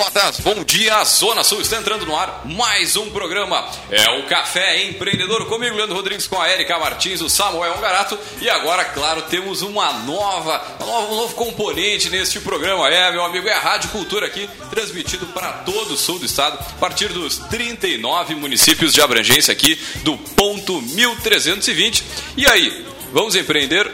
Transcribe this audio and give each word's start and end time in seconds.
Pelotas, 0.00 0.40
bom 0.40 0.64
dia, 0.64 1.04
Zona 1.04 1.44
Sul. 1.44 1.60
Está 1.60 1.76
entrando 1.76 2.06
no 2.06 2.16
ar, 2.16 2.40
mais 2.46 2.96
um 2.96 3.10
programa, 3.10 3.68
é 3.90 4.08
o 4.18 4.22
Café 4.24 4.84
Empreendedor, 4.84 5.44
comigo 5.44 5.76
Leandro 5.76 5.94
Rodrigues, 5.94 6.26
com 6.26 6.40
a 6.40 6.50
Erika 6.50 6.78
Martins, 6.78 7.20
o 7.20 7.28
Samuel 7.28 7.74
Ongarato, 7.74 8.18
e 8.40 8.48
agora, 8.48 8.82
claro, 8.82 9.20
temos 9.22 9.60
uma 9.60 9.92
nova, 9.92 10.78
um 10.80 11.16
novo 11.16 11.34
componente 11.34 12.08
neste 12.08 12.40
programa, 12.40 12.88
é, 12.88 13.12
meu 13.12 13.22
amigo, 13.22 13.46
é 13.46 13.52
a 13.52 13.60
Rádio 13.60 13.90
Cultura 13.90 14.24
aqui, 14.24 14.48
transmitido 14.70 15.26
para 15.26 15.52
todo 15.52 15.92
o 15.92 15.98
sul 15.98 16.18
do 16.18 16.24
estado, 16.24 16.58
a 16.58 16.78
partir 16.80 17.08
dos 17.08 17.36
39 17.36 18.36
municípios 18.36 18.94
de 18.94 19.02
abrangência 19.02 19.52
aqui 19.52 19.78
do 19.96 20.16
ponto 20.16 20.80
1320, 20.80 22.04
e 22.38 22.46
aí, 22.46 22.86
vamos 23.12 23.36
empreender? 23.36 23.86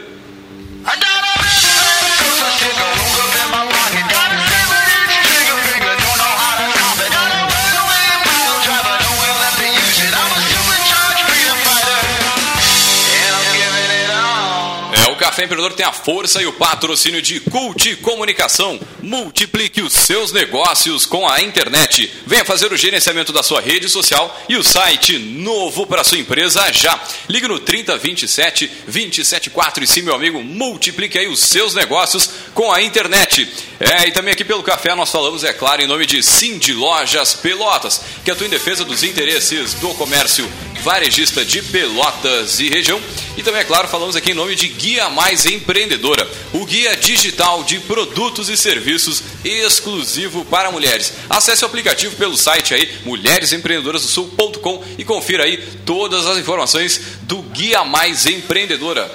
Café 15.37 15.45
Empreendedor 15.45 15.73
tem 15.73 15.85
a 15.85 15.93
força 15.93 16.41
e 16.41 16.47
o 16.47 16.53
patrocínio 16.53 17.21
de 17.21 17.39
Cult 17.39 17.97
Comunicação. 17.97 18.79
Multiplique 19.03 19.83
os 19.83 19.93
seus 19.93 20.31
negócios 20.31 21.05
com 21.05 21.29
a 21.29 21.39
internet. 21.43 22.11
Venha 22.25 22.43
fazer 22.43 22.73
o 22.73 22.75
gerenciamento 22.75 23.31
da 23.31 23.43
sua 23.43 23.61
rede 23.61 23.87
social 23.87 24.35
e 24.49 24.55
o 24.55 24.63
site 24.63 25.19
novo 25.19 25.85
para 25.85 26.03
sua 26.03 26.17
empresa 26.17 26.73
já. 26.73 26.99
Ligue 27.29 27.47
no 27.47 27.59
3027 27.59 28.65
274 28.87 29.83
e 29.83 29.87
sim, 29.87 30.01
meu 30.01 30.15
amigo, 30.15 30.43
multiplique 30.43 31.19
aí 31.19 31.27
os 31.27 31.41
seus 31.41 31.75
negócios 31.75 32.31
com 32.55 32.71
a 32.71 32.81
internet. 32.81 33.47
É, 33.79 34.07
e 34.07 34.11
também 34.11 34.33
aqui 34.33 34.43
pelo 34.43 34.63
café 34.63 34.95
nós 34.95 35.11
falamos, 35.11 35.43
é 35.43 35.53
claro, 35.53 35.83
em 35.83 35.87
nome 35.87 36.07
de 36.07 36.23
Cindy 36.23 36.73
Lojas 36.73 37.35
Pelotas, 37.35 38.01
que 38.25 38.31
atua 38.31 38.47
em 38.47 38.49
defesa 38.49 38.83
dos 38.83 39.03
interesses 39.03 39.75
do 39.75 39.89
comércio 39.89 40.51
varejista 40.81 41.43
de 41.43 41.61
Pelotas 41.61 42.59
e 42.59 42.69
região. 42.69 42.99
E 43.35 43.43
também, 43.43 43.61
é 43.61 43.63
claro, 43.65 43.87
falamos 43.87 44.15
aqui 44.15 44.31
em 44.31 44.33
nome 44.33 44.55
de 44.55 44.67
Guia 44.67 45.09
Mais 45.09 45.26
Empreendedora, 45.45 46.27
o 46.53 46.65
guia 46.65 46.95
digital 46.95 47.63
de 47.63 47.79
produtos 47.79 48.49
e 48.49 48.55
serviços 48.55 49.21
exclusivo 49.43 50.45
para 50.45 50.71
mulheres. 50.71 51.13
Acesse 51.29 51.63
o 51.63 51.67
aplicativo 51.67 52.15
pelo 52.15 52.37
site 52.37 52.73
aí 52.73 52.89
mulheresempreendedorasdosul.com 53.03 54.83
e 54.97 55.03
confira 55.03 55.43
aí 55.43 55.57
todas 55.85 56.25
as 56.25 56.37
informações 56.37 57.01
do 57.23 57.41
Guia 57.41 57.83
Mais 57.83 58.25
Empreendedora. 58.25 59.11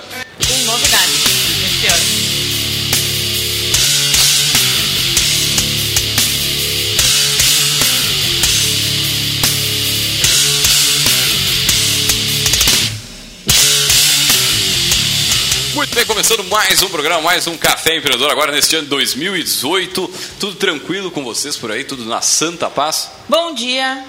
Muito 15.83 15.97
bem, 15.97 16.07
começando 16.07 16.45
mais 16.45 16.81
um 16.81 16.89
programa, 16.89 17.23
mais 17.23 17.49
um 17.49 17.57
Café 17.57 17.97
Empreendedor, 17.97 18.31
agora 18.31 18.53
neste 18.53 18.77
ano 18.77 18.85
de 18.85 18.91
2018. 18.91 20.15
Tudo 20.39 20.55
tranquilo 20.55 21.11
com 21.11 21.25
vocês 21.25 21.57
por 21.57 21.73
aí? 21.73 21.83
Tudo 21.83 22.05
na 22.05 22.21
santa 22.21 22.71
paz? 22.71 23.11
Bom 23.29 23.53
dia. 23.53 24.05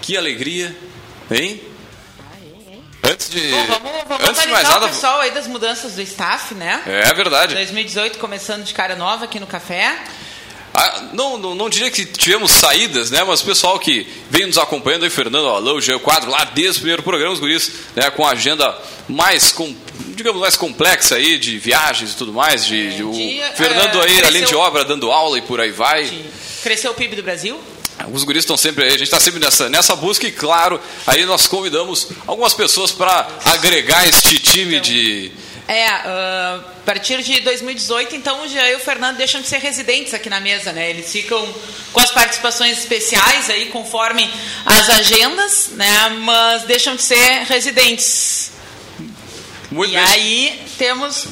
Que 0.00 0.16
alegria, 0.16 0.74
hein? 1.30 1.60
Antes 3.02 3.28
de. 3.28 3.40
Bom, 3.46 3.66
vamos, 3.66 3.92
vamos 4.08 4.28
antes 4.30 4.42
de 4.42 4.48
mais 4.48 4.66
nada. 4.66 4.86
o 4.86 4.88
pessoal 4.88 5.20
aí 5.20 5.32
das 5.32 5.46
mudanças 5.46 5.96
do 5.96 6.00
staff, 6.00 6.54
né? 6.54 6.82
É 6.86 7.12
verdade. 7.12 7.54
2018 7.54 8.16
começando 8.16 8.64
de 8.64 8.72
cara 8.72 8.96
nova 8.96 9.26
aqui 9.26 9.38
no 9.38 9.46
café. 9.46 10.02
Ah, 10.78 11.08
não, 11.14 11.38
não, 11.38 11.54
não, 11.54 11.70
diria 11.70 11.90
que 11.90 12.04
tivemos 12.04 12.50
saídas, 12.50 13.10
né? 13.10 13.24
Mas 13.24 13.40
o 13.40 13.46
pessoal 13.46 13.78
que 13.78 14.06
vem 14.28 14.44
nos 14.46 14.58
acompanhando 14.58 15.04
aí, 15.04 15.10
Fernando 15.10 15.48
Alô, 15.48 15.78
o 15.78 16.00
quadro 16.00 16.30
lá 16.30 16.44
desde 16.44 16.72
o 16.72 16.80
primeiro 16.80 17.02
programa, 17.02 17.32
os 17.32 17.40
guris, 17.40 17.72
né? 17.94 18.10
Com 18.10 18.26
a 18.26 18.32
agenda 18.32 18.76
mais, 19.08 19.52
com, 19.52 19.74
digamos, 20.14 20.38
mais 20.38 20.54
complexa 20.54 21.14
aí, 21.14 21.38
de 21.38 21.56
viagens 21.58 22.12
e 22.12 22.16
tudo 22.16 22.30
mais. 22.30 22.66
De, 22.66 22.94
de 22.94 23.02
o 23.02 23.10
dia, 23.10 23.52
Fernando 23.54 23.98
é, 24.00 24.02
aí, 24.02 24.08
cresceu- 24.08 24.26
além 24.26 24.44
de 24.44 24.54
obra, 24.54 24.84
dando 24.84 25.10
aula 25.10 25.38
e 25.38 25.42
por 25.42 25.62
aí 25.62 25.70
vai. 25.70 26.12
Cresceu 26.62 26.90
o 26.90 26.94
PIB 26.94 27.16
do 27.16 27.22
Brasil? 27.22 27.58
Os 28.12 28.22
guris 28.24 28.42
estão 28.42 28.58
sempre 28.58 28.84
aí, 28.84 28.90
a 28.90 28.98
gente 28.98 29.04
está 29.04 29.18
sempre 29.18 29.40
nessa, 29.40 29.70
nessa 29.70 29.96
busca 29.96 30.26
e, 30.26 30.30
claro, 30.30 30.78
aí 31.06 31.24
nós 31.24 31.46
convidamos 31.46 32.08
algumas 32.26 32.52
pessoas 32.52 32.92
para 32.92 33.26
agregar 33.46 34.06
este 34.06 34.38
time 34.38 34.78
de. 34.80 35.32
É, 35.68 35.86
ah, 35.86 36.60
a 36.62 36.84
partir 36.84 37.22
de 37.22 37.40
2018, 37.40 38.14
então, 38.14 38.42
o 38.44 38.48
Jean 38.48 38.68
e 38.68 38.76
o 38.76 38.78
Fernando 38.78 39.16
deixam 39.16 39.40
de 39.40 39.48
ser 39.48 39.58
residentes 39.58 40.14
aqui 40.14 40.30
na 40.30 40.38
mesa, 40.40 40.72
né? 40.72 40.90
Eles 40.90 41.10
ficam 41.10 41.54
com 41.92 42.00
as 42.00 42.10
participações 42.12 42.78
especiais 42.78 43.50
aí, 43.50 43.66
conforme 43.66 44.30
as 44.64 44.88
agendas, 44.88 45.70
né? 45.72 46.08
Mas 46.20 46.62
deixam 46.64 46.94
de 46.94 47.02
ser 47.02 47.44
residentes. 47.48 48.52
Muito 49.70 49.92
e 49.92 49.96
bem. 49.96 50.04
aí 50.04 50.66
temos 50.78 51.26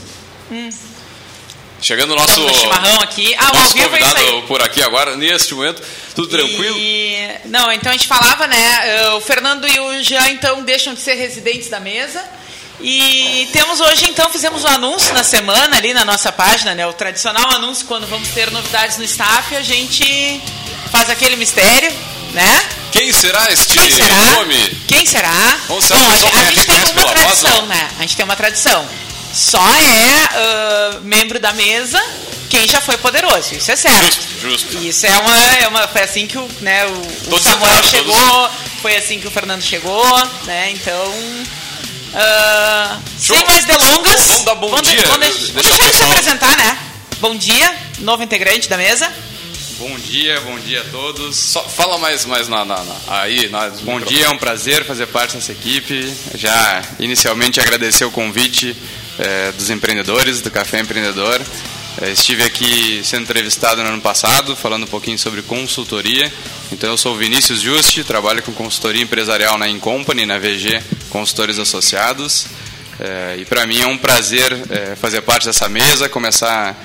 Chegando 1.81 2.13
o 2.15 2.17
nosso, 2.17 2.41
um 2.41 2.55
chimarrão 2.55 3.01
aqui. 3.03 3.35
Ah, 3.37 3.53
nosso 3.53 3.77
é 3.79 3.83
convidado 3.83 4.19
aí. 4.19 4.43
por 4.49 4.63
aqui 4.63 4.83
agora, 4.83 5.17
neste 5.17 5.53
momento. 5.55 5.83
Tudo 6.15 6.29
tranquilo? 6.29 6.79
E, 6.79 7.29
não, 7.45 7.71
então 7.71 7.91
a 7.91 7.93
gente 7.93 8.07
falava, 8.07 8.47
né? 8.47 8.81
eh, 8.85 9.09
O 9.11 9.21
Fernando 9.21 9.69
e 9.69 9.79
o 9.79 10.03
Jean, 10.03 10.31
então, 10.31 10.63
deixam 10.63 10.95
de 10.95 11.01
ser 11.01 11.15
residentes 11.15 11.69
da 11.69 11.79
mesa. 11.81 12.25
E 12.81 13.49
temos 13.53 13.81
hoje, 13.81 14.07
então, 14.09 14.29
fizemos 14.31 14.65
um 14.65 14.69
anúncio 14.69 15.15
na 15.15 15.25
semana 15.25 15.77
ali 15.77 15.95
na 15.95 16.05
nossa 16.05 16.33
página, 16.33 16.75
né? 16.75 16.87
O 16.87 16.93
tradicional 16.93 17.51
anúncio 17.53 17.87
quando 17.87 18.07
vamos 18.07 18.29
ter 18.31 18.51
novidades 18.51 18.99
no 18.99 19.05
staff, 19.05 19.55
a 19.57 19.63
gente 19.63 20.41
faz 20.91 21.09
aquele 21.09 21.37
mistério, 21.37 21.93
né? 22.33 22.63
Quem 22.93 23.13
será 23.13 23.51
este 23.53 23.75
Quem 23.75 23.91
será? 23.91 24.31
nome? 24.37 24.79
Quem 24.87 25.07
será? 25.07 25.59
Vamos 25.69 25.85
ser 25.85 25.95
uma 25.95 26.05
Bom, 26.05 26.11
a, 26.37 26.41
a 26.41 26.45
gente 26.45 26.67
tem 26.67 26.77
uma 26.77 26.93
pela 26.93 27.07
voz, 27.07 27.41
tradição, 27.41 27.61
não? 27.61 27.67
né? 27.67 27.91
A 27.99 28.03
gente 28.03 28.17
tem 28.17 28.25
uma 28.25 28.37
tradição. 28.37 28.89
Só 29.33 29.67
é 29.75 30.29
ah, 30.33 31.01
membro 31.03 31.41
da 31.41 31.53
mesa 31.53 32.01
quem 32.55 32.69
já 32.69 32.81
foi 32.81 32.97
poderoso, 32.99 33.57
isso 33.57 33.73
é 33.73 33.75
certo. 33.75 34.05
Justo, 34.05 34.41
justo. 34.41 34.79
Isso 34.79 35.07
é 35.07 35.19
uma, 35.19 35.57
é 35.57 35.69
uma. 35.69 35.89
Foi 35.89 36.03
assim 36.03 36.27
que 36.27 36.39
o, 36.39 36.49
né, 36.61 36.87
o, 36.87 36.91
o 36.91 37.31
Todos 37.31 37.43
Samuel 37.43 37.79
entraram, 37.79 37.91
chegou, 37.91 38.51
foi 38.81 38.97
assim 38.97 39.19
que 39.19 39.27
o 39.27 39.31
Fernando 39.31 39.63
chegou, 39.63 40.27
né? 40.45 40.71
Então. 40.71 41.13
Show. 43.21 43.37
sem 43.37 43.47
mais 43.47 43.65
delongas. 43.65 44.27
Vamos 44.27 44.45
dar 44.45 44.55
bom 44.55 44.69
vamos 44.71 44.89
dia. 44.89 45.03
Vamos, 45.07 45.19
Deixa 45.21 45.53
deixa, 45.53 45.69
deixar 45.71 45.85
ele 45.87 45.97
se 45.97 46.03
apresentar, 46.05 46.57
né? 46.57 46.79
Bom 47.21 47.37
dia, 47.37 47.75
novo 48.01 48.23
integrante 48.23 48.69
da 48.69 48.77
mesa. 48.77 49.11
Bom 49.79 49.97
dia, 49.99 50.41
bom 50.43 50.57
dia 50.61 50.81
a 50.83 50.85
todos. 50.85 51.37
Só 51.37 51.63
fala 51.65 51.99
mais, 51.99 52.25
mais 52.25 52.49
na, 52.49 52.65
na- 52.65 52.83
na- 52.85 52.97
aí. 53.09 53.49
Na, 53.49 53.69
Bom 53.83 54.01
dia, 54.01 54.27
é 54.27 54.31
um 54.31 54.39
prazer 54.39 54.85
fazer 54.87 55.07
parte 55.07 55.35
dessa 55.37 55.51
equipe. 55.53 56.13
Já 56.35 56.83
inicialmente 57.01 57.61
agradecer 57.61 58.05
o 58.05 58.11
convite 58.11 58.77
eh, 59.19 59.53
dos 59.59 59.71
empreendedores, 59.71 60.41
do 60.41 60.51
Café 60.51 60.79
Empreendedor. 60.81 61.41
Eh, 62.03 62.11
estive 62.11 62.43
aqui 62.43 63.03
sendo 63.05 63.23
entrevistado 63.23 63.81
no 63.83 63.89
ano 63.89 64.01
passado, 64.01 64.57
falando 64.57 64.83
um 64.83 64.89
pouquinho 64.89 65.19
sobre 65.19 65.43
consultoria. 65.43 66.33
Então, 66.73 66.91
eu 66.91 66.99
sou 66.99 67.15
o 67.15 67.17
Vinícius 67.17 67.61
Juste, 67.61 68.03
trabalho 68.03 68.43
com 68.43 68.53
consultoria 68.53 69.03
empresarial 69.03 69.57
na 69.57 69.69
Incompany, 69.69 70.27
na 70.27 70.39
VG 70.39 70.83
Consultores 71.09 71.59
Associados. 71.59 72.47
Eh, 72.99 73.37
e 73.41 73.45
para 73.45 73.65
mim 73.65 73.81
é 73.81 73.87
um 73.87 73.97
prazer 73.97 74.53
eh, 74.71 74.97
fazer 74.97 75.21
parte 75.23 75.47
dessa 75.47 75.69
mesa, 75.69 76.09
começar 76.09 76.77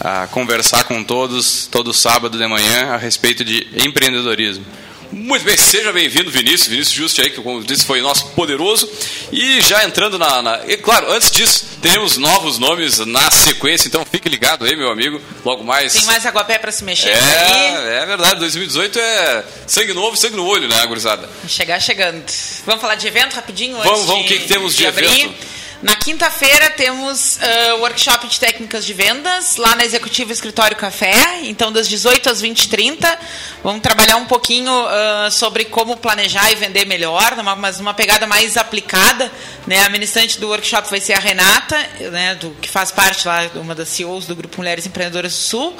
a 0.00 0.26
conversar 0.26 0.84
com 0.84 1.02
todos 1.02 1.66
todo 1.70 1.94
sábado 1.94 2.36
de 2.36 2.46
manhã 2.46 2.92
a 2.92 2.96
respeito 2.96 3.44
de 3.44 3.66
empreendedorismo. 3.76 4.64
Muito 5.12 5.44
bem, 5.44 5.56
seja 5.56 5.92
bem-vindo, 5.92 6.30
Vinícius. 6.30 6.66
Vinícius 6.68 6.94
Justi 6.96 7.20
aí, 7.22 7.30
que 7.30 7.40
como 7.40 7.58
eu 7.60 7.62
disse, 7.64 7.84
foi 7.86 8.00
nosso 8.00 8.26
poderoso. 8.30 8.90
E 9.32 9.60
já 9.60 9.84
entrando 9.84 10.18
na, 10.18 10.42
na- 10.42 10.60
E 10.66 10.76
claro, 10.76 11.10
antes 11.12 11.30
disso, 11.30 11.64
teremos 11.80 12.16
novos 12.16 12.58
nomes 12.58 12.98
na 12.98 13.30
sequência, 13.30 13.88
então 13.88 14.04
fique 14.04 14.28
ligado 14.28 14.64
aí, 14.64 14.76
meu 14.76 14.90
amigo. 14.90 15.20
Logo 15.44 15.62
mais. 15.64 15.92
Tem 15.92 16.04
mais 16.04 16.26
aguapé 16.26 16.58
para 16.58 16.72
se 16.72 16.82
mexer 16.84 17.10
aí. 17.10 17.16
É, 17.18 18.02
é 18.02 18.06
verdade, 18.06 18.40
2018 18.40 18.98
é 18.98 19.44
sangue 19.66 19.92
novo, 19.94 20.16
sangue 20.16 20.36
no 20.36 20.44
olho, 20.46 20.68
né, 20.68 20.84
gurizada? 20.86 21.28
Chegar 21.48 21.80
chegando. 21.80 22.24
Vamos 22.66 22.80
falar 22.80 22.96
de 22.96 23.06
evento 23.06 23.34
rapidinho 23.34 23.76
Vamos, 23.78 24.06
vamos, 24.06 24.26
de, 24.26 24.34
o 24.34 24.36
que 24.36 24.42
que 24.42 24.48
temos 24.48 24.74
de 24.74 24.86
abrir. 24.86 25.06
evento? 25.06 25.34
Na 25.82 25.94
quinta-feira 25.94 26.70
temos 26.70 27.38
ah, 27.42 27.74
workshop 27.76 28.26
de 28.28 28.40
técnicas 28.40 28.84
de 28.84 28.94
vendas 28.94 29.56
lá 29.56 29.76
na 29.76 29.84
Executivo 29.84 30.32
Escritório 30.32 30.74
Café, 30.74 31.40
então 31.42 31.70
das 31.70 31.86
18 31.86 32.30
às 32.30 32.42
20h30. 32.42 33.18
Vamos 33.62 33.82
trabalhar 33.82 34.16
um 34.16 34.24
pouquinho 34.24 34.72
ah, 34.72 35.28
sobre 35.30 35.66
como 35.66 35.96
planejar 35.98 36.50
e 36.50 36.54
vender 36.54 36.86
melhor, 36.86 37.36
numa, 37.36 37.54
mas 37.54 37.78
uma 37.78 37.92
pegada 37.92 38.26
mais 38.26 38.56
aplicada. 38.56 39.30
Né? 39.66 39.84
A 39.84 39.90
ministrante 39.90 40.40
do 40.40 40.48
workshop 40.48 40.88
vai 40.88 41.00
ser 41.00 41.12
a 41.12 41.18
Renata, 41.18 41.76
né, 42.10 42.36
do, 42.36 42.50
que 42.52 42.70
faz 42.70 42.90
parte 42.90 43.28
lá, 43.28 43.50
uma 43.56 43.74
das 43.74 43.88
CEOs 43.90 44.26
do 44.26 44.34
Grupo 44.34 44.56
Mulheres 44.58 44.86
Empreendedoras 44.86 45.32
do 45.32 45.38
Sul. 45.38 45.76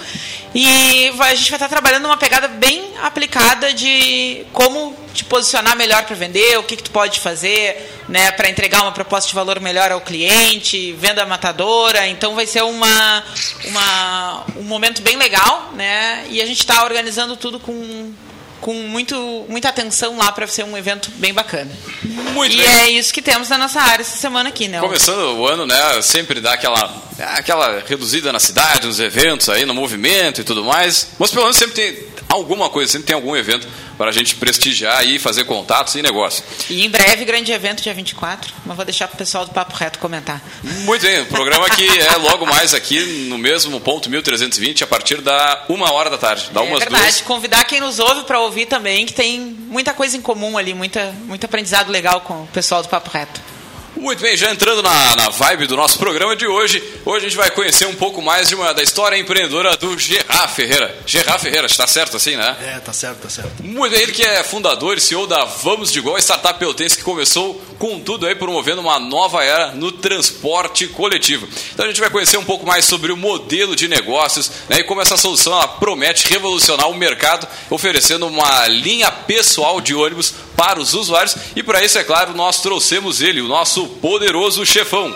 E 0.55 1.09
a 1.19 1.35
gente 1.35 1.51
vai 1.51 1.57
estar 1.57 1.69
trabalhando 1.69 2.05
uma 2.05 2.19
pegada 2.19 2.49
bem 2.49 2.93
aplicada 3.03 3.73
de 3.73 4.45
como 4.53 5.06
te 5.17 5.25
posicionar 5.25 5.77
melhor 5.77 6.05
para 6.05 6.15
vender, 6.15 6.59
o 6.59 6.63
que, 6.63 6.77
que 6.77 6.83
tu 6.83 6.91
pode 6.91 7.21
fazer 7.21 8.05
né, 8.09 8.31
para 8.33 8.49
entregar 8.49 8.83
uma 8.83 8.93
proposta 8.93 9.29
de 9.29 9.35
valor 9.35 9.61
melhor 9.61 9.91
ao 9.91 10.01
cliente, 10.01 10.93
venda 10.93 11.25
matadora. 11.27 12.07
Então 12.07 12.35
vai 12.35 12.47
ser 12.47 12.63
uma, 12.63 13.25
uma, 13.65 14.45
um 14.57 14.63
momento 14.63 15.03
bem 15.03 15.17
legal, 15.17 15.73
né? 15.75 16.27
E 16.31 16.41
a 16.41 16.47
gente 16.47 16.61
está 16.61 16.85
organizando 16.85 17.37
tudo 17.37 17.59
com 17.59 18.15
com 18.61 18.73
muito, 18.73 19.45
muita 19.49 19.69
atenção 19.69 20.17
lá 20.17 20.33
para 20.33 20.47
ser 20.47 20.65
um 20.65 20.77
evento 20.77 21.11
bem 21.17 21.33
bacana. 21.33 21.71
Muito 22.03 22.55
e 22.55 22.59
bem. 22.59 22.67
é 22.67 22.91
isso 22.91 23.13
que 23.13 23.23
temos 23.23 23.49
na 23.49 23.59
nossa 23.59 23.81
área 23.81 24.03
essa 24.03 24.17
semana 24.17 24.49
aqui, 24.49 24.67
né? 24.67 24.81
Começando 24.81 25.39
o 25.39 25.47
ano, 25.47 25.67
né, 25.67 26.03
sempre 26.03 26.41
dá 26.41 26.55
aquela, 26.55 26.93
aquela 27.19 27.85
reduzida 27.87 28.33
na 28.33 28.41
cidade, 28.41 28.87
nos 28.87 28.99
eventos 28.99 29.49
aí, 29.49 29.65
no 29.65 29.75
movimento 29.75 30.41
e 30.41 30.45
tudo 30.45 30.65
mais. 30.65 31.09
Mas 31.19 31.31
pelo 31.31 31.43
menos 31.45 31.57
sempre 31.57 31.75
tem 31.75 32.16
alguma 32.29 32.69
coisa, 32.69 32.93
sempre 32.93 33.07
tem 33.07 33.15
algum 33.15 33.37
evento 33.37 33.67
para 33.97 34.11
a 34.11 34.13
gente 34.13 34.35
prestigiar 34.37 35.07
e 35.07 35.19
fazer 35.19 35.45
contatos 35.45 35.95
e 35.95 36.03
negócio. 36.03 36.45
E 36.69 36.85
em 36.85 36.91
breve, 36.91 37.25
grande 37.25 37.53
evento, 37.53 37.83
dia 37.83 37.95
24. 37.95 38.53
Mas 38.65 38.77
vou 38.77 38.85
deixar 38.85 39.09
para 39.09 39.15
o 39.15 39.19
pessoal 39.19 39.45
do 39.45 39.53
Papo 39.53 39.75
Reto 39.77 39.99
comentar. 39.99 40.43
Muito 40.63 41.03
bem, 41.03 41.23
o 41.23 41.27
programa 41.27 41.69
que 41.71 41.87
é 41.87 42.17
logo 42.17 42.47
mais 42.47 42.75
aqui 42.75 43.01
no 43.29 43.39
mesmo 43.39 43.81
ponto 43.81 44.11
1320, 44.11 44.85
a 44.85 44.87
partir 44.87 45.21
da 45.21 45.65
uma 45.69 45.93
hora 45.93 46.11
da 46.11 46.19
tarde. 46.19 46.51
Da 46.53 46.61
é 46.61 46.65
umas 46.65 46.81
verdade, 46.81 47.03
duas. 47.05 47.21
convidar 47.23 47.65
quem 47.65 47.81
nos 47.81 47.99
ouve 47.99 48.25
para 48.25 48.41
ouvir 48.41 48.67
também, 48.67 49.07
que 49.07 49.15
tem 49.15 49.41
muita 49.41 49.95
coisa 49.95 50.17
em 50.17 50.21
comum 50.21 50.59
ali, 50.59 50.75
muita, 50.75 51.13
muito 51.25 51.45
aprendizado 51.45 51.91
legal 51.91 52.21
com 52.21 52.43
o 52.43 52.47
pessoal 52.49 52.83
do 52.83 52.89
Papo 52.89 53.11
Reto. 53.11 53.56
Muito 53.97 54.21
bem, 54.21 54.37
já 54.37 54.51
entrando 54.51 54.83
na, 54.83 55.17
na 55.17 55.29
vibe 55.31 55.67
do 55.67 55.75
nosso 55.75 55.99
programa 55.99 56.37
de 56.37 56.47
hoje, 56.47 56.83
hoje 57.05 57.27
a 57.27 57.29
gente 57.29 57.37
vai 57.37 57.51
conhecer 57.51 57.87
um 57.87 57.95
pouco 57.95 58.21
mais 58.21 58.49
de 58.49 58.55
uma, 58.55 58.75
da 58.75 58.83
história 58.83 59.17
empreendedora 59.17 59.75
do 59.77 59.99
Gerard 59.99 60.53
Ferreira. 60.53 60.95
Gerard 61.07 61.43
Ferreira, 61.43 61.67
está 61.67 61.87
certo 61.87 62.17
assim, 62.17 62.37
né? 62.37 62.57
É, 62.63 62.79
tá 62.79 62.93
certo, 62.93 63.23
tá 63.23 63.31
certo. 63.31 63.63
Muito 63.65 63.93
bem, 63.93 64.03
ele 64.03 64.13
que 64.13 64.23
é 64.23 64.43
fundador 64.43 64.99
e 64.99 65.01
CEO 65.01 65.27
da 65.27 65.45
Vamos 65.45 65.91
de 65.91 66.01
Gol, 66.01 66.17
a 66.17 66.19
startup 66.19 66.59
pelotense 66.59 66.97
que 66.97 67.03
começou 67.03 67.61
com 67.79 68.01
tudo 68.01 68.27
aí 68.27 68.35
promovendo 68.35 68.81
uma 68.81 68.99
nova 68.99 69.45
era 69.45 69.73
no 69.73 69.93
transporte 69.93 70.87
coletivo. 70.89 71.49
Então 71.73 71.85
a 71.85 71.89
gente 71.89 72.01
vai 72.01 72.11
conhecer 72.11 72.37
um 72.37 72.45
pouco 72.45 72.67
mais 72.67 72.85
sobre 72.85 73.13
o 73.13 73.17
modelo 73.17 73.77
de 73.77 73.89
negócios 73.89 74.51
né, 74.69 74.81
e 74.81 74.85
como 74.85 75.01
essa 75.01 75.17
solução 75.17 75.57
promete 75.79 76.29
revolucionar 76.29 76.89
o 76.89 76.95
mercado, 76.95 77.47
oferecendo 77.71 78.27
uma 78.27 78.67
linha 78.67 79.11
pessoal 79.11 79.81
de 79.81 79.95
ônibus 79.95 80.35
para 80.57 80.81
os 80.81 80.95
usuários. 80.95 81.37
E 81.55 81.63
para 81.63 81.85
isso, 81.85 81.99
é 81.99 82.05
claro, 82.05 82.35
nós 82.35 82.61
trouxemos 82.61 83.21
ele, 83.21 83.41
o 83.41 83.49
nosso 83.49 83.87
poderoso 83.87 84.65
chefão. 84.65 85.15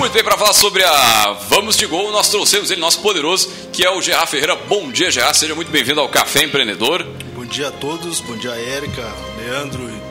Muito 0.00 0.14
bem, 0.14 0.24
para 0.24 0.38
falar 0.38 0.54
sobre 0.54 0.82
a 0.82 1.32
Vamos 1.50 1.76
de 1.76 1.84
Gol, 1.84 2.10
nós 2.10 2.30
trouxemos 2.30 2.70
ele, 2.70 2.80
nosso 2.80 3.00
poderoso, 3.00 3.50
que 3.70 3.84
é 3.84 3.90
o 3.90 4.00
Gerard 4.00 4.30
Ferreira. 4.30 4.56
Bom 4.56 4.90
dia, 4.90 5.10
Gerard. 5.10 5.36
Seja 5.36 5.54
muito 5.54 5.70
bem-vindo 5.70 6.00
ao 6.00 6.08
Café 6.08 6.42
Empreendedor. 6.44 7.04
Bom 7.34 7.44
dia 7.44 7.68
a 7.68 7.70
todos, 7.70 8.18
bom 8.20 8.34
dia 8.36 8.52
Érica, 8.52 9.06
Leandro 9.38 9.82
o. 9.84 10.10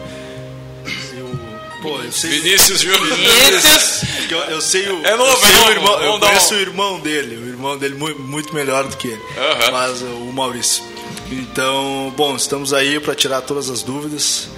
Pô, 1.82 1.98
eu 2.02 2.12
sei. 2.12 2.30
Vinícius 2.30 2.82
Júnior. 2.82 3.16
Vinícius. 3.16 4.02
Eu, 4.30 4.40
eu 4.42 4.62
sei 4.62 4.88
o. 4.90 5.04
É 5.06 5.16
novo, 5.16 5.32
eu 5.32 5.38
sei 5.38 5.50
é 5.50 5.54
o 5.56 5.60
novo. 5.60 5.72
irmão, 5.72 6.02
eu 6.04 6.20
conheço 6.20 6.54
um- 6.54 6.58
o 6.58 6.62
irmão 6.62 7.00
dele, 7.00 7.36
o 7.38 7.48
irmão 7.48 7.78
dele 7.78 7.96
muito, 7.96 8.54
melhor 8.54 8.84
do 8.88 8.96
que 8.96 9.08
ele. 9.08 9.22
Aham. 9.38 9.72
Mas 9.72 10.02
uh, 10.02 10.06
o 10.06 10.32
Maurício. 10.34 10.84
Então, 11.32 12.14
bom, 12.16 12.36
estamos 12.36 12.74
aí 12.74 13.00
para 13.00 13.16
tirar 13.16 13.42
todas 13.42 13.70
as 13.70 13.82
dúvidas 13.82 14.50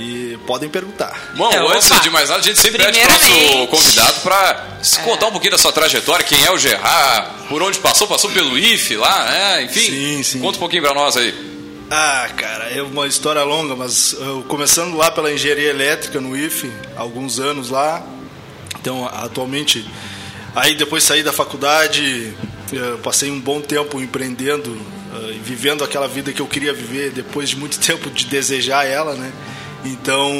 e 0.00 0.38
podem 0.46 0.68
perguntar. 0.68 1.32
Bom, 1.36 1.50
É, 1.52 1.58
antes 1.76 1.90
opa. 1.90 2.00
de 2.00 2.10
mais 2.10 2.28
nada, 2.28 2.40
a 2.40 2.44
gente 2.44 2.58
sempre 2.60 2.82
pede 2.84 2.98
para 3.00 3.08
o 3.08 3.12
nosso 3.12 3.66
convidado 3.68 4.20
para 4.22 4.68
se 4.82 4.98
contar 5.00 5.26
um 5.26 5.32
pouquinho 5.32 5.52
da 5.52 5.58
sua 5.58 5.72
trajetória, 5.72 6.24
quem 6.24 6.42
é 6.44 6.50
o 6.50 6.58
Gerard, 6.58 7.46
por 7.48 7.62
onde 7.62 7.78
passou, 7.78 8.08
passou 8.08 8.30
pelo 8.30 8.56
IFE 8.58 8.96
lá, 8.96 9.24
né? 9.26 9.62
Enfim, 9.64 9.80
Sim, 9.80 10.22
sim. 10.22 10.40
conta 10.40 10.56
um 10.56 10.60
pouquinho 10.60 10.82
para 10.82 10.94
nós 10.94 11.16
aí. 11.16 11.50
Ah, 11.90 12.28
cara, 12.36 12.64
é 12.70 12.80
uma 12.82 13.06
história 13.06 13.42
longa, 13.42 13.74
mas 13.76 14.12
eu, 14.12 14.42
começando 14.48 14.96
lá 14.96 15.10
pela 15.10 15.30
engenharia 15.32 15.70
elétrica 15.70 16.20
no 16.20 16.36
IFE, 16.36 16.70
alguns 16.96 17.38
anos 17.40 17.68
lá. 17.68 18.02
Então, 18.80 19.04
atualmente, 19.12 19.84
aí 20.54 20.74
depois 20.74 21.02
saí 21.04 21.22
da 21.24 21.32
faculdade, 21.32 22.32
eh, 22.72 22.96
passei 23.02 23.30
um 23.30 23.40
bom 23.40 23.60
tempo 23.60 24.00
empreendendo 24.00 24.80
e 25.34 25.38
vivendo 25.40 25.82
aquela 25.82 26.06
vida 26.06 26.32
que 26.32 26.40
eu 26.40 26.46
queria 26.46 26.72
viver 26.72 27.10
depois 27.10 27.50
de 27.50 27.56
muito 27.56 27.78
tempo 27.84 28.08
de 28.08 28.24
desejar 28.26 28.86
ela, 28.86 29.14
né? 29.14 29.32
Então, 29.84 30.32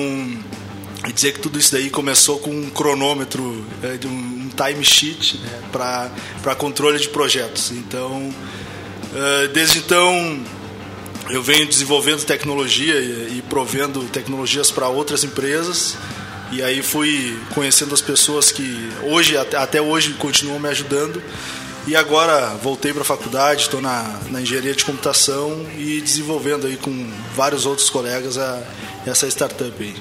dizer 1.14 1.32
que 1.32 1.40
tudo 1.40 1.58
isso 1.58 1.72
daí 1.72 1.90
começou 1.90 2.38
com 2.38 2.50
um 2.50 2.70
cronômetro, 2.70 3.64
de 3.98 4.06
um, 4.06 4.50
time 4.50 4.84
sheet 4.84 5.38
né, 5.38 5.62
para 5.72 6.54
controle 6.54 6.98
de 6.98 7.08
projetos. 7.08 7.70
Então, 7.70 8.34
eh, 9.14 9.48
desde 9.48 9.78
então 9.78 10.38
eu 11.30 11.42
venho 11.42 11.66
desenvolvendo 11.66 12.24
tecnologia 12.24 12.94
e, 12.98 13.42
provendo 13.48 14.02
tecnologias 14.04 14.70
para 14.70 14.88
outras 14.88 15.24
empresas 15.24 15.96
e 16.52 16.62
aí 16.62 16.82
fui 16.82 17.38
conhecendo 17.54 17.94
as 17.94 18.00
pessoas 18.00 18.50
que 18.50 18.90
hoje 19.04 19.36
até 19.36 19.80
hoje 19.80 20.12
continuam 20.14 20.58
me 20.58 20.68
ajudando 20.68 21.22
e 21.86 21.96
agora 21.96 22.54
voltei 22.62 22.92
para 22.92 23.02
a 23.02 23.04
faculdade 23.04 23.62
estou 23.62 23.80
na, 23.80 24.20
na 24.30 24.40
engenharia 24.40 24.74
de 24.74 24.84
computação 24.84 25.66
e 25.76 26.00
desenvolvendo 26.00 26.66
aí 26.66 26.76
com 26.76 27.10
vários 27.34 27.66
outros 27.66 27.88
colegas 27.90 28.38
a, 28.38 28.62
essa 29.06 29.26
startup 29.26 29.74
aí 29.82 29.94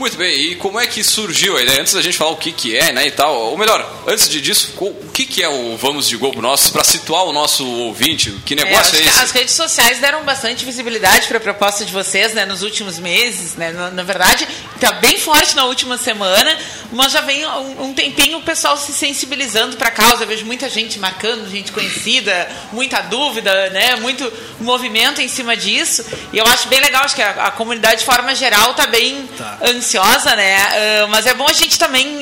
Muito 0.00 0.16
bem, 0.16 0.34
e 0.34 0.56
como 0.56 0.80
é 0.80 0.86
que 0.86 1.04
surgiu 1.04 1.58
a 1.58 1.62
ideia? 1.62 1.78
Antes 1.82 1.92
da 1.92 2.00
gente 2.00 2.16
falar 2.16 2.30
o 2.30 2.36
que, 2.36 2.52
que 2.52 2.74
é, 2.74 2.90
né, 2.90 3.06
e 3.06 3.10
tal, 3.10 3.38
ou 3.38 3.58
melhor, 3.58 4.02
antes 4.06 4.30
de 4.30 4.40
disso, 4.40 4.72
o 4.78 5.10
que, 5.10 5.26
que 5.26 5.42
é 5.42 5.48
o 5.50 5.76
Vamos 5.76 6.08
de 6.08 6.16
Gol 6.16 6.32
nosso, 6.40 6.72
para 6.72 6.82
situar 6.82 7.24
o 7.24 7.34
nosso 7.34 7.66
ouvinte, 7.66 8.30
que 8.46 8.54
É, 8.54 8.64
negócio 8.64 8.96
é, 8.96 9.02
que 9.02 9.08
esse? 9.10 9.20
as 9.20 9.30
redes 9.30 9.52
sociais 9.52 9.98
deram 9.98 10.24
bastante 10.24 10.64
visibilidade 10.64 11.28
para 11.28 11.36
a 11.36 11.40
proposta 11.40 11.84
de 11.84 11.92
vocês 11.92 12.32
né, 12.32 12.46
nos 12.46 12.62
últimos 12.62 12.98
meses. 12.98 13.56
Né? 13.56 13.72
Na, 13.72 13.90
na 13.90 14.02
verdade, 14.02 14.48
está 14.74 14.90
bem 14.92 15.18
forte 15.18 15.54
na 15.54 15.66
última 15.66 15.98
semana, 15.98 16.58
mas 16.92 17.12
já 17.12 17.20
vem 17.20 17.44
um, 17.44 17.84
um 17.84 17.92
tempinho 17.92 18.38
o 18.38 18.42
pessoal 18.42 18.78
se 18.78 18.94
sensibilizando 18.94 19.76
para 19.76 19.88
a 19.88 19.92
causa. 19.92 20.22
Eu 20.24 20.28
vejo 20.28 20.46
muita 20.46 20.70
gente 20.70 20.98
marcando, 20.98 21.46
gente 21.50 21.72
conhecida, 21.72 22.50
muita 22.72 23.02
dúvida, 23.02 23.68
né? 23.68 23.96
muito 23.96 24.32
movimento 24.60 25.20
em 25.20 25.28
cima 25.28 25.54
disso. 25.54 26.02
E 26.32 26.38
eu 26.38 26.46
acho 26.46 26.68
bem 26.68 26.80
legal, 26.80 27.04
acho 27.04 27.14
que 27.14 27.22
a, 27.22 27.48
a 27.48 27.50
comunidade, 27.50 27.98
de 27.98 28.06
forma 28.06 28.34
geral, 28.34 28.70
está 28.70 28.86
bem 28.86 29.28
Tá. 29.36 29.58
ansiosa, 29.62 29.89
né? 29.98 30.56
Ah, 30.56 31.06
mas 31.08 31.26
é 31.26 31.34
bom 31.34 31.46
a 31.48 31.52
gente 31.52 31.78
também, 31.78 32.20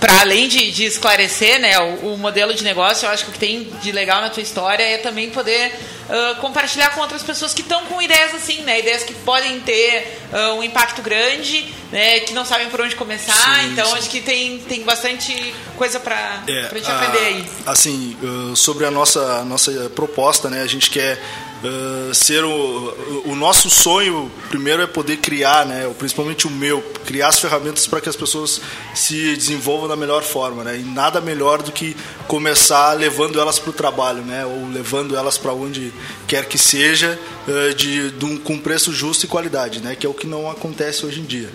para 0.00 0.20
além 0.20 0.48
de, 0.48 0.70
de 0.70 0.84
esclarecer 0.84 1.60
né, 1.60 1.78
o, 1.78 2.14
o 2.14 2.18
modelo 2.18 2.54
de 2.54 2.64
negócio, 2.64 3.06
eu 3.06 3.10
acho 3.10 3.24
que 3.24 3.30
o 3.30 3.32
que 3.32 3.38
tem 3.38 3.64
de 3.82 3.92
legal 3.92 4.20
na 4.20 4.30
tua 4.30 4.42
história 4.42 4.82
é 4.82 4.98
também 4.98 5.30
poder 5.30 5.72
ah, 6.08 6.36
compartilhar 6.40 6.90
com 6.90 7.00
outras 7.00 7.22
pessoas 7.22 7.52
que 7.52 7.62
estão 7.62 7.84
com 7.86 8.00
ideias 8.00 8.34
assim, 8.34 8.62
né? 8.62 8.78
Ideias 8.78 9.02
que 9.02 9.12
podem 9.12 9.60
ter 9.60 10.20
ah, 10.32 10.54
um 10.54 10.62
impacto 10.62 11.02
grande, 11.02 11.66
né? 11.90 12.20
Que 12.20 12.32
não 12.32 12.44
sabem 12.44 12.68
por 12.68 12.80
onde 12.80 12.94
começar. 12.94 13.32
Sim, 13.32 13.72
então 13.72 13.86
sim. 13.86 13.98
acho 13.98 14.10
que 14.10 14.20
tem, 14.20 14.58
tem 14.58 14.82
bastante 14.82 15.54
coisa 15.76 15.98
para 15.98 16.42
É, 16.46 16.68
a 16.70 16.74
gente 16.74 16.90
aprender 16.90 17.18
aí. 17.18 17.50
Assim, 17.66 18.16
uh, 18.22 18.56
sobre 18.56 18.86
a 18.86 18.90
nossa, 18.90 19.44
nossa 19.44 19.90
proposta, 19.90 20.48
né? 20.48 20.62
A 20.62 20.66
gente 20.66 20.90
quer 20.90 21.20
uh, 21.64 22.14
ser 22.14 22.44
o, 22.44 23.22
o 23.26 23.34
nosso 23.34 23.68
sonho 23.70 24.30
primeiro 24.48 24.82
é 24.82 24.86
poder 24.86 25.18
criar, 25.18 25.66
né? 25.66 25.92
Principalmente 25.98 26.46
o 26.46 26.50
meu, 26.50 26.82
criar 27.04 27.28
as 27.28 27.38
ferramentas 27.38 27.86
para 27.86 28.00
que 28.00 28.08
as 28.08 28.16
pessoas 28.16 28.60
se 28.94 29.34
desenvolvam 29.34 29.88
da 29.88 29.96
melhor 29.96 30.22
forma, 30.22 30.64
né? 30.64 30.78
E 30.78 30.82
nada 30.82 31.20
melhor 31.20 31.62
do 31.62 31.72
que 31.72 31.96
começar 32.26 32.92
levando 32.92 33.40
elas 33.40 33.58
para 33.58 33.70
o 33.70 33.72
trabalho, 33.72 34.22
né? 34.22 34.44
Ou 34.44 34.68
levando 34.68 35.16
elas 35.16 35.38
para 35.38 35.52
onde 35.52 35.92
quer 36.26 36.46
que 36.46 36.58
seja, 36.58 37.18
uh, 37.46 37.74
de, 37.74 38.10
de 38.10 38.24
um, 38.24 38.38
com 38.38 38.58
preço 38.58 38.92
justo 38.92 39.24
e 39.24 39.28
qualidade, 39.28 39.80
né? 39.80 39.94
Que 39.94 40.06
é 40.06 40.08
o 40.08 40.14
que 40.14 40.26
não 40.26 40.50
acontece 40.50 41.06
hoje 41.06 41.20
em 41.20 41.24
dia. 41.24 41.50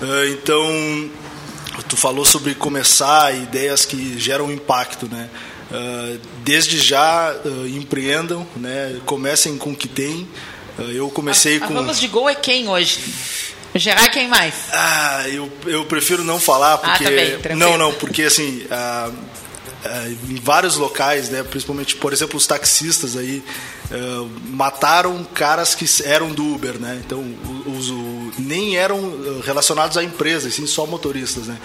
Uh, 0.00 0.26
então 0.32 1.10
Tu 1.88 1.96
falou 1.96 2.24
sobre 2.24 2.54
começar 2.54 3.34
ideias 3.34 3.84
que 3.84 4.18
geram 4.18 4.52
impacto, 4.52 5.08
né? 5.10 5.30
Ah, 5.72 6.16
desde 6.42 6.78
já 6.78 7.30
ah, 7.30 7.68
empreendam, 7.68 8.46
né? 8.56 9.00
Comecem 9.06 9.56
com 9.56 9.70
o 9.70 9.76
que 9.76 9.88
tem. 9.88 10.28
Ah, 10.78 10.82
eu 10.82 11.08
comecei 11.10 11.58
a, 11.58 11.64
a 11.64 11.68
com. 11.68 11.74
Vamos 11.74 12.00
de 12.00 12.08
Gol 12.08 12.28
é 12.28 12.34
quem 12.34 12.68
hoje? 12.68 13.00
É 13.74 14.08
quem 14.08 14.26
mais? 14.26 14.54
Ah, 14.72 15.28
eu, 15.28 15.50
eu 15.66 15.84
prefiro 15.84 16.24
não 16.24 16.40
falar 16.40 16.78
porque 16.78 17.04
tá 17.04 17.10
bem, 17.10 17.38
tranquilo. 17.38 17.58
não, 17.58 17.78
não, 17.78 17.92
porque 17.94 18.24
assim 18.24 18.66
ah, 18.68 19.10
ah, 19.84 20.08
em 20.28 20.34
vários 20.36 20.76
locais, 20.76 21.30
né? 21.30 21.42
Principalmente, 21.42 21.94
por 21.96 22.12
exemplo, 22.12 22.36
os 22.36 22.46
taxistas 22.46 23.16
aí 23.16 23.42
ah, 23.92 24.28
mataram 24.46 25.22
caras 25.24 25.74
que 25.74 25.86
eram 26.04 26.30
do 26.32 26.54
Uber, 26.54 26.80
né? 26.80 27.00
Então 27.04 27.24
os, 27.66 27.88
nem 28.38 28.76
eram 28.76 28.98
ah, 28.98 29.44
relacionados 29.44 29.96
à 29.96 30.04
empresa, 30.04 30.48
e 30.48 30.52
sim 30.52 30.66
só 30.66 30.86
motoristas, 30.86 31.46
né? 31.46 31.58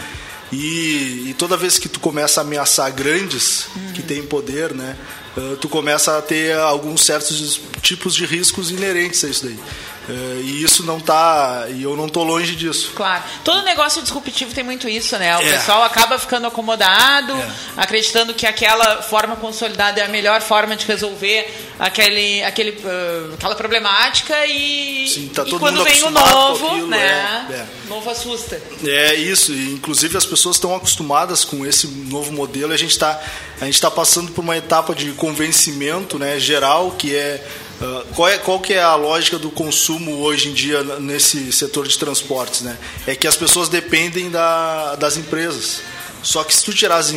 E, 0.52 1.30
e 1.30 1.36
toda 1.38 1.58
vez 1.58 1.80
que 1.80 1.90
tu 1.90 2.00
começa 2.00 2.40
a 2.40 2.44
ameaçar 2.44 2.92
grandes 2.94 3.68
que 3.94 4.04
têm 4.04 4.24
poder, 4.24 4.74
né? 4.74 4.96
uh, 5.38 5.56
tu 5.58 5.68
começa 5.70 6.18
a 6.18 6.22
ter 6.22 6.58
alguns 6.58 7.02
certos 7.02 7.62
tipos 7.82 8.16
de 8.16 8.26
riscos 8.26 8.72
inerentes 8.72 9.24
a 9.24 9.28
isso 9.28 9.46
daí. 9.46 9.60
Uh, 10.08 10.42
e 10.42 10.64
isso 10.64 10.86
não 10.86 11.00
tá. 11.00 11.66
E 11.70 11.82
eu 11.82 11.96
não 11.96 12.08
tô 12.08 12.24
longe 12.24 12.56
disso. 12.56 12.92
Claro. 12.96 13.24
Todo 13.44 13.64
negócio 13.64 14.02
disruptivo 14.02 14.54
tem 14.54 14.64
muito 14.64 14.88
isso, 14.88 15.18
né? 15.18 15.36
O 15.38 15.42
é. 15.42 15.52
pessoal 15.54 15.84
acaba 15.84 16.20
ficando 16.20 16.46
acomodado, 16.46 17.34
é. 17.34 17.52
acreditando 17.78 18.34
que 18.34 18.46
aquela 18.46 19.02
forma 19.02 19.36
consolidada 19.36 20.00
é 20.02 20.06
a 20.06 20.08
melhor 20.08 20.42
forma 20.42 20.76
de 20.76 20.86
resolver 20.86 21.52
aquele, 21.80 22.44
aquele, 22.44 22.72
uh, 22.72 23.34
aquela 23.34 23.56
problemática 23.56 24.46
e, 24.46 25.08
Sim, 25.08 25.28
tá 25.34 25.44
e 25.46 25.52
quando 25.58 25.84
vem 25.84 26.04
o 26.04 26.10
novo, 26.10 26.68
aquilo, 26.68 26.88
né? 26.88 27.48
É, 27.50 27.54
é. 27.54 27.66
novo 27.88 28.10
assusta. 28.10 28.62
É 28.84 29.16
isso, 29.16 29.52
e 29.52 29.74
inclusive 29.74 30.18
as 30.18 30.26
pessoas 30.26 30.56
estão 30.56 30.76
acostumadas 30.76 31.44
com 31.44 31.66
esse 31.66 31.88
novo 31.88 32.32
modelo. 32.32 32.74
A 32.74 32.78
gente 32.78 32.92
está 32.92 33.22
a 33.60 33.66
gente 33.66 33.76
está 33.76 33.90
passando 33.90 34.32
por 34.32 34.42
uma 34.42 34.58
etapa 34.58 34.94
de 34.94 35.12
convencimento, 35.14 36.20
né, 36.20 36.38
geral, 36.40 36.92
que 36.92 37.16
é 37.16 37.42
Uh, 37.82 38.06
qual, 38.14 38.30
é, 38.30 38.38
qual 38.38 38.60
que 38.60 38.74
é 38.74 38.82
a 38.82 38.96
lógica 38.96 39.38
do 39.38 39.50
consumo 39.50 40.20
hoje 40.20 40.50
em 40.50 40.54
dia 40.54 40.82
nesse 41.00 41.52
setor 41.52 41.88
de 41.88 41.98
transportes? 41.98 42.62
Né? 42.62 42.78
É 43.06 43.16
que 43.16 43.28
as 43.28 43.36
pessoas 43.36 43.68
dependem 43.68 44.30
da, 44.30 44.96
das 44.96 45.18
empresas. 45.18 45.82
Só 46.24 46.44
que 46.44 46.56
se 46.56 46.64
tu 46.64 46.74
tirar 46.74 46.98
as, 46.98 47.14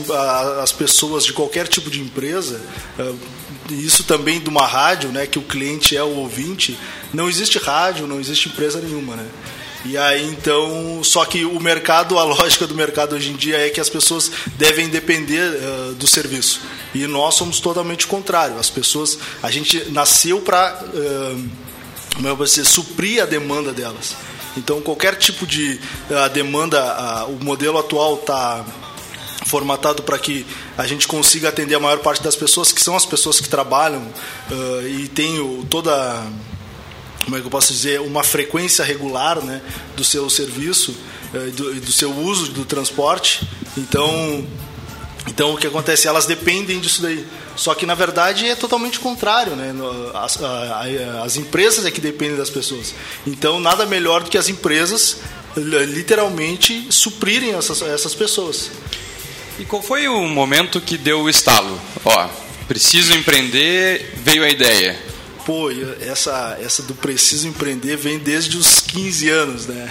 as 0.60 0.72
pessoas 0.72 1.24
de 1.24 1.32
qualquer 1.32 1.68
tipo 1.68 1.88
de 1.88 2.00
empresa, 2.00 2.60
uh, 2.98 3.18
isso 3.70 4.04
também 4.04 4.40
de 4.40 4.48
uma 4.48 4.66
rádio, 4.66 5.10
né, 5.10 5.26
que 5.26 5.38
o 5.38 5.42
cliente 5.42 5.96
é 5.96 6.02
o 6.02 6.16
ouvinte, 6.16 6.78
não 7.12 7.28
existe 7.28 7.58
rádio, 7.58 8.06
não 8.06 8.18
existe 8.18 8.48
empresa 8.48 8.80
nenhuma, 8.80 9.16
né? 9.16 9.26
E 9.84 9.96
aí 9.96 10.26
então, 10.26 11.02
só 11.04 11.24
que 11.24 11.44
o 11.44 11.60
mercado, 11.60 12.18
a 12.18 12.24
lógica 12.24 12.66
do 12.66 12.74
mercado 12.74 13.14
hoje 13.14 13.30
em 13.30 13.36
dia 13.36 13.58
é 13.58 13.70
que 13.70 13.80
as 13.80 13.88
pessoas 13.88 14.30
devem 14.56 14.88
depender 14.88 15.52
uh, 15.54 15.94
do 15.94 16.06
serviço. 16.06 16.60
E 16.94 17.06
nós 17.06 17.34
somos 17.34 17.60
totalmente 17.60 18.04
o 18.04 18.08
contrário. 18.08 18.58
As 18.58 18.70
pessoas, 18.70 19.18
a 19.42 19.50
gente 19.50 19.90
nasceu 19.90 20.40
para 20.40 20.82
uh, 20.82 21.50
como 22.16 22.36
você 22.36 22.64
suprir 22.64 23.22
a 23.22 23.26
demanda 23.26 23.72
delas. 23.72 24.16
Então 24.56 24.80
qualquer 24.80 25.14
tipo 25.14 25.46
de 25.46 25.80
uh, 26.10 26.28
demanda, 26.30 27.26
o 27.26 27.44
modelo 27.44 27.78
atual 27.78 28.16
está 28.16 28.64
formatado 29.46 30.02
para 30.02 30.18
que 30.18 30.44
a 30.76 30.86
gente 30.86 31.06
consiga 31.06 31.48
atender 31.48 31.76
a 31.76 31.80
maior 31.80 32.00
parte 32.00 32.22
das 32.22 32.34
pessoas, 32.36 32.72
que 32.72 32.82
são 32.82 32.96
as 32.96 33.06
pessoas 33.06 33.40
que 33.40 33.48
trabalham 33.48 34.06
e 34.86 35.08
tem 35.08 35.38
o, 35.38 35.64
toda 35.70 36.22
como 37.28 37.36
é 37.36 37.40
que 37.40 37.46
eu 37.46 37.50
posso 37.50 37.74
dizer, 37.74 38.00
uma 38.00 38.24
frequência 38.24 38.82
regular 38.82 39.38
né, 39.44 39.60
do 39.94 40.02
seu 40.02 40.30
serviço, 40.30 40.96
eh, 41.34 41.50
do, 41.50 41.78
do 41.78 41.92
seu 41.92 42.10
uso 42.10 42.52
do 42.52 42.64
transporte. 42.64 43.46
Então, 43.76 44.46
então 45.26 45.52
o 45.52 45.58
que 45.58 45.66
acontece? 45.66 46.08
Elas 46.08 46.24
dependem 46.24 46.80
disso 46.80 47.02
daí. 47.02 47.26
Só 47.54 47.74
que 47.74 47.84
na 47.84 47.94
verdade 47.94 48.48
é 48.48 48.54
totalmente 48.54 48.98
contrário, 48.98 49.54
né? 49.54 49.74
As, 50.14 50.38
as 51.22 51.36
empresas 51.36 51.84
é 51.84 51.90
que 51.90 52.00
dependem 52.00 52.38
das 52.38 52.48
pessoas. 52.48 52.94
Então 53.26 53.60
nada 53.60 53.84
melhor 53.84 54.22
do 54.22 54.30
que 54.30 54.38
as 54.38 54.48
empresas 54.48 55.18
literalmente 55.54 56.86
suprirem 56.88 57.52
essas, 57.52 57.82
essas 57.82 58.14
pessoas. 58.14 58.70
E 59.58 59.66
qual 59.66 59.82
foi 59.82 60.08
o 60.08 60.26
momento 60.28 60.80
que 60.80 60.96
deu 60.96 61.20
o 61.20 61.28
estalo? 61.28 61.78
Ó, 62.06 62.28
preciso 62.66 63.12
empreender, 63.12 64.14
veio 64.24 64.44
a 64.44 64.48
ideia 64.48 65.08
pô, 65.48 65.70
essa, 66.02 66.58
essa 66.60 66.82
do 66.82 66.94
preciso 66.94 67.48
empreender 67.48 67.96
vem 67.96 68.18
desde 68.18 68.58
os 68.58 68.80
15 68.80 69.30
anos, 69.30 69.66
né? 69.66 69.90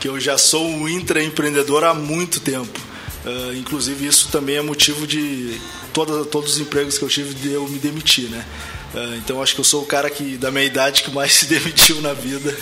Que 0.00 0.08
eu 0.08 0.18
já 0.18 0.36
sou 0.36 0.66
um 0.66 0.88
intraempreendedor 0.88 1.84
há 1.84 1.94
muito 1.94 2.40
tempo. 2.40 2.80
Uh, 3.24 3.54
inclusive, 3.54 4.04
isso 4.04 4.30
também 4.32 4.56
é 4.56 4.60
motivo 4.60 5.06
de 5.06 5.60
toda, 5.92 6.24
todos 6.24 6.54
os 6.54 6.58
empregos 6.60 6.98
que 6.98 7.04
eu 7.04 7.08
tive 7.08 7.34
de 7.34 7.52
eu 7.52 7.68
me 7.68 7.78
demitir, 7.78 8.28
né? 8.30 8.44
Uh, 8.92 9.14
então, 9.18 9.40
acho 9.40 9.54
que 9.54 9.60
eu 9.60 9.64
sou 9.64 9.82
o 9.82 9.86
cara 9.86 10.10
que, 10.10 10.36
da 10.36 10.50
minha 10.50 10.64
idade 10.64 11.04
que 11.04 11.10
mais 11.12 11.34
se 11.38 11.46
demitiu 11.46 12.00
na 12.00 12.12
vida. 12.12 12.52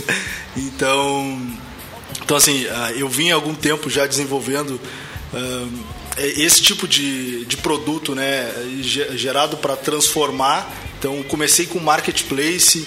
Então, 0.55 1.51
então 2.23 2.37
assim, 2.37 2.67
uh, 2.67 2.91
eu 2.95 3.09
vim 3.09 3.31
há 3.31 3.37
algum 3.37 3.55
tempo 3.55 3.89
já 3.89 4.07
desenvolvendo 4.07 4.79
esse 6.19 6.61
tipo 6.63 6.87
de, 6.87 7.47
de 7.47 7.57
produto, 7.57 8.15
né? 8.15 8.53
Gerado 8.83 9.57
para 9.57 9.77
transformar 9.77 10.88
então 10.99 11.23
comecei 11.23 11.67
com 11.67 11.79
marketplace 11.79 12.87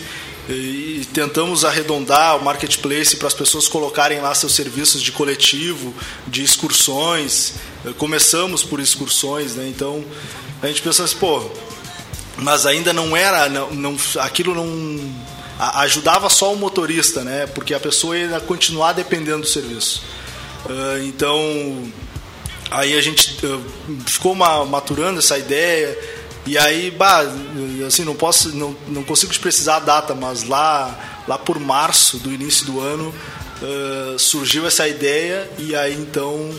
e 0.50 1.08
tentamos 1.14 1.64
arredondar 1.64 2.38
o 2.38 2.44
marketplace 2.44 3.16
para 3.16 3.28
as 3.28 3.34
pessoas 3.34 3.68
colocarem 3.68 4.20
lá 4.20 4.34
seus 4.36 4.54
serviços 4.54 5.02
de 5.02 5.12
coletivo, 5.12 5.94
de 6.28 6.44
excursões. 6.44 7.54
Começamos 7.98 8.64
por 8.64 8.80
excursões, 8.80 9.56
né? 9.56 9.68
Então 9.68 10.04
a 10.62 10.68
gente 10.68 10.82
pensou 10.82 11.06
assim, 11.06 11.18
pô, 11.18 11.50
mas 12.38 12.66
ainda 12.66 12.92
não 12.92 13.16
era, 13.16 13.48
não, 13.48 13.72
não 13.72 13.98
aquilo 14.20 14.54
não 14.54 15.16
ajudava 15.60 16.30
só 16.30 16.52
o 16.52 16.58
motorista, 16.58 17.24
né? 17.24 17.48
Porque 17.48 17.74
a 17.74 17.80
pessoa 17.80 18.18
ia 18.18 18.40
continuar 18.40 18.94
dependendo 18.94 19.42
do 19.42 19.48
serviço. 19.48 20.04
Ah, 20.68 21.00
então 21.04 21.92
aí 22.70 22.98
a 22.98 23.02
gente 23.02 23.38
ficou 24.06 24.36
maturando 24.36 25.20
essa 25.20 25.38
ideia 25.38 25.98
e 26.46 26.58
aí, 26.58 26.90
bah, 26.90 27.24
assim, 27.86 28.04
não 28.04 28.16
posso, 28.16 28.50
não, 28.50 28.76
não 28.88 29.04
consigo 29.04 29.34
precisar 29.40 29.78
a 29.78 29.80
data, 29.80 30.16
mas 30.16 30.44
lá, 30.44 31.24
lá 31.28 31.38
por 31.38 31.60
março 31.60 32.18
do 32.18 32.32
início 32.32 32.66
do 32.66 32.80
ano 32.80 33.14
uh, 33.62 34.18
surgiu 34.18 34.66
essa 34.66 34.88
ideia 34.88 35.50
e 35.60 35.76
aí 35.76 35.94
então 35.94 36.50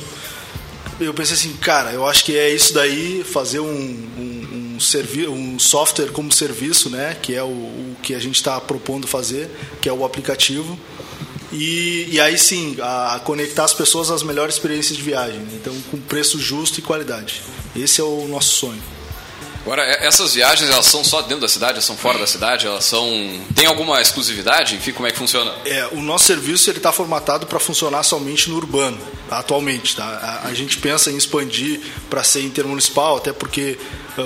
eu 1.01 1.12
pensei 1.12 1.35
assim, 1.35 1.53
cara, 1.55 1.91
eu 1.91 2.07
acho 2.07 2.25
que 2.25 2.37
é 2.37 2.49
isso 2.55 2.73
daí, 2.73 3.25
fazer 3.25 3.59
um, 3.59 3.67
um, 3.67 4.75
um, 4.77 4.81
servi 4.81 5.27
um 5.27 5.59
software 5.59 6.12
como 6.12 6.31
serviço, 6.31 6.89
né, 6.89 7.17
que 7.21 7.35
é 7.35 7.43
o, 7.43 7.47
o 7.47 7.97
que 8.03 8.15
a 8.15 8.21
gente 8.21 8.37
está 8.37 8.61
propondo 8.61 9.09
fazer, 9.09 9.51
que 9.81 9.89
é 9.89 9.93
o 9.93 10.05
aplicativo. 10.05 10.79
E, 11.53 12.09
e 12.11 12.21
aí 12.21 12.39
sim, 12.39 12.77
a, 12.81 13.17
a, 13.17 13.21
conectar 13.21 13.65
as 13.65 13.75
pessoas 13.75 14.11
às 14.11 14.23
melhores 14.23 14.55
experiências 14.55 14.97
de 14.97 15.03
viagem, 15.03 15.41
né? 15.41 15.51
então 15.55 15.75
com 15.91 15.99
preço 15.99 16.39
justo 16.39 16.79
e 16.79 16.83
qualidade. 16.83 17.43
Esse 17.77 18.01
é 18.01 18.05
o 18.05 18.27
nosso 18.29 18.55
sonho. 18.55 18.83
Agora, 19.64 19.85
essas 19.85 20.35
viagens, 20.35 20.69
elas 20.69 20.87
são 20.87 21.04
só 21.04 21.23
dentro 21.23 21.40
da 21.40 21.49
cidade, 21.49 21.75
elas 21.75 21.85
são 21.85 21.97
fora 21.97 22.19
da 22.19 22.26
cidade, 22.26 22.66
elas 22.66 22.85
são... 22.85 23.09
Tem 23.54 23.66
alguma 23.66 24.00
exclusividade? 24.00 24.75
Enfim, 24.75 24.92
como 24.92 25.07
é 25.07 25.12
que 25.12 25.19
funciona? 25.19 25.54
É, 25.64 25.88
o 25.92 26.02
nosso 26.02 26.25
serviço 26.25 26.69
ele 26.69 26.78
está 26.78 26.90
formatado 26.90 27.47
para 27.47 27.61
funcionar 27.61 28.02
somente 28.02 28.50
no 28.50 28.57
urbano, 28.57 28.99
atualmente. 29.31 29.95
Tá? 29.95 30.04
A, 30.45 30.49
a 30.49 30.54
gente 30.54 30.78
pensa 30.78 31.12
em 31.12 31.16
expandir 31.16 31.81
para 32.11 32.25
ser 32.25 32.42
intermunicipal, 32.42 33.19
até 33.19 33.33
porque 33.33 33.78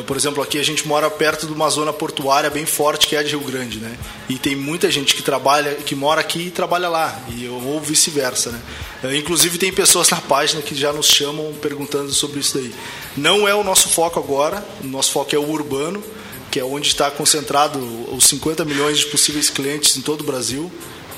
por 0.06 0.16
exemplo, 0.16 0.42
aqui 0.42 0.58
a 0.58 0.62
gente 0.62 0.86
mora 0.86 1.08
perto 1.08 1.46
de 1.46 1.52
uma 1.52 1.68
zona 1.70 1.92
portuária 1.92 2.50
bem 2.50 2.66
forte 2.66 3.06
que 3.06 3.14
é 3.14 3.20
a 3.20 3.22
de 3.22 3.30
Rio 3.30 3.40
Grande, 3.40 3.78
né? 3.78 3.96
E 4.28 4.38
tem 4.38 4.56
muita 4.56 4.90
gente 4.90 5.14
que 5.14 5.22
trabalha, 5.22 5.74
que 5.74 5.94
mora 5.94 6.20
aqui 6.20 6.46
e 6.46 6.50
trabalha 6.50 6.88
lá, 6.88 7.20
e 7.28 7.46
ou 7.48 7.80
vice-versa, 7.80 8.50
né? 8.50 8.60
Ah, 9.04 9.14
inclusive 9.14 9.58
tem 9.58 9.72
pessoas 9.72 10.10
na 10.10 10.20
página 10.20 10.60
que 10.62 10.74
já 10.74 10.92
nos 10.92 11.06
chamam 11.06 11.52
perguntando 11.60 12.12
sobre 12.12 12.40
isso 12.40 12.58
daí. 12.58 12.74
Não 13.16 13.46
é 13.46 13.54
o 13.54 13.62
nosso 13.62 13.88
foco 13.88 14.18
agora, 14.18 14.64
o 14.82 14.86
nosso 14.86 15.12
foco 15.12 15.34
é 15.34 15.38
o 15.38 15.48
urbano, 15.48 16.02
que 16.50 16.58
é 16.58 16.64
onde 16.64 16.88
está 16.88 17.10
concentrado 17.10 17.78
os 18.14 18.24
50 18.24 18.64
milhões 18.64 18.98
de 18.98 19.06
possíveis 19.06 19.50
clientes 19.50 19.96
em 19.96 20.00
todo 20.00 20.22
o 20.22 20.24
Brasil. 20.24 20.70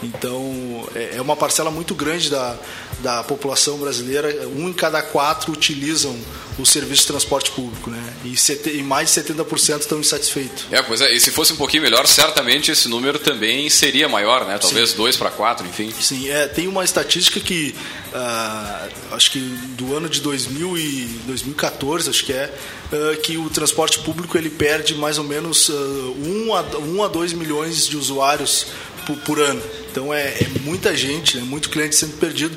Então, 0.03 0.89
é, 0.95 1.17
é 1.17 1.21
uma 1.21 1.37
parcela 1.37 1.71
muito 1.71 1.95
grande 1.95 2.31
da, 2.31 2.57
da 3.01 3.23
população 3.23 3.79
brasileira. 3.79 4.49
Um 4.49 4.69
em 4.69 4.73
cada 4.73 5.03
quatro 5.03 5.53
utilizam 5.53 6.17
o 6.59 6.67
serviço 6.67 7.03
de 7.03 7.09
transporte 7.09 7.51
público, 7.53 7.89
né? 7.91 8.15
E, 8.25 8.37
sete, 8.37 8.71
e 8.71 8.83
mais 8.83 9.15
de 9.15 9.21
70% 9.21 9.81
estão 9.81 10.01
insatisfeitos. 10.01 10.65
É, 10.71 10.83
pois 10.83 11.01
é, 11.01 11.13
e 11.13 11.21
se 11.21 11.31
fosse 11.31 11.53
um 11.53 11.57
pouquinho 11.57 11.85
melhor, 11.85 12.07
certamente 12.07 12.71
esse 12.71 12.89
número 12.89 13.19
também 13.19 13.71
seria 13.71 14.09
maior, 14.09 14.45
né? 14.45 14.59
Talvez 14.59 14.93
2 14.93 15.17
para 15.17 15.31
4, 15.31 15.67
enfim. 15.67 15.93
Sim, 16.01 16.29
é, 16.29 16.49
tem 16.49 16.67
uma 16.67 16.85
estatística 16.85 17.39
que, 17.39 17.75
uh, 18.13 19.15
acho 19.15 19.31
que 19.31 19.39
do 19.39 19.97
ano 19.97 20.09
de 20.09 20.21
2000 20.21 20.77
e 20.77 21.21
2014, 21.27 22.11
acho 22.11 22.25
que 22.25 22.33
é, 22.33 22.53
uh, 22.93 23.21
que 23.21 23.37
o 23.37 23.49
transporte 23.49 24.01
público 24.01 24.37
ele 24.37 24.51
perde 24.51 24.95
mais 24.97 25.19
ou 25.19 25.25
menos 25.25 25.69
1 25.69 25.73
uh, 25.73 26.55
a, 26.57 26.79
um 26.79 27.05
a 27.05 27.09
2 27.09 27.35
milhões 27.35 27.87
de 27.87 27.97
usuários 27.97 28.67
por, 29.09 29.17
por 29.21 29.41
ano. 29.41 29.63
Então 29.91 30.13
é, 30.13 30.29
é, 30.29 30.47
muita 30.61 30.95
gente, 30.95 31.39
né? 31.39 31.43
muito 31.43 31.71
cliente 31.71 31.97
sendo 31.97 32.19
perdido. 32.19 32.57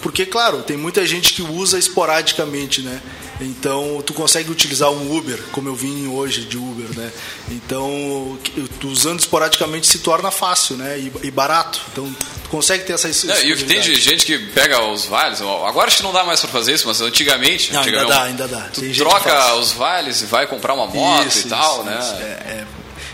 Porque, 0.00 0.24
claro, 0.24 0.62
tem 0.62 0.78
muita 0.78 1.04
gente 1.06 1.34
que 1.34 1.42
usa 1.42 1.78
esporadicamente, 1.78 2.80
né? 2.80 3.02
Então, 3.38 4.02
tu 4.04 4.14
consegue 4.14 4.50
utilizar 4.50 4.90
um 4.90 5.14
Uber, 5.14 5.38
como 5.52 5.68
eu 5.68 5.74
vim 5.74 6.08
hoje 6.08 6.40
de 6.46 6.56
Uber, 6.56 6.88
né? 6.96 7.12
Então, 7.50 8.38
usando 8.82 9.20
esporadicamente 9.20 9.86
se 9.86 9.98
torna 9.98 10.30
fácil, 10.30 10.76
né? 10.76 10.98
E, 10.98 11.12
e 11.26 11.30
barato. 11.30 11.82
Então, 11.92 12.10
tu 12.42 12.48
consegue 12.48 12.84
ter 12.84 12.94
essa 12.94 13.08
é, 13.08 13.44
E 13.44 13.52
o 13.52 13.56
que 13.58 13.64
tem 13.64 13.78
de 13.78 13.94
gente 13.94 14.24
que 14.24 14.38
pega 14.38 14.82
os 14.84 15.04
vales, 15.04 15.42
agora 15.42 15.88
acho 15.88 15.98
que 15.98 16.02
não 16.02 16.14
dá 16.14 16.24
mais 16.24 16.40
para 16.40 16.48
fazer 16.48 16.72
isso, 16.72 16.86
mas 16.86 17.02
antigamente... 17.02 17.70
Não, 17.70 17.80
antigamente, 17.80 18.10
ainda 18.10 18.18
dá, 18.18 18.22
ainda 18.24 18.48
dá. 18.48 18.70
Tu 18.72 18.94
troca 18.94 19.54
os 19.56 19.72
vales 19.72 20.22
e 20.22 20.24
vai 20.24 20.46
comprar 20.46 20.72
uma 20.72 20.86
moto 20.86 21.28
isso, 21.28 21.46
e 21.46 21.50
tal, 21.50 21.74
isso, 21.74 21.84
né? 21.84 21.98
Isso. 21.98 22.14
É, 22.14 22.24
é. 22.24 22.66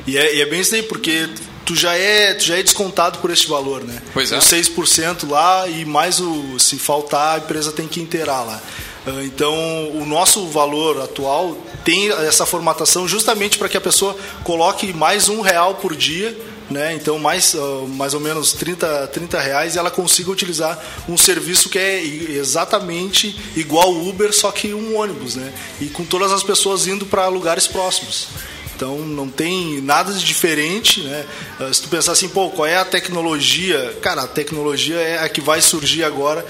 E, 0.07 0.19
é, 0.19 0.37
e 0.37 0.41
é 0.41 0.47
bem 0.47 0.61
isso 0.61 0.75
aí, 0.75 0.85
porque 0.85 1.29
tu 1.67 1.75
já 1.75 1.95
é, 1.95 2.33
tu 2.33 2.45
já 2.45 2.57
é 2.57 2.63
descontado 2.63 3.19
por 3.19 3.31
este 3.31 3.49
valor, 3.49 3.85
né? 3.85 4.01
Pois 4.15 4.33
é. 4.33 4.39
Os 4.39 4.45
6% 4.45 5.29
lá 5.29 5.69
e 5.69 5.85
mais 5.85 6.21
o 6.21 6.59
se 6.59 6.79
faltar 6.79 7.35
a 7.35 7.39
empresa 7.39 7.73
tem 7.73 7.89
que 7.89 8.01
inteirar 8.01 8.43
lá. 8.45 8.63
Uh, 9.07 9.23
então, 9.23 9.53
o 9.91 10.07
nosso 10.07 10.47
valor 10.47 11.03
atual 11.03 11.59
tem 11.85 12.11
essa 12.11 12.47
formatação 12.47 13.07
justamente 13.07 13.59
para 13.59 13.69
que 13.69 13.77
a 13.77 13.81
pessoa 13.81 14.17
coloque 14.45 14.93
mais 14.93 15.29
um 15.29 15.41
real 15.41 15.75
por 15.75 15.95
dia 15.95 16.37
né? 16.71 16.95
Então 16.95 17.19
mais, 17.19 17.55
uh, 17.55 17.87
mais 17.89 18.15
ou 18.15 18.21
menos 18.21 18.53
30, 18.53 19.07
30 19.09 19.41
reais 19.41 19.77
ela 19.77 19.91
consiga 19.91 20.31
utilizar 20.31 20.79
um 21.09 21.17
serviço 21.17 21.69
que 21.69 21.79
é 21.79 22.05
exatamente 22.05 23.39
igual 23.55 23.87
ao 23.87 24.09
Uber, 24.09 24.33
só 24.33 24.51
que 24.51 24.75
um 24.75 24.99
ônibus, 24.99 25.37
né? 25.37 25.53
E 25.81 25.87
com 25.87 26.05
todas 26.05 26.33
as 26.33 26.43
pessoas 26.43 26.87
indo 26.87 27.07
para 27.07 27.29
lugares 27.29 27.67
próximos. 27.67 28.29
Então 28.77 28.99
não 28.99 29.29
tem 29.29 29.81
nada 29.81 30.13
de 30.13 30.23
diferente, 30.23 31.01
né? 31.01 31.25
Uh, 31.59 31.73
se 31.73 31.81
tu 31.83 31.89
pensar 31.89 32.13
assim, 32.13 32.29
pô, 32.29 32.51
qual 32.51 32.67
é 32.67 32.77
a 32.77 32.85
tecnologia? 32.85 33.97
Cara, 34.03 34.23
a 34.23 34.29
tecnologia 34.29 34.97
é 34.97 35.19
a 35.19 35.29
que 35.29 35.41
vai 35.41 35.63
surgir 35.63 36.05
agora 36.05 36.47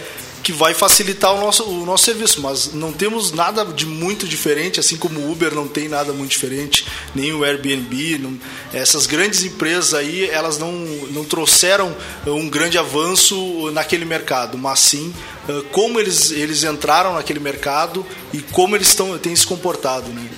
que 0.47 0.53
vai 0.53 0.73
facilitar 0.75 1.35
o 1.35 1.41
nosso, 1.41 1.65
o 1.65 1.85
nosso 1.85 2.05
serviço, 2.05 2.41
mas 2.41 2.73
não 2.73 2.93
temos 2.93 3.33
nada 3.33 3.65
de 3.65 3.85
muito 3.85 4.29
diferente, 4.29 4.79
assim 4.79 4.97
como 4.97 5.19
o 5.19 5.33
Uber 5.33 5.53
não 5.53 5.67
tem 5.67 5.89
nada 5.89 6.13
muito 6.13 6.31
diferente, 6.31 6.87
nem 7.17 7.33
o 7.33 7.43
Airbnb. 7.43 8.19
Não, 8.19 8.39
essas 8.73 9.07
grandes 9.07 9.43
empresas 9.43 9.93
aí, 9.93 10.31
elas 10.31 10.57
não, 10.57 10.71
não 11.11 11.25
trouxeram 11.25 11.93
um 12.25 12.49
grande 12.49 12.79
avanço 12.79 13.73
naquele 13.73 14.05
mercado, 14.05 14.57
mas 14.57 14.79
sim 14.79 15.13
eh, 15.49 15.65
como 15.73 15.99
eles, 15.99 16.31
eles 16.31 16.63
entraram 16.63 17.15
naquele 17.15 17.41
mercado 17.41 18.07
e 18.33 18.39
como 18.39 18.77
eles 18.77 18.87
estão, 18.87 19.19
têm 19.19 19.35
se 19.35 19.45
comportado. 19.45 20.09
Né? 20.11 20.29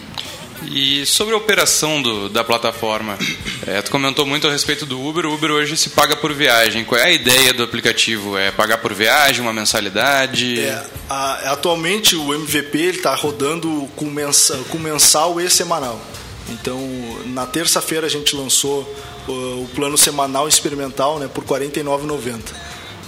E 0.67 1.07
sobre 1.07 1.35
a 1.35 1.37
operação 1.37 2.03
do, 2.03 2.29
da 2.29 2.43
plataforma, 2.43 3.17
é, 3.67 3.81
tu 3.81 3.91
comentou 3.91 4.27
muito 4.27 4.47
a 4.47 4.51
respeito 4.51 4.85
do 4.85 5.01
Uber. 5.01 5.27
O 5.27 5.35
Uber 5.35 5.51
hoje 5.53 5.77
se 5.77 5.91
paga 5.91 6.17
por 6.17 6.33
viagem. 6.33 6.85
Qual 6.85 7.01
é 7.01 7.05
a 7.05 7.13
ideia 7.13 7.55
do 7.55 7.63
aplicativo? 7.63 8.37
É 8.37 8.51
pagar 8.51 8.79
por 8.79 8.93
viagem, 8.93 9.41
uma 9.41 9.53
mensalidade? 9.53 10.61
É, 10.61 10.85
a, 11.09 11.53
atualmente 11.53 12.17
o 12.17 12.35
MVP 12.35 12.79
está 12.79 13.15
rodando 13.15 13.89
com 13.95 14.07
mensal, 14.07 14.59
com 14.65 14.79
mensal 14.79 15.41
e 15.41 15.49
semanal. 15.49 16.01
Então, 16.49 16.81
na 17.27 17.47
terça-feira 17.47 18.07
a 18.07 18.11
gente 18.11 18.35
lançou 18.35 18.83
o, 19.27 19.33
o 19.63 19.71
plano 19.75 19.97
semanal 19.97 20.49
experimental 20.49 21.19
né, 21.19 21.29
por 21.29 21.45
R$ 21.45 21.69
49,90. 21.69 22.41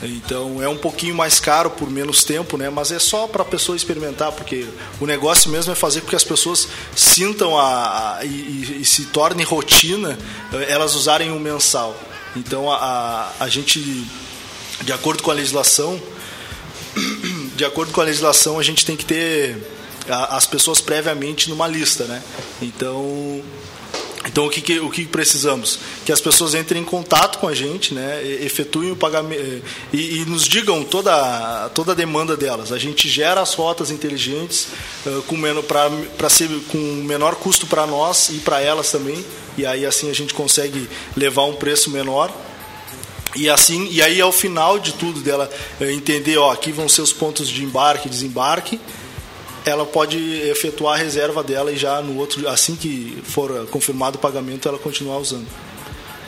Então 0.02 0.62
é 0.62 0.68
um 0.68 0.76
pouquinho 0.76 1.14
mais 1.14 1.38
caro 1.38 1.70
por 1.70 1.90
menos 1.90 2.24
tempo, 2.24 2.56
né? 2.56 2.70
Mas 2.70 2.90
é 2.90 2.98
só 2.98 3.26
para 3.26 3.42
a 3.42 3.44
pessoa 3.44 3.76
experimentar, 3.76 4.32
porque 4.32 4.66
o 4.98 5.06
negócio 5.06 5.50
mesmo 5.50 5.72
é 5.72 5.74
fazer 5.74 6.00
com 6.00 6.08
que 6.08 6.16
as 6.16 6.24
pessoas 6.24 6.68
sintam 6.96 7.58
a, 7.58 8.18
a 8.18 8.24
e, 8.24 8.80
e, 8.80 8.84
se 8.84 9.06
torne 9.06 9.42
rotina 9.42 10.18
eh, 10.52 10.72
elas 10.72 10.94
usarem 10.94 11.30
o 11.32 11.38
mensal. 11.38 11.94
Então 12.34 12.70
a, 12.70 12.76
a, 12.76 13.44
a 13.44 13.48
gente, 13.48 14.06
de 14.82 14.92
acordo 14.92 15.22
com 15.22 15.30
a 15.30 15.34
legislação, 15.34 16.00
de 17.54 17.64
acordo 17.64 17.92
com 17.92 18.00
a 18.00 18.04
legislação 18.04 18.58
a 18.58 18.62
gente 18.62 18.86
tem 18.86 18.96
que 18.96 19.04
ter 19.04 19.56
as 20.08 20.46
pessoas 20.46 20.80
previamente 20.80 21.50
numa 21.50 21.68
lista, 21.68 22.04
né? 22.04 22.22
Então 22.62 23.42
então, 24.30 24.46
o 24.46 24.50
que, 24.50 24.60
que, 24.60 24.78
o 24.78 24.88
que 24.88 25.06
precisamos? 25.06 25.80
Que 26.06 26.12
as 26.12 26.20
pessoas 26.20 26.54
entrem 26.54 26.82
em 26.82 26.84
contato 26.84 27.38
com 27.40 27.48
a 27.48 27.54
gente, 27.54 27.92
né, 27.92 28.22
efetuem 28.40 28.92
o 28.92 28.96
pagamento 28.96 29.42
eh, 29.42 29.60
e, 29.92 30.20
e 30.20 30.24
nos 30.24 30.46
digam 30.46 30.84
toda, 30.84 31.68
toda 31.70 31.90
a 31.90 31.94
demanda 31.96 32.36
delas. 32.36 32.70
A 32.70 32.78
gente 32.78 33.08
gera 33.08 33.40
as 33.40 33.54
rotas 33.54 33.90
inteligentes 33.90 34.68
uh, 35.04 35.20
com, 35.22 35.36
para 36.16 36.30
ser 36.30 36.48
com 36.68 36.78
menor 36.78 37.34
custo 37.34 37.66
para 37.66 37.84
nós 37.88 38.28
e 38.28 38.34
para 38.34 38.60
elas 38.60 38.92
também. 38.92 39.24
E 39.58 39.66
aí, 39.66 39.84
assim, 39.84 40.08
a 40.08 40.14
gente 40.14 40.32
consegue 40.32 40.88
levar 41.16 41.46
um 41.46 41.54
preço 41.54 41.90
menor. 41.90 42.32
E 43.34 43.48
assim, 43.48 43.88
e 43.90 44.00
aí 44.00 44.20
ao 44.20 44.30
final 44.30 44.78
de 44.78 44.92
tudo 44.92 45.20
dela 45.20 45.50
eh, 45.80 45.92
entender, 45.92 46.38
ó, 46.38 46.52
aqui 46.52 46.70
vão 46.70 46.88
ser 46.88 47.02
os 47.02 47.12
pontos 47.12 47.48
de 47.48 47.64
embarque 47.64 48.06
e 48.06 48.10
desembarque 48.10 48.78
ela 49.64 49.84
pode 49.84 50.18
efetuar 50.48 50.94
a 50.94 51.02
reserva 51.02 51.42
dela 51.42 51.70
e 51.70 51.76
já 51.76 52.00
no 52.00 52.18
outro, 52.18 52.48
assim 52.48 52.76
que 52.76 53.18
for 53.24 53.66
confirmado 53.68 54.16
o 54.16 54.20
pagamento, 54.20 54.68
ela 54.68 54.78
continuar 54.78 55.18
usando. 55.18 55.46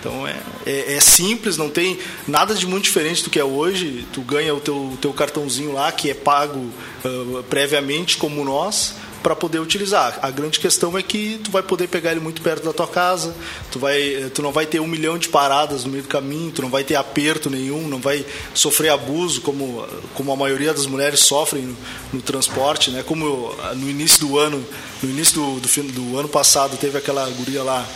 Então 0.03 0.27
é, 0.27 0.37
é, 0.67 0.95
é, 0.95 1.01
simples, 1.01 1.57
não 1.57 1.71
tem 1.71 1.97
nada 2.27 2.57
de 2.57 2.67
muito 2.67 2.85
diferente 2.85 3.23
do 3.23 3.31
que 3.31 3.39
é 3.39 3.45
hoje. 3.45 4.05
Tu 4.13 4.21
ganha 4.23 4.53
o 4.53 4.61
teu, 4.61 4.99
teu 5.01 5.13
cartãozinho 5.13 5.73
lá, 5.73 5.93
que 5.93 6.11
é 6.11 6.15
pago 6.15 6.59
uh, 6.59 7.43
previamente 7.45 8.17
como 8.17 8.45
nós, 8.45 8.97
para 9.23 9.37
poder 9.37 9.59
utilizar. 9.59 10.19
A 10.23 10.31
grande 10.31 10.59
questão 10.59 10.97
é 10.99 11.03
que 11.03 11.41
tu 11.43 11.51
vai 11.51 11.63
poder 11.63 11.89
pegar 11.89 12.11
ele 12.11 12.21
muito 12.21 12.43
perto 12.43 12.65
da 12.65 12.73
tua 12.73 12.87
casa, 12.87 13.35
tu, 13.71 13.79
vai, 13.79 14.31
tu 14.35 14.43
não 14.43 14.53
vai 14.53 14.67
ter 14.67 14.81
um 14.81 14.87
milhão 14.87 15.17
de 15.17 15.29
paradas 15.29 15.85
no 15.85 15.91
meio 15.91 16.03
do 16.03 16.09
caminho, 16.09 16.51
tu 16.51 16.63
não 16.63 16.69
vai 16.69 16.85
ter 16.85 16.97
aperto 16.97 17.49
nenhum, 17.49 17.87
não 17.89 17.99
vai 17.99 18.25
sofrer 18.55 18.91
abuso 18.91 19.41
como, 19.41 19.87
como 20.15 20.33
a 20.33 20.37
maioria 20.37 20.75
das 20.75 20.87
mulheres 20.87 21.21
sofrem 21.21 21.63
no, 21.63 21.77
no 22.15 22.23
transporte, 22.23 22.91
né? 22.91 23.03
Como 23.03 23.25
eu, 23.25 23.57
no 23.77 23.89
início 23.89 24.27
do 24.27 24.39
ano, 24.39 24.65
no 25.03 25.09
início 25.09 25.35
do, 25.35 25.61
do, 25.61 25.93
do 25.93 26.19
ano 26.19 26.29
passado 26.29 26.77
teve 26.77 26.99
aquela 26.99 27.29
guria 27.31 27.63
lá 27.63 27.87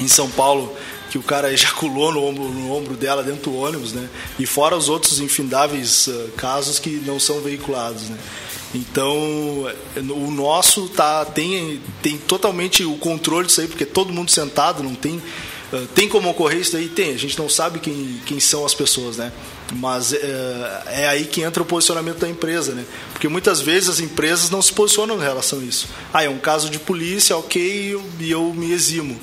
em 0.00 0.08
São 0.08 0.30
Paulo 0.30 0.76
que 1.10 1.18
o 1.18 1.22
cara 1.22 1.50
ejaculou 1.52 2.12
no 2.12 2.24
ombro, 2.24 2.44
no 2.44 2.72
ombro 2.72 2.94
dela 2.94 3.22
dentro 3.22 3.50
do 3.50 3.56
ônibus, 3.56 3.92
né? 3.92 4.08
E 4.38 4.46
fora 4.46 4.76
os 4.76 4.88
outros 4.88 5.20
infindáveis 5.20 6.06
uh, 6.06 6.30
casos 6.36 6.78
que 6.78 6.90
não 6.90 7.18
são 7.18 7.40
veiculados, 7.40 8.02
né? 8.08 8.18
Então, 8.74 9.66
o 9.96 10.30
nosso 10.30 10.88
tá, 10.90 11.24
tem, 11.24 11.80
tem 12.02 12.18
totalmente 12.18 12.84
o 12.84 12.96
controle 12.98 13.46
disso 13.46 13.62
aí, 13.62 13.66
porque 13.66 13.86
todo 13.86 14.12
mundo 14.12 14.30
sentado, 14.30 14.82
não 14.82 14.94
tem. 14.94 15.22
Uh, 15.72 15.86
tem 15.94 16.08
como 16.08 16.28
ocorrer 16.28 16.60
isso 16.60 16.76
aí? 16.76 16.88
Tem, 16.88 17.14
a 17.14 17.18
gente 17.18 17.38
não 17.38 17.48
sabe 17.48 17.78
quem, 17.78 18.20
quem 18.26 18.38
são 18.38 18.66
as 18.66 18.74
pessoas, 18.74 19.16
né? 19.16 19.32
Mas 19.74 20.12
uh, 20.12 20.16
é 20.86 21.08
aí 21.08 21.24
que 21.24 21.42
entra 21.42 21.62
o 21.62 21.66
posicionamento 21.66 22.18
da 22.18 22.28
empresa, 22.28 22.72
né? 22.72 22.84
Porque 23.12 23.28
muitas 23.28 23.60
vezes 23.60 23.88
as 23.88 24.00
empresas 24.00 24.50
não 24.50 24.60
se 24.60 24.72
posicionam 24.72 25.16
em 25.16 25.22
relação 25.22 25.60
a 25.60 25.62
isso. 25.62 25.88
Ah, 26.12 26.24
é 26.24 26.28
um 26.28 26.38
caso 26.38 26.70
de 26.70 26.78
polícia, 26.78 27.36
ok, 27.36 27.98
e 28.20 28.30
eu 28.30 28.52
me 28.54 28.70
eximo. 28.70 29.18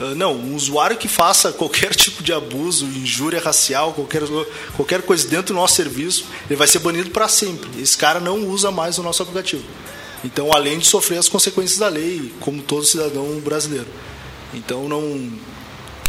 Ah, 0.00 0.14
não, 0.14 0.34
um 0.34 0.54
usuário 0.54 0.96
que 0.96 1.08
faça 1.08 1.52
qualquer 1.52 1.94
tipo 1.96 2.22
de 2.22 2.32
abuso, 2.32 2.84
injúria 2.86 3.40
racial, 3.40 3.92
qualquer, 3.92 4.22
qualquer 4.76 5.02
coisa 5.02 5.26
dentro 5.26 5.54
do 5.54 5.60
nosso 5.60 5.74
serviço, 5.74 6.24
ele 6.48 6.56
vai 6.56 6.68
ser 6.68 6.78
banido 6.78 7.10
para 7.10 7.28
sempre. 7.28 7.68
Esse 7.80 7.96
cara 7.96 8.20
não 8.20 8.46
usa 8.46 8.70
mais 8.70 8.98
o 8.98 9.02
nosso 9.02 9.22
aplicativo. 9.22 9.64
Então, 10.24 10.52
além 10.52 10.78
de 10.78 10.86
sofrer 10.86 11.18
as 11.18 11.28
consequências 11.28 11.78
da 11.78 11.88
lei, 11.88 12.32
como 12.40 12.62
todo 12.62 12.84
cidadão 12.84 13.40
brasileiro. 13.40 13.86
Então, 14.52 14.88
não. 14.88 15.30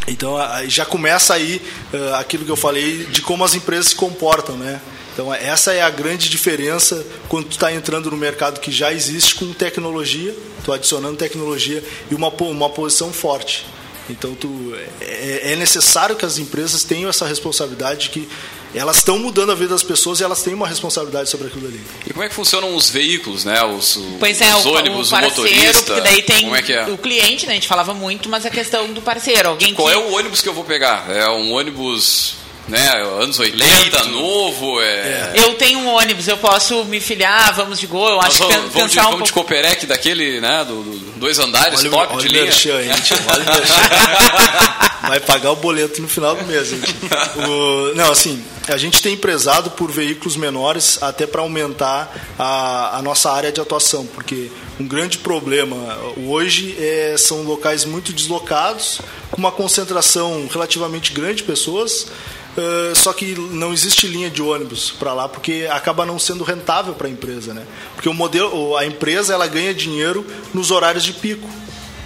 Então, 0.08 0.38
já 0.68 0.86
começa 0.86 1.36
aí 1.36 1.62
uh, 1.94 2.16
aquilo 2.16 2.44
que 2.44 2.52
eu 2.52 2.56
falei 2.56 3.06
de 3.06 3.22
como 3.22 3.44
as 3.44 3.54
empresas 3.54 3.90
se 3.90 3.96
comportam, 3.96 4.58
né? 4.58 4.82
Então, 5.14 5.32
essa 5.32 5.74
é 5.74 5.82
a 5.82 5.90
grande 5.90 6.30
diferença 6.30 7.06
quando 7.28 7.48
tu 7.48 7.52
está 7.52 7.72
entrando 7.72 8.10
no 8.10 8.18
mercado 8.18 8.60
que 8.60 8.72
já 8.72 8.92
existe 8.92 9.36
com 9.36 9.52
tecnologia, 9.54 10.36
tu 10.64 10.72
adicionando 10.72 11.18
tecnologia 11.18 11.84
e 12.10 12.16
uma, 12.16 12.30
uma 12.30 12.70
posição 12.70 13.14
forte. 13.14 13.66
Então 14.10 14.34
tu, 14.36 14.74
é, 15.02 15.54
é, 15.54 15.56
necessário 15.56 16.16
que 16.16 16.26
as 16.26 16.38
empresas 16.38 16.84
tenham 16.84 17.10
essa 17.10 17.26
responsabilidade 17.26 18.10
que 18.10 18.28
elas 18.74 18.98
estão 18.98 19.18
mudando 19.18 19.52
a 19.52 19.56
vida 19.56 19.70
das 19.70 19.82
pessoas 19.82 20.20
e 20.20 20.24
elas 20.24 20.44
têm 20.44 20.54
uma 20.54 20.68
responsabilidade 20.68 21.30
sobre 21.30 21.48
aquilo 21.48 21.68
ali. 21.68 21.82
E 22.06 22.14
como 22.14 22.24
é 22.24 22.30
que 22.30 22.36
funcionam 22.36 22.76
os 22.76 22.90
veículos, 22.90 23.44
né? 23.44 23.64
Os, 23.64 24.00
pois 24.20 24.42
é, 24.42 24.56
os 24.56 24.66
o, 24.66 24.74
ônibus, 24.74 25.08
o, 25.08 25.12
parceiro, 25.12 25.42
o 25.42 25.46
motorista. 25.46 25.94
Porque 25.94 26.02
daí 26.02 26.22
tem 26.22 26.44
como 26.44 26.56
é 26.56 26.62
que 26.62 26.74
é? 26.74 26.86
o 26.86 26.98
cliente, 26.98 27.46
né? 27.46 27.54
A 27.54 27.56
gente 27.56 27.68
falava 27.68 27.94
muito, 27.94 28.30
mas 28.30 28.46
a 28.46 28.50
questão 28.50 28.92
do 28.94 29.02
parceiro. 29.02 29.50
Alguém 29.50 29.74
Qual 29.74 29.88
que... 29.88 29.94
é 29.94 29.98
o 29.98 30.14
ônibus 30.14 30.42
que 30.42 30.50
eu 30.50 30.54
vou 30.54 30.64
pegar? 30.64 31.10
É 31.10 31.28
um 31.30 31.52
ônibus 31.54 32.36
né? 32.70 32.90
Anos 33.22 33.40
80, 33.40 33.66
Lento. 33.66 34.10
novo. 34.10 34.82
É... 34.82 35.34
Eu 35.36 35.56
tenho 35.56 35.80
um 35.80 35.88
ônibus, 35.88 36.28
eu 36.28 36.38
posso 36.38 36.86
me 36.86 37.00
filiar, 37.02 37.54
vamos 37.54 37.80
de 37.80 37.88
gol. 37.88 38.10
Eu 38.10 38.22
acho 38.22 38.40
vamos, 38.40 38.56
que 38.56 38.62
vamos 38.62 38.74
pensar 38.74 39.02
de, 39.02 39.08
um 39.08 39.12
vamos 39.12 39.28
de 39.28 39.34
Coperec 39.34 39.86
daquele, 39.86 40.40
né? 40.40 40.64
Do, 40.66 40.84
do, 40.84 41.20
dois 41.20 41.40
andares, 41.40 41.80
olha, 41.80 41.90
top 41.90 42.14
olha 42.14 42.22
de 42.22 42.28
linha. 42.30 42.44
Merchan, 42.44 42.84
gente, 42.84 43.14
olha 43.28 43.46
Vai 45.10 45.20
pagar 45.20 45.52
o 45.52 45.56
boleto 45.56 46.02
no 46.02 46.08
final 46.08 46.36
do 46.36 46.46
mês, 46.46 46.68
gente. 46.68 46.96
O, 47.36 47.96
não, 47.96 48.12
assim, 48.12 48.44
a 48.68 48.78
gente 48.78 49.02
tem 49.02 49.18
prezado 49.18 49.72
por 49.72 49.92
veículos 49.92 50.36
menores 50.36 51.02
até 51.02 51.26
para 51.26 51.42
aumentar 51.42 52.14
a, 52.38 52.98
a 52.98 53.02
nossa 53.02 53.32
área 53.32 53.52
de 53.52 53.60
atuação, 53.60 54.06
porque 54.06 54.52
um 54.80 54.88
grande 54.88 55.18
problema 55.18 55.98
hoje 56.28 56.76
é, 56.80 57.16
são 57.18 57.42
locais 57.44 57.86
muito 57.86 58.14
deslocados, 58.14 59.02
com 59.32 59.38
uma 59.38 59.52
concentração 59.52 60.48
relativamente 60.52 61.12
grande 61.12 61.38
de 61.38 61.44
pessoas 61.44 62.08
Uh, 62.58 62.96
só 62.96 63.14
que 63.14 63.36
não 63.36 63.72
existe 63.72 64.08
linha 64.08 64.30
de 64.30 64.42
ônibus 64.42 64.92
para 64.92 65.14
lá 65.14 65.30
porque 65.30 65.68
acaba 65.72 66.06
não 66.06 66.18
sendo 66.18 66.44
rentável 66.44 66.94
para 66.94 67.08
a 67.08 67.10
empresa, 67.10 67.54
né? 67.54 67.66
Porque 67.94 68.10
o 68.10 68.14
modelo, 68.14 68.76
a 68.76 68.86
empresa 68.86 69.34
ela 69.34 69.48
ganha 69.48 69.74
dinheiro 69.74 70.26
nos 70.54 70.72
horários 70.72 71.04
de 71.04 71.14
pico. 71.14 71.48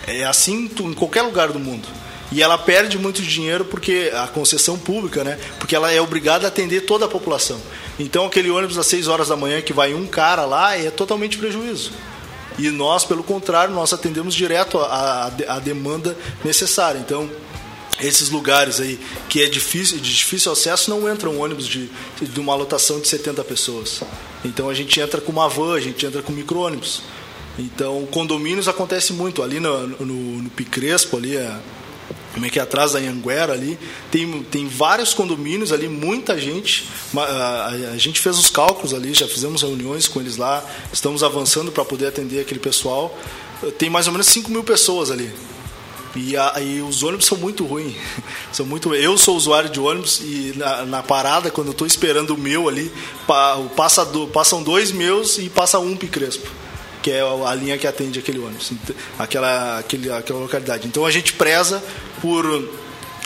É 0.06 0.26
assim 0.26 0.70
em 0.82 0.94
qualquer 0.94 1.22
lugar 1.22 1.52
do 1.52 1.60
mundo. 1.60 1.88
E 2.32 2.42
ela 2.42 2.58
perde 2.58 2.98
muito 2.98 3.22
dinheiro 3.22 3.64
porque 3.64 4.12
a 4.16 4.28
concessão 4.28 4.78
pública, 4.78 5.24
né? 5.24 5.40
Porque 5.60 5.76
ela 5.76 5.92
é 5.92 6.02
obrigada 6.02 6.46
a 6.46 6.50
atender 6.50 6.82
toda 6.82 7.06
a 7.06 7.08
população. 7.08 7.60
Então 7.98 8.26
aquele 8.26 8.50
ônibus 8.50 8.78
às 8.78 8.88
6 8.88 9.08
horas 9.08 9.30
da 9.30 9.36
manhã 9.36 9.62
que 9.62 9.72
vai 9.72 9.94
um 9.94 10.06
cara 10.06 10.44
lá 10.44 10.76
é 10.78 10.90
totalmente 10.90 11.38
prejuízo. 11.38 11.92
E 12.58 12.70
nós, 12.70 13.04
pelo 13.04 13.24
contrário, 13.24 13.74
nós 13.74 13.94
atendemos 13.94 14.36
direto 14.36 14.78
a, 14.80 15.32
a, 15.48 15.56
a 15.56 15.60
demanda 15.60 16.16
necessária. 16.44 17.00
Então, 17.00 17.30
esses 18.02 18.30
lugares 18.30 18.80
aí 18.80 19.00
que 19.30 19.42
é 19.42 19.48
difícil, 19.48 19.98
de 20.00 20.16
difícil 20.16 20.52
acesso 20.52 20.90
não 20.90 21.12
entram 21.12 21.40
ônibus 21.40 21.68
de, 21.68 21.90
de 22.22 22.40
uma 22.40 22.56
lotação 22.56 23.00
de 23.00 23.08
70 23.08 23.44
pessoas. 23.44 24.02
Então 24.44 24.70
a 24.70 24.74
gente 24.74 25.00
entra 25.00 25.22
com 25.22 25.32
uma 25.32 25.48
van, 25.48 25.76
a 25.76 25.80
gente 25.80 26.06
entra 26.06 26.22
com 26.22 26.32
micro-ônibus. 26.32 27.04
Então, 27.58 28.06
condomínios 28.08 28.68
acontece 28.68 29.14
muito. 29.14 29.44
Ali 29.44 29.60
no, 29.60 29.88
no, 29.88 30.42
no 30.42 30.50
Picrespo, 30.50 31.18
ali, 31.18 31.38
é, 31.38 31.56
como 32.34 32.46
é 32.46 32.50
que 32.50 32.60
é 32.60 32.62
atrás 32.64 32.94
da 32.94 33.00
Anguera 33.00 33.54
ali, 33.54 33.78
tem, 34.12 34.44
tem 34.44 34.68
vários 34.68 35.14
condomínios 35.14 35.72
ali, 35.72 35.88
muita 35.88 36.40
gente. 36.40 36.90
A, 37.16 37.68
a, 37.94 37.98
gente 37.98 38.20
fez 38.20 38.40
os 38.40 38.50
cálculos 38.50 38.94
ali, 38.94 39.14
já 39.14 39.28
fizemos 39.28 39.62
reuniões 39.62 40.08
com 40.08 40.20
eles 40.20 40.38
lá, 40.38 40.66
estamos 40.92 41.22
avançando 41.22 41.72
para 41.72 41.86
poder 41.86 42.08
atender 42.08 42.42
aquele 42.42 42.60
pessoal. 42.60 43.16
Tem 43.78 43.90
mais 43.90 44.08
ou 44.08 44.14
menos 44.14 44.28
5 44.28 44.50
mil 44.50 44.64
pessoas 44.64 45.12
ali. 45.12 45.32
E, 46.16 46.38
a, 46.38 46.54
e, 46.62 46.82
os 46.82 47.02
ônibus 47.02 47.26
são 47.26 47.38
muito 47.38 47.66
ruins. 47.66 47.96
São 48.54 48.68
muito, 48.68 48.94
eu 48.94 49.18
sou 49.18 49.36
usuário 49.36 49.68
de 49.68 49.80
ônibus 49.80 50.20
e 50.20 50.54
na, 50.56 50.86
na 50.86 51.02
parada, 51.02 51.50
quando 51.50 51.68
eu 51.68 51.72
estou 51.72 51.88
esperando 51.88 52.36
o 52.36 52.38
meu 52.38 52.70
ali, 52.70 52.92
passa, 53.76 54.06
passam 54.32 54.62
dois 54.62 54.92
meus 54.92 55.40
e 55.40 55.50
passa 55.50 55.80
um 55.80 55.98
Picrespo, 55.98 56.48
que 57.02 57.10
é 57.10 57.22
a 57.22 57.56
linha 57.56 57.80
que 57.80 57.88
atende 57.88 58.20
aquele 58.20 58.38
ônibus, 58.38 58.72
aquela, 59.18 59.80
aquele, 59.80 60.12
aquela 60.12 60.40
localidade. 60.40 60.88
Então 60.88 61.04
a 61.04 61.10
gente 61.10 61.34
preza 61.34 61.84
por 62.22 62.46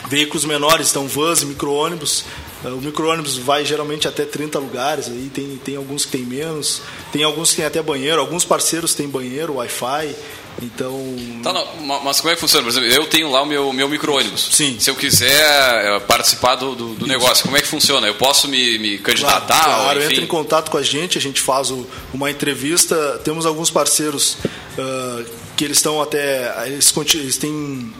veículos 0.06 0.46
menores, 0.46 0.90
então 0.90 1.06
vans, 1.06 1.42
micro-ônibus. 1.44 2.24
O 2.64 2.80
micro-ônibus 2.80 3.36
vai 3.36 3.64
geralmente 3.64 4.08
até 4.08 4.24
30 4.24 4.58
lugares, 4.58 5.08
aí 5.08 5.30
tem, 5.32 5.60
tem 5.62 5.76
alguns 5.76 6.04
que 6.04 6.12
tem 6.12 6.22
menos, 6.22 6.82
tem 7.12 7.22
alguns 7.22 7.50
que 7.50 7.56
tem 7.56 7.64
até 7.64 7.80
banheiro, 7.80 8.20
alguns 8.20 8.44
parceiros 8.44 8.94
têm 8.94 9.06
banheiro, 9.06 9.56
Wi-Fi. 9.56 10.14
Então. 10.60 11.00
Tá, 11.42 11.52
não, 11.52 11.66
mas 12.02 12.20
como 12.20 12.32
é 12.32 12.34
que 12.34 12.40
funciona? 12.40 12.64
Por 12.64 12.70
exemplo, 12.70 12.88
eu 12.88 13.06
tenho 13.06 13.30
lá 13.30 13.42
o 13.42 13.46
meu, 13.46 13.72
meu 13.72 13.88
micro-ônibus. 13.88 14.48
Sim. 14.52 14.76
Se 14.78 14.90
eu 14.90 14.96
quiser 14.96 15.30
é, 15.30 16.00
participar 16.00 16.56
do, 16.56 16.74
do, 16.74 16.94
do 16.94 17.06
negócio, 17.06 17.44
como 17.44 17.56
é 17.56 17.60
que 17.60 17.68
funciona? 17.68 18.06
Eu 18.06 18.14
posso 18.14 18.48
me, 18.48 18.78
me 18.78 18.98
candidatar? 18.98 19.46
Claro, 19.46 19.82
claro 19.82 20.02
entra 20.02 20.22
em 20.22 20.26
contato 20.26 20.70
com 20.70 20.76
a 20.76 20.82
gente, 20.82 21.16
a 21.16 21.20
gente 21.20 21.40
faz 21.40 21.70
o, 21.70 21.86
uma 22.12 22.30
entrevista. 22.30 23.20
Temos 23.24 23.46
alguns 23.46 23.70
parceiros 23.70 24.36
uh, 24.76 25.24
que 25.56 25.64
eles 25.64 25.78
estão 25.78 26.02
até. 26.02 26.66
Eles, 26.66 26.92
eles 27.14 27.36
têm 27.36 27.92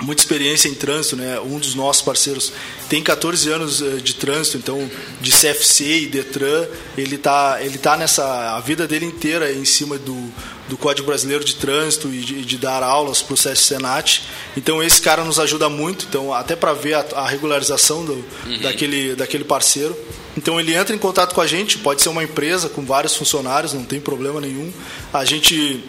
muita 0.00 0.22
experiência 0.22 0.68
em 0.68 0.74
trânsito, 0.74 1.16
né? 1.16 1.38
Um 1.40 1.58
dos 1.58 1.74
nossos 1.74 2.02
parceiros 2.02 2.52
tem 2.88 3.02
14 3.02 3.50
anos 3.50 3.82
eh, 3.82 3.96
de 3.96 4.14
trânsito, 4.14 4.56
então 4.56 4.90
de 5.20 5.30
CFC 5.30 6.02
e 6.02 6.06
Detran, 6.06 6.66
ele 6.96 7.18
tá 7.18 7.58
ele 7.60 7.78
tá 7.78 7.96
nessa 7.96 8.56
a 8.56 8.60
vida 8.60 8.86
dele 8.86 9.04
inteira 9.04 9.52
em 9.52 9.64
cima 9.64 9.98
do, 9.98 10.32
do 10.68 10.76
Código 10.76 11.06
Brasileiro 11.06 11.44
de 11.44 11.54
Trânsito 11.56 12.08
e 12.08 12.20
de, 12.20 12.44
de 12.44 12.58
dar 12.58 12.82
aulas 12.82 13.20
para 13.20 13.34
o 13.34 13.36
SESC 13.36 13.64
Senat. 13.64 14.22
Então 14.56 14.82
esse 14.82 15.00
cara 15.02 15.22
nos 15.22 15.38
ajuda 15.38 15.68
muito, 15.68 16.06
então 16.08 16.32
até 16.32 16.56
para 16.56 16.72
ver 16.72 16.94
a, 16.94 17.04
a 17.16 17.28
regularização 17.28 18.04
do, 18.04 18.12
uhum. 18.12 18.58
daquele 18.62 19.14
daquele 19.14 19.44
parceiro. 19.44 19.96
Então 20.36 20.58
ele 20.58 20.74
entra 20.74 20.94
em 20.94 20.98
contato 20.98 21.34
com 21.34 21.40
a 21.40 21.46
gente, 21.46 21.78
pode 21.78 22.00
ser 22.00 22.08
uma 22.08 22.24
empresa 22.24 22.68
com 22.68 22.84
vários 22.84 23.14
funcionários, 23.14 23.74
não 23.74 23.84
tem 23.84 24.00
problema 24.00 24.40
nenhum. 24.40 24.72
A 25.12 25.24
gente 25.24 25.84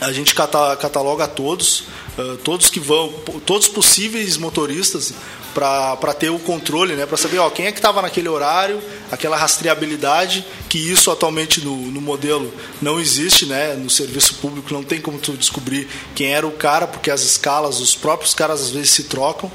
a 0.00 0.12
gente 0.12 0.34
cataloga 0.34 1.28
todos 1.28 1.84
ah, 2.18 2.36
todos 2.44 2.68
que 2.68 2.80
vão, 2.80 3.10
todos 3.46 3.68
possíveis 3.68 4.36
motoristas 4.36 5.14
para 5.54 6.14
ter 6.14 6.30
o 6.30 6.38
controle, 6.38 6.94
né, 6.94 7.04
para 7.04 7.16
saber 7.16 7.38
ó, 7.38 7.50
quem 7.50 7.66
é 7.66 7.72
que 7.72 7.78
estava 7.78 8.00
naquele 8.00 8.28
horário, 8.28 8.80
aquela 9.10 9.36
rastreabilidade, 9.36 10.46
que 10.68 10.78
isso 10.78 11.10
atualmente 11.10 11.62
no, 11.62 11.76
no, 11.76 12.00
modelo 12.00 12.52
não 12.80 12.98
existe, 12.98 13.44
né, 13.44 13.74
no 13.74 13.90
serviço 13.90 14.36
público 14.36 14.72
não 14.72 14.82
tem 14.82 15.00
como 15.00 15.18
tu 15.18 15.32
descobrir 15.32 15.88
quem 16.14 16.32
era 16.32 16.46
o 16.46 16.52
cara, 16.52 16.86
porque 16.86 17.10
as 17.10 17.22
escalas, 17.22 17.80
os 17.80 17.94
próprios 17.94 18.32
caras 18.32 18.62
às 18.62 18.70
vezes 18.70 18.90
se 18.90 19.04
trocam. 19.04 19.50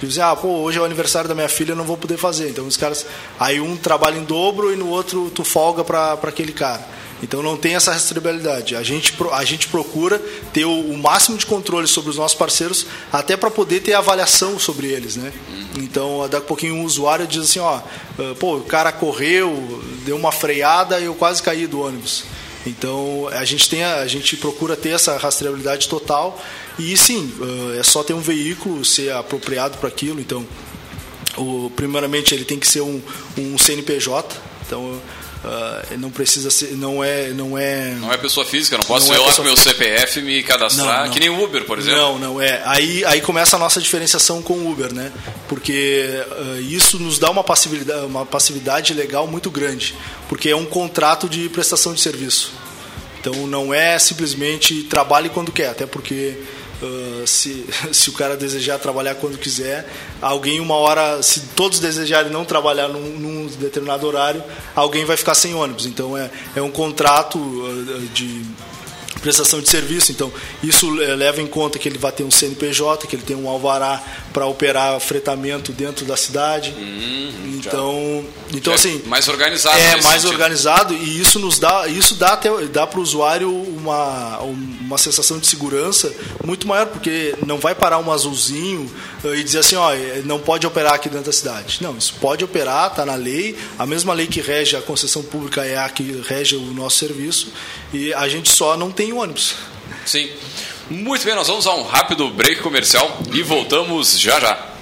Dizem, 0.00 0.22
ah, 0.22 0.36
pô, 0.36 0.48
hoje 0.48 0.76
é 0.76 0.80
o 0.80 0.84
aniversário 0.84 1.26
da 1.26 1.34
minha 1.34 1.48
filha, 1.48 1.74
não 1.74 1.84
vou 1.84 1.96
poder 1.96 2.18
fazer. 2.18 2.50
Então 2.50 2.66
os 2.66 2.76
caras, 2.76 3.06
aí 3.40 3.60
um 3.60 3.76
trabalha 3.76 4.18
em 4.18 4.24
dobro 4.24 4.70
e 4.70 4.76
no 4.76 4.88
outro 4.90 5.30
tu 5.30 5.42
folga 5.42 5.82
para 5.82 6.12
aquele 6.22 6.52
cara. 6.52 6.86
Então 7.22 7.42
não 7.42 7.56
tem 7.56 7.74
essa 7.74 7.92
rastreabilidade. 7.92 8.76
A 8.76 8.82
gente, 8.82 9.14
a 9.32 9.44
gente 9.44 9.68
procura 9.68 10.18
ter 10.52 10.64
o, 10.64 10.80
o 10.80 10.98
máximo 10.98 11.38
de 11.38 11.46
controle 11.46 11.86
sobre 11.86 12.10
os 12.10 12.16
nossos 12.16 12.36
parceiros, 12.36 12.86
até 13.12 13.36
para 13.36 13.50
poder 13.50 13.80
ter 13.80 13.94
avaliação 13.94 14.58
sobre 14.58 14.88
eles. 14.88 15.16
Né? 15.16 15.32
Então, 15.76 16.28
daqui 16.28 16.36
a 16.36 16.40
pouquinho 16.48 16.74
um 16.74 16.84
usuário 16.84 17.26
diz 17.26 17.44
assim, 17.44 17.58
ó, 17.58 17.76
ah, 17.76 17.82
pô, 18.38 18.56
o 18.56 18.64
cara 18.64 18.92
correu, 18.92 19.82
deu 20.04 20.16
uma 20.16 20.32
freada 20.32 21.00
e 21.00 21.04
eu 21.04 21.14
quase 21.14 21.42
caí 21.42 21.66
do 21.66 21.80
ônibus. 21.80 22.24
Então 22.66 23.28
a 23.32 23.44
gente 23.44 23.68
tem 23.68 23.84
a, 23.84 23.96
a 23.96 24.06
gente 24.06 24.36
procura 24.36 24.76
ter 24.76 24.90
essa 24.90 25.16
rastreabilidade 25.16 25.88
total 25.88 26.40
e 26.78 26.96
sim 26.96 27.32
ah, 27.40 27.78
é 27.78 27.82
só 27.82 28.02
ter 28.02 28.12
um 28.12 28.20
veículo 28.20 28.84
ser 28.84 29.12
apropriado 29.12 29.78
para 29.78 29.88
aquilo. 29.88 30.20
Então 30.20 30.44
o, 31.36 31.70
primeiramente 31.76 32.34
ele 32.34 32.44
tem 32.44 32.58
que 32.58 32.66
ser 32.66 32.80
um, 32.80 33.00
um 33.38 33.56
CNPJ. 33.56 34.36
Então 34.66 35.00
Uh, 35.44 35.98
não 35.98 36.10
precisa 36.10 36.50
ser, 36.50 36.72
não 36.76 37.04
é, 37.04 37.28
não 37.28 37.56
é. 37.56 37.90
Não 38.00 38.12
é 38.12 38.16
pessoa 38.16 38.44
física, 38.44 38.76
não 38.76 38.84
posso 38.84 39.06
não 39.08 39.14
ir 39.14 39.18
é 39.22 39.26
lá 39.26 39.34
com 39.34 39.42
meu 39.42 39.56
CPF 39.56 40.20
me 40.22 40.42
cadastrar, 40.42 40.98
não, 40.98 41.06
não. 41.06 41.12
que 41.12 41.20
nem 41.20 41.28
o 41.28 41.42
Uber, 41.42 41.64
por 41.64 41.78
exemplo. 41.78 41.98
Não, 41.98 42.18
não 42.18 42.42
é. 42.42 42.62
Aí, 42.64 43.04
aí 43.04 43.20
começa 43.20 43.54
a 43.54 43.58
nossa 43.58 43.80
diferenciação 43.80 44.42
com 44.42 44.54
o 44.54 44.72
Uber, 44.72 44.92
né? 44.92 45.12
Porque 45.48 46.08
uh, 46.30 46.60
isso 46.62 46.98
nos 46.98 47.18
dá 47.18 47.30
uma 47.30 47.44
passividade, 47.44 48.06
uma 48.06 48.26
passividade 48.26 48.92
legal 48.92 49.26
muito 49.26 49.50
grande, 49.50 49.94
porque 50.28 50.48
é 50.48 50.56
um 50.56 50.66
contrato 50.66 51.28
de 51.28 51.48
prestação 51.48 51.94
de 51.94 52.00
serviço. 52.00 52.52
Então 53.20 53.46
não 53.46 53.74
é 53.74 53.98
simplesmente 53.98 54.84
trabalhe 54.84 55.28
quando 55.28 55.52
quer, 55.52 55.68
até 55.68 55.86
porque 55.86 56.36
Uh, 56.82 57.26
se, 57.26 57.64
se 57.90 58.10
o 58.10 58.12
cara 58.12 58.36
desejar 58.36 58.78
trabalhar 58.78 59.14
quando 59.14 59.38
quiser, 59.38 59.88
alguém 60.20 60.60
uma 60.60 60.74
hora, 60.74 61.22
se 61.22 61.40
todos 61.54 61.80
desejarem 61.80 62.30
não 62.30 62.44
trabalhar 62.44 62.88
num, 62.88 63.00
num 63.00 63.46
determinado 63.46 64.06
horário, 64.06 64.42
alguém 64.74 65.04
vai 65.04 65.16
ficar 65.16 65.34
sem 65.34 65.54
ônibus. 65.54 65.86
Então 65.86 66.16
é, 66.16 66.30
é 66.54 66.60
um 66.60 66.70
contrato 66.70 67.38
uh, 67.38 68.08
de 68.12 68.44
prestação 69.26 69.60
de 69.60 69.68
serviço. 69.68 70.12
Então, 70.12 70.32
isso 70.62 71.02
eh, 71.02 71.16
leva 71.16 71.42
em 71.42 71.48
conta 71.48 71.80
que 71.80 71.88
ele 71.88 71.98
vai 71.98 72.12
ter 72.12 72.22
um 72.22 72.30
CNPJ, 72.30 73.08
que 73.08 73.16
ele 73.16 73.24
tem 73.24 73.34
um 73.34 73.48
alvará 73.48 74.00
para 74.32 74.46
operar 74.46 75.00
fretamento 75.00 75.72
dentro 75.72 76.06
da 76.06 76.16
cidade. 76.16 76.72
Hum, 76.78 77.56
então, 77.56 78.24
então 78.54 78.72
é 78.72 78.76
assim, 78.76 79.02
mais 79.06 79.26
organizado. 79.26 79.76
É 79.76 80.00
mais 80.02 80.22
sentido. 80.22 80.28
organizado 80.28 80.94
e 80.94 81.20
isso 81.20 81.40
nos 81.40 81.58
dá, 81.58 81.88
isso 81.88 82.14
dá 82.14 82.34
até 82.34 82.50
dá 82.66 82.86
para 82.86 83.00
o 83.00 83.02
usuário 83.02 83.50
uma, 83.50 84.38
uma 84.38 84.98
sensação 84.98 85.38
de 85.38 85.48
segurança 85.48 86.14
muito 86.44 86.68
maior, 86.68 86.86
porque 86.86 87.34
não 87.44 87.58
vai 87.58 87.74
parar 87.74 87.98
um 87.98 88.12
azulzinho 88.12 88.88
eh, 89.24 89.38
e 89.38 89.42
dizer 89.42 89.58
assim, 89.58 89.74
ó, 89.74 89.92
eh, 89.92 90.22
não 90.24 90.38
pode 90.38 90.64
operar 90.68 90.94
aqui 90.94 91.08
dentro 91.08 91.26
da 91.26 91.32
cidade. 91.32 91.78
Não, 91.80 91.96
isso 91.96 92.14
pode 92.20 92.44
operar, 92.44 92.90
está 92.90 93.04
na 93.04 93.16
lei. 93.16 93.56
A 93.76 93.86
mesma 93.86 94.14
lei 94.14 94.28
que 94.28 94.40
rege 94.40 94.76
a 94.76 94.82
concessão 94.82 95.24
pública 95.24 95.64
é 95.64 95.76
a 95.76 95.88
que 95.88 96.22
rege 96.28 96.54
o 96.54 96.72
nosso 96.72 96.98
serviço 96.98 97.52
e 97.92 98.14
a 98.14 98.28
gente 98.28 98.52
só 98.52 98.76
não 98.76 98.90
tem 98.90 99.12
ônibus. 99.16 99.56
Sim. 100.04 100.30
Muito 100.88 101.24
bem, 101.24 101.34
nós 101.34 101.48
vamos 101.48 101.66
a 101.66 101.74
um 101.74 101.82
rápido 101.82 102.30
break 102.30 102.62
comercial 102.62 103.18
e 103.32 103.42
voltamos 103.42 104.18
já 104.18 104.38
já. 104.38 104.76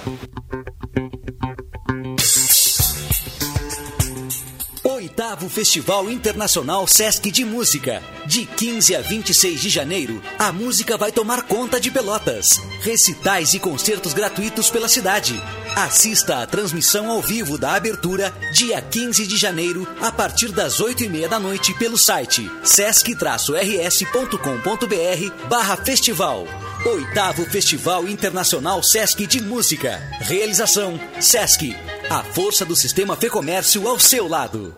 Oitavo 4.83 5.49
Festival 5.49 6.11
Internacional 6.11 6.85
Sesc 6.85 7.31
de 7.31 7.43
Música. 7.43 8.03
De 8.27 8.45
15 8.45 8.95
a 8.95 9.01
26 9.01 9.61
de 9.61 9.69
janeiro, 9.69 10.21
a 10.37 10.51
música 10.51 10.97
vai 10.97 11.11
tomar 11.11 11.43
conta 11.43 11.79
de 11.79 11.89
Pelotas. 11.89 12.59
Recitais 12.81 13.53
e 13.53 13.59
concertos 13.59 14.13
gratuitos 14.13 14.69
pela 14.69 14.87
cidade. 14.87 15.41
Assista 15.75 16.41
à 16.41 16.47
transmissão 16.47 17.11
ao 17.11 17.21
vivo 17.21 17.57
da 17.57 17.73
abertura, 17.73 18.33
dia 18.53 18.81
15 18.81 19.27
de 19.27 19.35
janeiro, 19.35 19.85
a 20.01 20.09
partir 20.09 20.53
das 20.53 20.79
8 20.79 21.03
e 21.03 21.09
meia 21.09 21.27
da 21.27 21.37
noite, 21.37 21.73
pelo 21.73 21.97
site 21.97 22.49
sesc-rs.com.br 22.63 25.47
barra 25.49 25.75
festival. 25.75 26.47
Oitavo 26.85 27.43
Festival 27.43 28.07
Internacional 28.07 28.81
Sesc 28.81 29.27
de 29.27 29.41
Música. 29.41 30.01
Realização 30.21 30.97
Sesc. 31.19 31.75
A 32.09 32.23
força 32.23 32.63
do 32.63 32.75
sistema 32.75 33.17
Fê 33.17 33.29
Comércio 33.29 33.85
ao 33.85 33.99
seu 33.99 34.29
lado. 34.29 34.77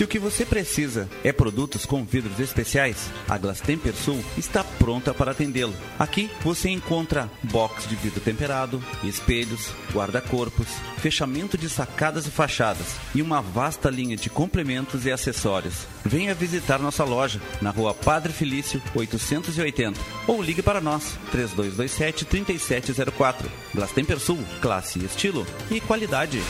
Se 0.00 0.04
o 0.04 0.08
que 0.08 0.18
você 0.18 0.46
precisa 0.46 1.10
é 1.22 1.30
produtos 1.30 1.84
com 1.84 2.02
vidros 2.02 2.40
especiais, 2.40 3.10
a 3.28 3.36
Glass 3.36 3.60
Temper 3.60 3.94
Sul 3.94 4.18
está 4.38 4.64
pronta 4.64 5.12
para 5.12 5.32
atendê-lo. 5.32 5.74
Aqui 5.98 6.30
você 6.42 6.70
encontra 6.70 7.30
box 7.42 7.86
de 7.86 7.96
vidro 7.96 8.18
temperado, 8.18 8.82
espelhos, 9.04 9.70
guarda-corpos, 9.92 10.68
fechamento 10.96 11.58
de 11.58 11.68
sacadas 11.68 12.26
e 12.26 12.30
fachadas 12.30 12.96
e 13.14 13.20
uma 13.20 13.42
vasta 13.42 13.90
linha 13.90 14.16
de 14.16 14.30
complementos 14.30 15.04
e 15.04 15.12
acessórios. 15.12 15.86
Venha 16.02 16.34
visitar 16.34 16.78
nossa 16.78 17.04
loja 17.04 17.38
na 17.60 17.68
rua 17.68 17.92
Padre 17.92 18.32
Felício 18.32 18.80
880 18.94 20.00
ou 20.26 20.40
ligue 20.40 20.62
para 20.62 20.80
nós 20.80 21.18
3227 21.30 22.24
3704. 22.24 23.50
Glass 23.74 23.92
Temper 23.92 24.18
Sul, 24.18 24.38
classe, 24.62 24.98
estilo 25.04 25.46
e 25.70 25.78
qualidade. 25.78 26.40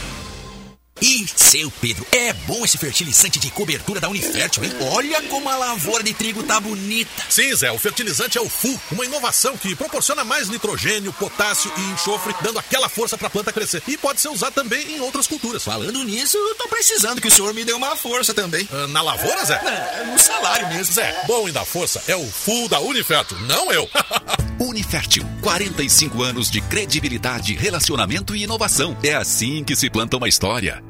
E, 1.02 1.24
seu 1.34 1.70
Pedro, 1.80 2.06
é 2.12 2.32
bom 2.32 2.62
esse 2.62 2.76
fertilizante 2.76 3.38
de 3.38 3.50
cobertura 3.50 4.00
da 4.00 4.08
Unifértil, 4.08 4.64
hein? 4.64 4.72
Olha 4.92 5.22
como 5.22 5.48
a 5.48 5.56
lavoura 5.56 6.02
de 6.02 6.12
trigo 6.12 6.42
tá 6.42 6.60
bonita. 6.60 7.10
Sim, 7.28 7.54
Zé, 7.54 7.72
o 7.72 7.78
fertilizante 7.78 8.36
é 8.36 8.40
o 8.40 8.48
FU, 8.48 8.78
uma 8.92 9.06
inovação 9.06 9.56
que 9.56 9.74
proporciona 9.74 10.24
mais 10.24 10.50
nitrogênio, 10.50 11.12
potássio 11.14 11.72
e 11.74 11.80
enxofre, 11.92 12.34
dando 12.42 12.58
aquela 12.58 12.88
força 12.88 13.16
para 13.16 13.28
a 13.28 13.30
planta 13.30 13.52
crescer. 13.52 13.82
E 13.88 13.96
pode 13.96 14.20
ser 14.20 14.28
usado 14.28 14.52
também 14.52 14.96
em 14.96 15.00
outras 15.00 15.26
culturas. 15.26 15.64
Falando 15.64 16.04
nisso, 16.04 16.36
eu 16.36 16.54
tô 16.56 16.68
precisando 16.68 17.20
que 17.20 17.28
o 17.28 17.30
senhor 17.30 17.54
me 17.54 17.64
dê 17.64 17.72
uma 17.72 17.96
força 17.96 18.34
também. 18.34 18.68
Ah, 18.70 18.86
na 18.88 19.00
lavoura, 19.00 19.42
Zé? 19.44 19.54
É, 19.54 20.04
no 20.04 20.18
salário 20.18 20.68
mesmo. 20.68 20.92
Zé, 20.94 21.24
bom 21.26 21.48
e 21.48 21.52
da 21.52 21.64
força 21.64 22.02
é 22.08 22.16
o 22.16 22.26
FU 22.26 22.68
da 22.68 22.78
Unifértil, 22.80 23.38
não 23.40 23.72
eu. 23.72 23.88
Unifértil, 24.60 25.24
45 25.40 26.22
anos 26.22 26.50
de 26.50 26.60
credibilidade, 26.60 27.54
relacionamento 27.54 28.36
e 28.36 28.42
inovação. 28.42 28.96
É 29.02 29.14
assim 29.14 29.64
que 29.64 29.74
se 29.74 29.88
planta 29.88 30.18
uma 30.18 30.28
história. 30.28 30.89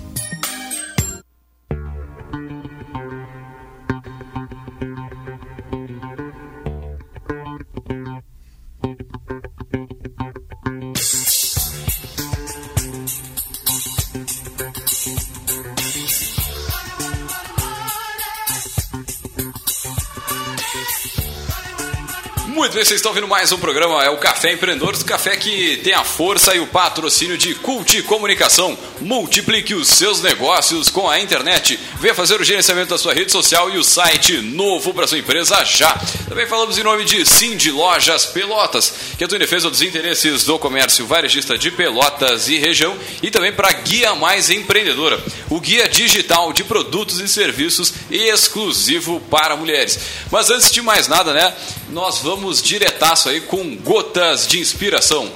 Vocês 22.81 22.97
estão 22.97 23.11
ouvindo 23.11 23.27
mais 23.27 23.51
um 23.51 23.59
programa, 23.59 24.03
é 24.03 24.09
o 24.09 24.17
Café 24.17 24.53
Empreendedores, 24.53 25.03
café 25.03 25.37
que 25.37 25.77
tem 25.83 25.93
a 25.93 26.03
força 26.03 26.55
e 26.55 26.59
o 26.59 26.65
patrocínio 26.65 27.37
de 27.37 27.53
Cult 27.53 28.01
Comunicação. 28.01 28.75
Multiplique 28.99 29.75
os 29.75 29.87
seus 29.87 30.19
negócios 30.23 30.89
com 30.89 31.07
a 31.07 31.19
internet. 31.19 31.79
Venha 31.99 32.15
fazer 32.15 32.41
o 32.41 32.43
gerenciamento 32.43 32.89
da 32.89 32.97
sua 32.97 33.13
rede 33.13 33.31
social 33.31 33.69
e 33.69 33.77
o 33.77 33.83
site 33.83 34.37
novo 34.37 34.95
para 34.95 35.05
sua 35.05 35.19
empresa 35.19 35.63
já. 35.63 35.93
Também 36.27 36.47
falamos 36.47 36.75
em 36.75 36.83
nome 36.83 37.05
de 37.05 37.23
Cindy 37.23 37.69
Lojas 37.69 38.25
Pelotas, 38.25 38.91
que 39.15 39.23
atua 39.23 39.35
em 39.35 39.41
defesa 39.41 39.69
dos 39.69 39.83
interesses 39.83 40.43
do 40.43 40.57
comércio 40.57 41.05
varejista 41.05 41.55
de 41.59 41.69
Pelotas 41.69 42.47
e 42.47 42.57
região, 42.57 42.97
e 43.21 43.29
também 43.29 43.53
para 43.53 43.71
Guia 43.73 44.15
Mais 44.15 44.49
Empreendedora, 44.49 45.23
o 45.51 45.59
guia 45.59 45.87
digital 45.87 46.51
de 46.51 46.63
produtos 46.63 47.19
e 47.19 47.27
serviços 47.27 47.93
exclusivo 48.09 49.19
para 49.29 49.55
mulheres. 49.55 49.99
Mas 50.31 50.49
antes 50.49 50.71
de 50.71 50.81
mais 50.81 51.07
nada, 51.07 51.31
né, 51.31 51.53
nós 51.91 52.19
vamos 52.19 52.61
diretaço 52.71 53.27
aí 53.27 53.41
com 53.41 53.75
gotas 53.75 54.47
de 54.47 54.57
inspiração. 54.57 55.29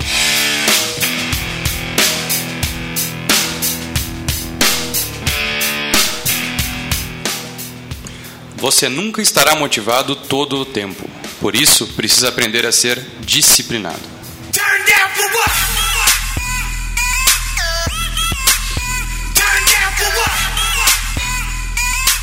Você 8.55 8.87
nunca 8.87 9.21
estará 9.21 9.53
motivado 9.53 10.15
todo 10.15 10.55
o 10.55 10.65
tempo. 10.65 11.09
Por 11.41 11.57
isso, 11.57 11.87
precisa 11.87 12.29
aprender 12.29 12.65
a 12.65 12.71
ser 12.71 13.05
disciplinado. 13.19 14.14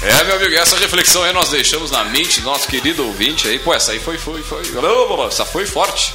É, 0.04 0.24
meu 0.24 0.34
amigo, 0.34 0.54
essa 0.56 0.76
reflexão 0.76 1.22
aí 1.22 1.32
nós 1.32 1.50
deixamos 1.50 1.92
na 1.92 2.02
mente 2.02 2.40
do 2.40 2.46
nosso 2.46 2.66
querido 2.66 3.06
ouvinte 3.06 3.46
aí. 3.46 3.58
Pô, 3.60 3.72
essa 3.72 3.92
aí 3.92 4.00
foi, 4.00 4.18
foi, 4.18 4.42
foi. 4.42 4.62
Essa 5.28 5.44
foi 5.44 5.64
forte. 5.64 6.12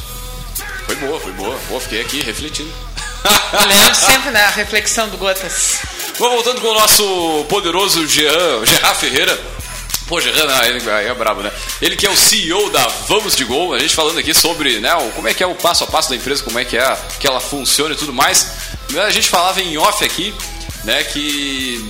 Foi 0.85 0.95
boa, 0.97 1.19
foi 1.19 1.31
boa. 1.31 1.57
Pô, 1.69 1.79
fiquei 1.79 2.01
aqui 2.01 2.21
refletindo. 2.21 2.71
Olhando 3.53 3.95
sempre 3.95 4.31
na 4.31 4.49
reflexão 4.49 5.07
do 5.09 5.17
Gotas. 5.17 5.79
Vamos 6.19 6.35
voltando 6.35 6.59
com 6.59 6.67
o 6.67 6.73
nosso 6.73 7.45
poderoso 7.47 8.05
Jean, 8.07 8.65
Gerard 8.65 8.99
Ferreira. 8.99 9.39
Pô, 10.07 10.19
Gerard, 10.19 10.51
ah, 10.51 10.67
ele 10.67 10.89
é 10.89 11.13
brabo, 11.13 11.41
né? 11.41 11.51
Ele 11.81 11.95
que 11.95 12.05
é 12.05 12.09
o 12.09 12.15
CEO 12.15 12.69
da 12.69 12.85
Vamos 13.07 13.35
de 13.35 13.43
Gol, 13.45 13.73
a 13.73 13.79
gente 13.79 13.93
falando 13.93 14.17
aqui 14.17 14.33
sobre 14.33 14.79
né, 14.79 14.89
como 15.15 15.27
é 15.27 15.33
que 15.33 15.43
é 15.43 15.47
o 15.47 15.55
passo 15.55 15.83
a 15.83 15.87
passo 15.87 16.09
da 16.09 16.15
empresa, 16.15 16.43
como 16.43 16.57
é 16.57 16.65
que, 16.65 16.77
é, 16.77 16.97
que 17.19 17.27
ela 17.27 17.39
funciona 17.39 17.93
e 17.93 17.97
tudo 17.97 18.13
mais. 18.13 18.51
A 19.05 19.09
gente 19.11 19.29
falava 19.29 19.61
em 19.61 19.77
off 19.77 20.03
aqui, 20.03 20.33
né, 20.85 21.03
que 21.03 21.85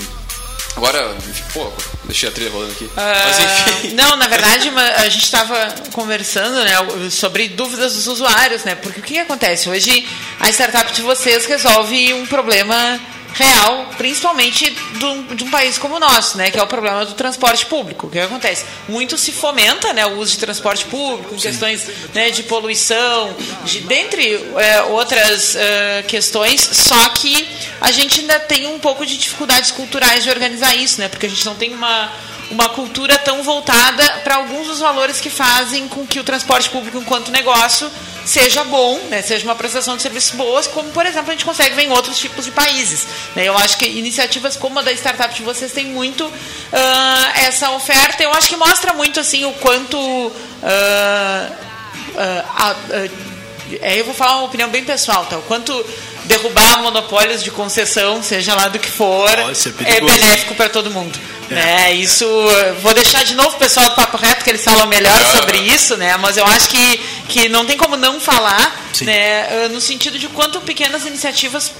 Agora, 0.77 1.17
pô, 1.53 1.73
deixei 2.03 2.29
a 2.29 2.31
trilha 2.31 2.51
rolando 2.51 2.71
aqui. 2.71 2.85
Uh, 2.85 2.91
Mas 2.95 3.39
enfim. 3.39 3.95
Não, 3.95 4.15
na 4.15 4.27
verdade, 4.27 4.69
a 4.69 5.09
gente 5.09 5.23
estava 5.23 5.73
conversando 5.91 6.63
né, 6.63 7.09
sobre 7.09 7.49
dúvidas 7.49 7.95
dos 7.95 8.05
usuários, 8.05 8.63
né? 8.63 8.75
Porque 8.75 8.99
o 8.99 9.03
que 9.03 9.17
acontece? 9.17 9.67
Hoje 9.69 10.07
a 10.39 10.49
startup 10.51 10.93
de 10.93 11.01
vocês 11.01 11.47
resolve 11.47 12.13
um 12.13 12.27
problema 12.27 12.99
real, 13.37 13.85
principalmente 13.97 14.69
do, 14.99 15.35
de 15.35 15.43
um 15.43 15.51
país 15.51 15.77
como 15.77 15.95
o 15.95 15.99
nosso, 15.99 16.37
né, 16.37 16.49
que 16.49 16.57
é 16.57 16.63
o 16.63 16.67
problema 16.67 17.05
do 17.05 17.13
transporte 17.13 17.67
público. 17.67 18.07
O 18.07 18.09
que 18.09 18.19
acontece? 18.19 18.65
Muito 18.89 19.17
se 19.17 19.31
fomenta 19.31 19.93
né, 19.93 20.05
o 20.07 20.17
uso 20.17 20.31
de 20.31 20.39
transporte 20.39 20.85
público, 20.85 21.35
questões 21.35 21.87
né, 22.15 22.31
de 22.31 22.43
poluição, 22.43 23.35
de, 23.63 23.81
dentre 23.81 24.33
é, 24.57 24.81
outras 24.83 25.53
uh, 25.53 26.07
questões, 26.07 26.61
só 26.61 27.09
que 27.09 27.47
a 27.79 27.91
gente 27.91 28.21
ainda 28.21 28.39
tem 28.39 28.65
um 28.65 28.79
pouco 28.79 29.05
de 29.05 29.15
dificuldades 29.17 29.69
culturais 29.69 30.23
de 30.23 30.29
organizar 30.31 30.75
isso, 30.75 30.99
né, 30.99 31.07
porque 31.07 31.27
a 31.27 31.29
gente 31.29 31.45
não 31.45 31.55
tem 31.55 31.73
uma 31.73 32.11
uma 32.49 32.69
cultura 32.69 33.17
tão 33.17 33.43
voltada 33.43 34.21
para 34.23 34.35
alguns 34.35 34.67
dos 34.67 34.79
valores 34.79 35.19
que 35.19 35.29
fazem 35.29 35.85
com 35.89 36.07
que 36.07 36.17
o 36.17 36.23
transporte 36.23 36.69
público, 36.69 36.97
enquanto 36.97 37.29
negócio, 37.29 37.91
seja 38.27 38.63
bom, 38.65 38.99
né, 39.09 39.21
seja 39.21 39.45
uma 39.45 39.55
prestação 39.55 39.95
de 39.95 40.03
serviços 40.03 40.31
boas, 40.31 40.67
como, 40.67 40.89
por 40.91 41.05
exemplo, 41.05 41.29
a 41.29 41.31
gente 41.31 41.45
consegue 41.45 41.73
ver 41.73 41.83
em 41.83 41.91
outros 41.91 42.19
tipos 42.19 42.43
de 42.43 42.51
países. 42.51 43.07
Né? 43.33 43.45
Eu 43.45 43.57
acho 43.57 43.77
que 43.77 43.85
iniciativas 43.85 44.57
como 44.57 44.79
a 44.79 44.81
da 44.81 44.91
startup 44.91 45.33
de 45.33 45.41
vocês 45.43 45.71
têm 45.71 45.85
muito 45.85 46.25
uh, 46.25 46.33
essa 47.35 47.71
oferta. 47.71 48.21
Eu 48.21 48.33
acho 48.33 48.49
que 48.49 48.57
mostra 48.57 48.93
muito 48.93 49.19
assim 49.19 49.45
o 49.45 49.53
quanto. 49.53 49.97
Uh, 49.97 50.31
uh, 52.13 53.37
eu 53.81 54.05
vou 54.05 54.13
falar 54.13 54.37
uma 54.37 54.45
opinião 54.45 54.69
bem 54.69 54.83
pessoal, 54.83 55.25
tá? 55.25 55.37
O 55.37 55.41
quanto 55.43 55.85
derrubar 56.25 56.81
monopólios 56.81 57.41
de 57.43 57.51
concessão, 57.51 58.21
seja 58.21 58.53
lá 58.55 58.67
do 58.67 58.79
que 58.79 58.89
for, 58.89 59.29
é, 59.29 59.95
é 59.97 60.01
benéfico 60.01 60.55
para 60.55 60.69
todo 60.69 60.91
mundo. 60.91 61.17
É. 61.49 61.93
Isso, 61.93 62.25
vou 62.81 62.93
deixar 62.93 63.23
de 63.23 63.35
novo 63.35 63.55
o 63.55 63.59
pessoal 63.59 63.89
do 63.89 63.95
Papo 63.95 64.17
Reto, 64.17 64.43
que 64.43 64.49
eles 64.49 64.63
falam 64.63 64.85
melhor 64.87 65.17
sobre 65.31 65.57
isso, 65.57 65.95
né? 65.97 66.17
mas 66.17 66.37
eu 66.37 66.45
acho 66.45 66.69
que, 66.69 66.97
que 67.29 67.49
não 67.49 67.65
tem 67.65 67.77
como 67.77 67.95
não 67.95 68.19
falar, 68.19 68.89
né? 69.01 69.67
no 69.69 69.79
sentido 69.79 70.19
de 70.19 70.27
quanto 70.27 70.59
pequenas 70.61 71.05
iniciativas 71.05 71.71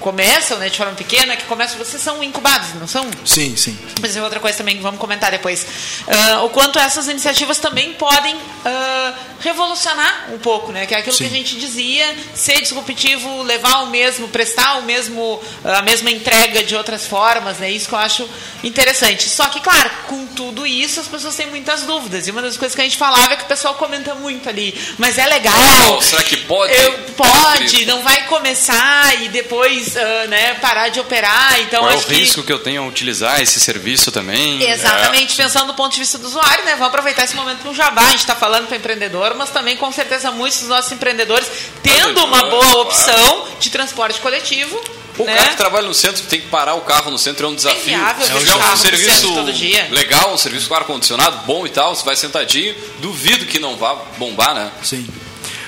começam 0.00 0.58
né, 0.58 0.68
de 0.68 0.76
forma 0.76 0.94
pequena, 0.94 1.36
que 1.36 1.44
começam, 1.44 1.78
vocês 1.78 2.02
são 2.02 2.22
incubados, 2.22 2.74
não 2.74 2.86
são? 2.86 3.08
Sim, 3.24 3.56
sim. 3.56 3.76
Mas 4.00 4.16
é 4.16 4.22
outra 4.22 4.40
coisa 4.40 4.58
também 4.58 4.76
que 4.76 4.82
vamos 4.82 5.00
comentar 5.00 5.30
depois. 5.30 5.66
Uh, 6.06 6.44
o 6.44 6.50
quanto 6.50 6.78
essas 6.78 7.08
iniciativas 7.08 7.58
também 7.58 7.94
podem 7.94 8.34
uh, 8.34 9.14
revolucionar 9.40 10.28
um 10.32 10.38
pouco, 10.38 10.72
né? 10.72 10.86
Que 10.86 10.94
é 10.94 10.98
aquilo 10.98 11.16
Sim. 11.16 11.28
que 11.28 11.34
a 11.34 11.36
gente 11.36 11.56
dizia, 11.56 12.16
ser 12.34 12.60
disruptivo, 12.60 13.42
levar 13.42 13.82
o 13.82 13.86
mesmo, 13.86 14.28
prestar 14.28 14.78
o 14.78 14.82
mesmo, 14.82 15.40
a 15.64 15.82
mesma 15.82 16.10
entrega 16.10 16.62
de 16.62 16.74
outras 16.74 17.06
formas, 17.06 17.58
né? 17.58 17.70
Isso 17.70 17.88
que 17.88 17.94
eu 17.94 17.98
acho 17.98 18.28
interessante. 18.64 19.28
Só 19.28 19.48
que, 19.48 19.60
claro, 19.60 19.90
com 20.06 20.26
tudo 20.28 20.66
isso, 20.66 21.00
as 21.00 21.08
pessoas 21.08 21.34
têm 21.36 21.46
muitas 21.46 21.82
dúvidas. 21.82 22.26
E 22.26 22.30
uma 22.30 22.42
das 22.42 22.56
coisas 22.56 22.74
que 22.74 22.80
a 22.80 22.84
gente 22.84 22.96
falava 22.96 23.32
é 23.32 23.36
que 23.36 23.44
o 23.44 23.46
pessoal 23.46 23.74
comenta 23.74 24.14
muito 24.14 24.48
ali. 24.48 24.74
Mas 24.98 25.18
é 25.18 25.26
legal. 25.26 25.54
Oh, 25.96 26.00
será 26.00 26.22
que 26.22 26.36
pode? 26.38 26.74
Eu, 26.74 26.92
pode, 27.16 27.86
não 27.86 28.02
vai 28.02 28.26
começar 28.26 29.22
e 29.22 29.28
depois 29.28 29.85
uh, 29.94 30.28
né, 30.28 30.54
parar 30.54 30.88
de 30.88 30.98
operar. 31.00 31.60
Então, 31.60 31.80
Qual 31.80 31.92
é 31.92 31.96
o 31.96 32.02
que 32.02 32.14
risco 32.14 32.42
que 32.42 32.52
eu 32.52 32.58
tenho 32.58 32.82
ao 32.82 32.88
utilizar 32.88 33.40
esse 33.40 33.60
serviço 33.60 34.10
também? 34.10 34.62
Exatamente, 34.62 35.36
pensando 35.36 35.68
do 35.68 35.74
ponto 35.74 35.92
de 35.92 36.00
vista 36.00 36.18
do 36.18 36.26
usuário, 36.26 36.64
né? 36.64 36.72
Vamos 36.72 36.88
aproveitar 36.88 37.24
esse 37.24 37.36
momento 37.36 37.58
para 37.58 37.70
o 37.70 37.74
jabá. 37.74 38.02
A 38.02 38.10
gente 38.10 38.20
está 38.20 38.34
falando 38.34 38.66
para 38.66 38.76
empreendedor, 38.76 39.34
mas 39.34 39.50
também 39.50 39.76
com 39.76 39.90
certeza 39.92 40.30
muitos 40.30 40.60
dos 40.60 40.68
nossos 40.68 40.90
empreendedores 40.92 41.48
tendo 41.82 42.24
uma 42.24 42.46
boa 42.46 42.82
opção 42.82 43.48
de 43.60 43.70
transporte 43.70 44.20
coletivo. 44.20 44.82
O 45.18 45.24
né? 45.24 45.34
cara 45.34 45.48
que 45.48 45.56
trabalha 45.56 45.86
no 45.86 45.94
centro 45.94 46.22
tem 46.24 46.40
que 46.40 46.48
parar 46.48 46.74
o 46.74 46.82
carro 46.82 47.10
no 47.10 47.18
centro 47.18 47.46
é 47.46 47.50
um 47.50 47.54
desafio. 47.54 47.94
inviável 47.94 48.26
Se 48.26 48.32
ver 48.32 48.38
tiver 48.40 48.54
o 48.54 48.58
carro 48.58 48.72
um 48.74 48.76
serviço 48.76 49.10
centro 49.12 49.34
todo 49.34 49.52
dia. 49.52 49.88
legal, 49.90 50.34
um 50.34 50.38
serviço 50.38 50.68
com 50.68 50.74
ar-condicionado 50.74 51.38
bom 51.46 51.66
e 51.66 51.70
tal, 51.70 51.94
você 51.94 52.04
vai 52.04 52.16
sentadinho, 52.16 52.74
duvido 52.98 53.46
que 53.46 53.58
não 53.58 53.76
vá 53.76 53.94
bombar, 54.18 54.54
né? 54.54 54.70
Sim. 54.82 55.06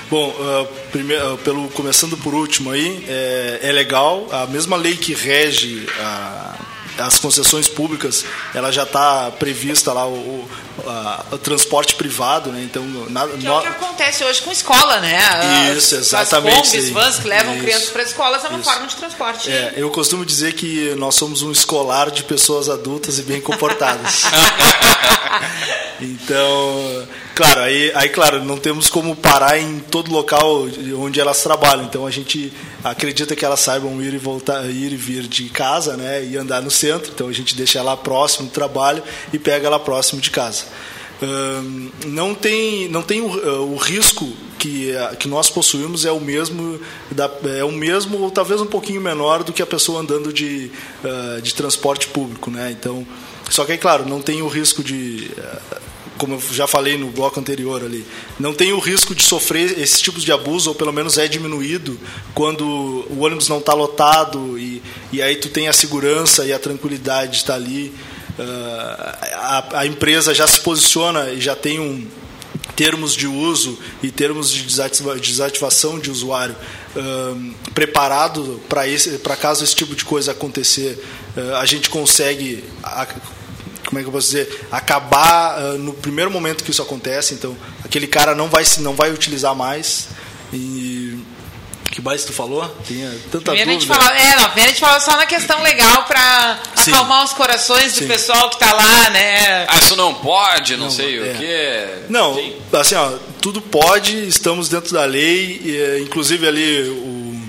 Bom, 0.09 0.29
uh, 0.29 0.65
primeiro, 0.91 1.35
uh, 1.35 1.37
pelo, 1.37 1.69
começando 1.69 2.17
por 2.17 2.33
último 2.33 2.71
aí, 2.71 3.05
é, 3.07 3.59
é 3.63 3.71
legal, 3.71 4.27
a 4.31 4.47
mesma 4.47 4.75
lei 4.75 4.97
que 4.97 5.13
rege 5.13 5.87
a, 5.99 6.55
as 6.97 7.19
concessões 7.19 7.67
públicas, 7.67 8.25
ela 8.55 8.71
já 8.71 8.83
está 8.83 9.29
prevista 9.31 9.93
lá 9.93 10.07
o, 10.07 10.11
o, 10.13 10.49
a- 10.89 11.25
o 11.33 11.37
transporte 11.37 11.93
privado, 11.95 12.49
né? 12.51 12.61
Então, 12.63 12.83
Que 13.39 13.45
é 13.47 13.51
o 13.51 13.61
que 13.61 13.67
acontece 13.67 14.23
hoje 14.23 14.41
com 14.41 14.51
escola, 14.51 14.99
né? 14.99 15.19
Isso, 15.77 15.93
exatamente, 15.95 16.75
As 16.77 16.83
sim. 16.85 16.91
vans 16.91 17.19
que 17.19 17.27
levam 17.27 17.53
Isso. 17.53 17.63
crianças 17.63 17.89
para 17.89 18.01
escolas 18.03 18.43
é 18.43 18.47
uma 18.47 18.59
Isso. 18.59 18.69
forma 18.69 18.87
de 18.87 18.95
transporte. 18.95 19.51
É, 19.51 19.73
eu 19.77 19.91
costumo 19.91 20.25
dizer 20.25 20.53
que 20.53 20.95
nós 20.97 21.13
somos 21.13 21.43
um 21.43 21.51
escolar 21.51 22.09
de 22.09 22.23
pessoas 22.23 22.67
adultas 22.67 23.19
e 23.19 23.21
bem 23.21 23.39
comportadas. 23.39 24.23
então, 26.01 27.07
claro, 27.39 27.61
aí, 27.61 27.89
aí 27.95 28.09
claro, 28.09 28.43
não 28.43 28.57
temos 28.57 28.89
como 28.89 29.15
parar 29.15 29.57
em 29.57 29.79
todo 29.79 30.11
local 30.11 30.67
onde 30.97 31.21
elas 31.21 31.41
trabalham. 31.41 31.85
Então 31.85 32.05
a 32.05 32.11
gente 32.11 32.51
acredita 32.83 33.33
que 33.33 33.45
elas 33.45 33.61
saibam 33.61 34.01
ir 34.01 34.13
e 34.13 34.17
voltar, 34.17 34.65
ir 34.69 34.91
e 34.91 34.97
vir 34.97 35.23
de 35.23 35.47
casa, 35.47 35.95
né, 35.95 36.25
e 36.25 36.35
andar 36.35 36.61
no 36.61 36.69
centro. 36.69 37.09
Então 37.13 37.29
a 37.29 37.31
gente 37.31 37.55
deixa 37.55 37.79
ela 37.79 37.95
próximo 37.95 38.49
do 38.49 38.51
trabalho 38.51 39.01
e 39.31 39.39
pega 39.39 39.67
ela 39.67 39.79
próximo 39.79 40.19
de 40.19 40.29
casa. 40.29 40.65
Não 42.05 42.35
tem 42.35 42.89
não 42.89 43.01
tem 43.01 43.21
o, 43.21 43.73
o 43.73 43.77
risco 43.77 44.29
que, 44.57 44.91
que 45.17 45.27
nós 45.29 45.49
possuímos 45.49 46.05
é 46.05 46.11
o 46.11 46.19
mesmo 46.19 46.79
é 47.57 47.63
o 47.63 47.71
mesmo 47.71 48.19
ou 48.19 48.31
talvez 48.31 48.59
um 48.59 48.65
pouquinho 48.65 48.99
menor 48.99 49.43
do 49.43 49.53
que 49.53 49.61
a 49.61 49.65
pessoa 49.65 50.01
andando 50.01 50.33
de, 50.33 50.69
ah, 51.03 51.39
de 51.41 51.53
transporte 51.53 52.07
público 52.07 52.51
né 52.51 52.71
então 52.71 53.07
só 53.49 53.65
que 53.65 53.73
é 53.73 53.77
claro 53.77 54.07
não 54.07 54.21
tem 54.21 54.41
o 54.41 54.47
risco 54.47 54.83
de 54.83 55.31
ah, 55.37 55.77
como 56.19 56.35
eu 56.35 56.41
já 56.51 56.67
falei 56.67 56.97
no 56.97 57.07
bloco 57.09 57.39
anterior 57.39 57.83
ali 57.83 58.05
não 58.39 58.53
tem 58.53 58.71
o 58.73 58.79
risco 58.79 59.15
de 59.15 59.23
sofrer 59.23 59.79
esses 59.79 59.99
tipos 59.99 60.23
de 60.23 60.31
abuso 60.31 60.69
ou 60.69 60.75
pelo 60.75 60.93
menos 60.93 61.17
é 61.17 61.27
diminuído 61.27 61.99
quando 62.35 62.63
o 63.09 63.21
ônibus 63.21 63.47
não 63.49 63.57
está 63.57 63.73
lotado 63.73 64.59
e, 64.59 64.81
e 65.11 65.21
aí 65.21 65.35
tu 65.37 65.49
tem 65.49 65.67
a 65.67 65.73
segurança 65.73 66.45
e 66.45 66.53
a 66.53 66.59
tranquilidade 66.59 67.31
de 67.31 67.37
estar 67.37 67.55
ali. 67.55 67.91
Ah, 68.37 69.63
a, 69.73 69.79
a 69.79 69.85
empresa 69.85 70.33
já 70.33 70.47
se 70.47 70.59
posiciona 70.61 71.31
e 71.31 71.41
já 71.41 71.55
tem 71.55 71.79
um 71.79 72.07
termos 72.75 73.13
de 73.13 73.27
uso 73.27 73.77
e 74.01 74.09
termos 74.09 74.49
de 74.51 74.63
desativa- 74.63 75.15
desativação 75.17 75.99
de 75.99 76.09
usuário 76.09 76.55
ahn, 76.95 77.51
preparado 77.73 78.61
para 78.69 79.35
caso 79.35 79.63
esse 79.63 79.75
tipo 79.75 79.93
de 79.95 80.05
coisa 80.05 80.31
acontecer 80.31 80.97
ah, 81.35 81.59
a 81.59 81.65
gente 81.65 81.89
consegue 81.89 82.63
a- 82.83 83.07
como 83.89 83.99
é 83.99 84.03
que 84.03 84.07
eu 84.07 84.11
posso 84.11 84.27
dizer 84.27 84.67
acabar 84.71 85.57
ah, 85.57 85.73
no 85.73 85.93
primeiro 85.93 86.29
momento 86.29 86.63
que 86.63 86.69
isso 86.69 86.81
acontece 86.81 87.33
então 87.33 87.57
aquele 87.83 88.05
cara 88.05 88.35
não 88.35 88.47
vai 88.47 88.63
se 88.63 88.81
não 88.81 88.93
vai 88.93 89.11
utilizar 89.11 89.55
mais 89.55 90.09
e 90.53 91.17
que 91.91 91.99
mais 92.03 92.23
tu 92.23 92.31
falou 92.31 92.63
tinha 92.85 93.09
tanta 93.31 93.51
Primeiro 93.51 93.71
a 93.71 93.73
gente 93.73 93.87
dúvida 93.87 94.05
fala, 94.05 94.19
é, 94.19 94.35
não, 94.35 94.45
primeiro 94.45 94.69
a 94.69 94.73
gente 94.73 94.79
fala 94.79 94.99
só 94.99 95.17
na 95.17 95.25
questão 95.25 95.61
legal 95.63 96.03
para 96.03 96.59
Sim. 96.75 96.91
acalmar 96.91 97.23
os 97.25 97.33
corações 97.33 97.93
do 97.93 97.99
Sim. 97.99 98.07
pessoal 98.07 98.47
que 98.49 98.55
está 98.55 98.73
lá, 98.73 99.09
né? 99.09 99.65
Ah, 99.67 99.79
isso 99.79 99.95
não 99.95 100.13
pode, 100.13 100.77
não, 100.77 100.85
Não, 100.85 100.91
sei 100.91 101.17
é. 101.17 101.33
o 101.33 101.37
quê. 101.37 101.87
Não, 102.09 102.39
Enfim. 102.39 102.55
assim, 102.73 102.93
ó, 102.93 103.13
tudo 103.41 103.59
pode, 103.59 104.27
estamos 104.27 104.69
dentro 104.69 104.93
da 104.93 105.03
lei, 105.03 105.61
e, 105.63 105.77
eh, 105.77 105.99
inclusive 106.01 106.47
ali 106.47 106.83
o, 106.89 107.41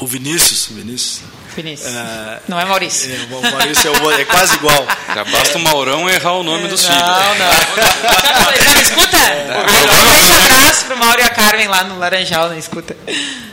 o 0.00 0.06
Vinícius, 0.06 0.68
Vinícius, 0.70 1.22
Vinícius. 1.54 1.94
É, 1.94 2.40
Não 2.48 2.58
é 2.60 2.64
Maurício. 2.64 3.10
é, 3.12 3.18
o 3.36 3.42
Maurício 3.52 3.88
é, 3.94 3.98
o- 4.00 4.10
é 4.12 4.24
quase 4.24 4.54
igual. 4.56 4.86
Já 5.14 5.24
basta 5.24 5.58
o 5.58 5.60
Maurão 5.60 6.08
errar 6.08 6.32
o 6.34 6.42
nome 6.42 6.68
dos 6.68 6.84
filhos. 6.86 7.00
Não, 7.02 7.34
não. 7.38 8.82
Escuta? 8.82 9.16
Agora 9.18 10.42
um 10.50 10.54
abraço 10.54 10.84
pro 10.86 10.96
Mauro 10.98 11.20
e 11.20 11.22
a 11.24 11.28
Carmen 11.28 11.68
lá 11.68 11.84
no 11.84 11.98
Laranjal, 11.98 12.48
não 12.48 12.58
escuta. 12.58 12.96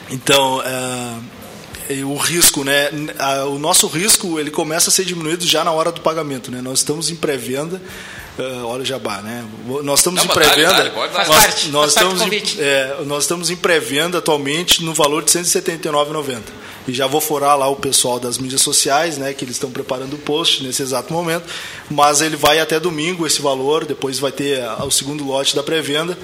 Então, 0.10 0.62
é, 1.90 1.94
e 1.94 2.04
o 2.04 2.16
risco, 2.16 2.64
né? 2.64 2.90
O 3.52 3.58
nosso 3.60 3.88
risco 3.88 4.40
ele 4.40 4.52
começa 4.52 4.90
a 4.90 4.94
ser 4.94 5.06
diminuído 5.06 5.46
já 5.46 5.64
na 5.64 5.72
hora 5.72 5.92
do 5.92 6.02
pagamento, 6.02 6.52
né? 6.52 6.62
Nós 6.62 6.80
estamos 6.80 7.10
em 7.10 7.16
pré-venda. 7.16 7.82
É, 8.40 8.64
olha 8.64 8.84
o 8.84 8.86
jabá, 8.86 9.22
né? 9.22 9.46
Nós 9.84 10.00
estamos 10.00 10.24
Não, 10.24 10.32
em 10.32 10.34
pré-venda. 10.34 10.92
Nós, 10.96 11.28
parte, 11.28 11.68
nós 11.70 11.90
estamos 11.90 12.22
em, 12.22 12.62
é, 12.62 12.98
nós 13.06 13.24
estamos 13.24 13.50
em 13.50 13.56
pré-venda 13.56 14.20
atualmente 14.20 14.84
no 14.84 14.94
valor 14.94 15.24
de 15.24 15.38
R$ 15.38 15.44
179,90. 15.44 16.42
E 16.88 16.94
já 16.94 17.06
vou 17.06 17.20
forar 17.22 17.58
lá 17.58 17.68
o 17.68 17.76
pessoal 17.76 18.20
das 18.20 18.38
mídias 18.38 18.62
sociais, 18.62 19.18
né? 19.18 19.34
Que 19.34 19.44
eles 19.44 19.56
estão 19.56 19.70
preparando 19.70 20.14
o 20.14 20.18
post 20.18 20.64
nesse 20.64 20.82
exato 20.82 21.14
momento. 21.14 21.44
Mas 21.90 22.22
ele 22.22 22.36
vai 22.36 22.60
até 22.60 22.80
domingo 22.80 23.28
esse 23.28 23.42
valor. 23.42 23.86
Depois 23.86 24.20
vai 24.20 24.32
ter 24.32 24.64
ah, 24.64 24.86
o 24.86 24.92
segundo 24.92 25.24
lote 25.26 25.56
da 25.56 25.62
pré-venda 25.62 26.18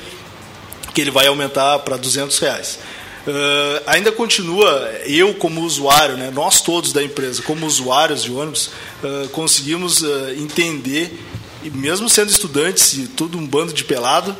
que 0.95 1.01
ele 1.01 1.11
vai 1.11 1.27
aumentar 1.27 1.79
para 1.79 1.97
200 1.97 2.39
reais. 2.39 2.79
Uh, 3.27 3.81
ainda 3.87 4.11
continua, 4.11 4.87
eu 5.05 5.33
como 5.33 5.61
usuário, 5.61 6.15
né, 6.15 6.31
nós 6.31 6.61
todos 6.61 6.93
da 6.93 7.03
empresa, 7.03 7.41
como 7.41 7.65
usuários 7.65 8.23
de 8.23 8.31
ônibus, 8.31 8.69
uh, 9.03 9.27
conseguimos 9.29 10.03
uh, 10.03 10.29
entender, 10.37 11.19
e 11.65 11.69
mesmo 11.71 12.07
sendo 12.07 12.29
estudantes 12.29 12.93
e 12.93 13.07
tudo 13.07 13.39
um 13.39 13.47
bando 13.47 13.73
de 13.73 13.83
pelado, 13.83 14.35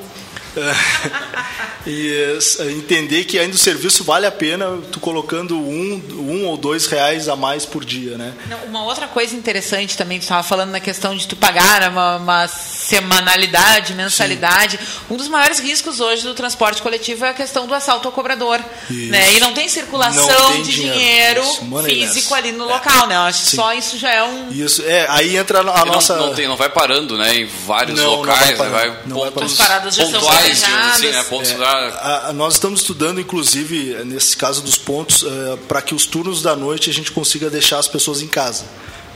e 1.86 2.38
uh, 2.60 2.70
entender 2.72 3.26
que 3.26 3.38
ainda 3.38 3.56
o 3.56 3.58
serviço 3.60 4.04
vale 4.04 4.26
a 4.26 4.32
pena 4.32 4.80
tu 4.92 5.00
colocando 5.00 5.58
um, 5.58 6.02
um 6.12 6.46
ou 6.48 6.58
dois 6.58 6.88
reais 6.88 7.28
a 7.30 7.36
mais 7.36 7.66
por 7.66 7.86
dia. 7.86 8.18
Né? 8.18 8.34
Não, 8.48 8.58
Uma 8.66 8.84
outra 8.84 9.08
coisa 9.08 9.36
interessante 9.36 9.98
também, 9.98 10.20
tu 10.20 10.24
estava 10.24 10.44
falando 10.44 10.72
na 10.72 10.80
questão 10.80 11.16
de 11.16 11.28
tu 11.28 11.36
pagar 11.36 11.90
uma, 11.90 12.18
uma 12.18 12.48
semanalidade, 12.48 13.94
mensalidade. 13.94 14.80
Um 15.10 15.18
dos 15.18 15.28
maiores 15.28 15.60
riscos 15.60 16.00
hoje 16.00 16.24
do 16.24 16.34
transporte 16.34 16.82
coletivo 16.82 17.26
é 17.26 17.30
a 17.30 17.34
questão 17.34 17.68
do 17.68 17.74
assalto 17.74 18.08
ao 18.08 18.12
cobrador. 18.12 18.60
Isso. 18.90 19.12
Né? 19.12 19.34
E 19.34 19.40
não 19.40 19.54
tem 19.54 19.68
circulação 19.68 20.28
Não 20.28 20.52
tem 20.54 20.64
de 20.64 20.72
dinheiro. 20.72 21.42
dinheiro, 21.42 21.84
físico 21.84 22.34
ali 22.34 22.52
no 22.52 22.66
local. 22.66 23.08
Né? 23.08 23.16
Eu 23.16 23.22
acho 23.22 23.44
que 23.44 23.50
Sim. 23.50 23.58
só 23.58 23.74
isso 23.74 23.98
já 23.98 24.12
é 24.12 24.24
um. 24.24 24.50
Isso, 24.52 24.84
é, 24.86 25.06
aí 25.10 25.38
entra 25.38 25.60
a 25.60 25.62
E 25.62 25.66
não, 25.66 25.86
nossa... 25.86 26.16
não, 26.16 26.34
tem, 26.34 26.48
não 26.48 26.56
vai 26.56 26.70
parando, 26.70 27.18
né? 27.18 27.36
Em 27.36 27.46
vários 27.46 28.00
Não, 28.00 28.12
não 28.12 28.16
locais, 28.18 28.40
vai 28.40 28.50
né? 28.50 28.56
parando, 28.58 28.76
vai 28.76 28.98
não 29.06 29.20
vai 29.20 29.32
pontos 29.32 29.58
paradas 29.58 29.96
pontuais, 29.98 30.45
assim, 30.52 30.72
né? 30.72 30.78
planejadas. 31.22 31.28
Pontos 31.28 31.52
É, 31.52 31.58
da- 31.58 31.68
a- 31.68 32.30
a- 32.30 32.34
nós 32.34 32.54
estamos 32.56 32.82
estudando, 32.82 33.20
inclusive, 33.22 34.04
nesse 34.06 34.36
caso 34.38 34.62
dos 34.62 34.78
pontos, 34.78 35.26
para 35.68 35.82
que 35.82 35.94
os 35.96 36.06
turnos 36.06 36.42
da 36.42 36.56
noite 36.56 36.90
a 36.90 36.94
gente 36.94 37.12
consiga 37.12 37.50
deixar 37.50 37.80
as 37.80 37.88
pessoas 37.88 38.22
em 38.22 38.28
casa. 38.28 38.66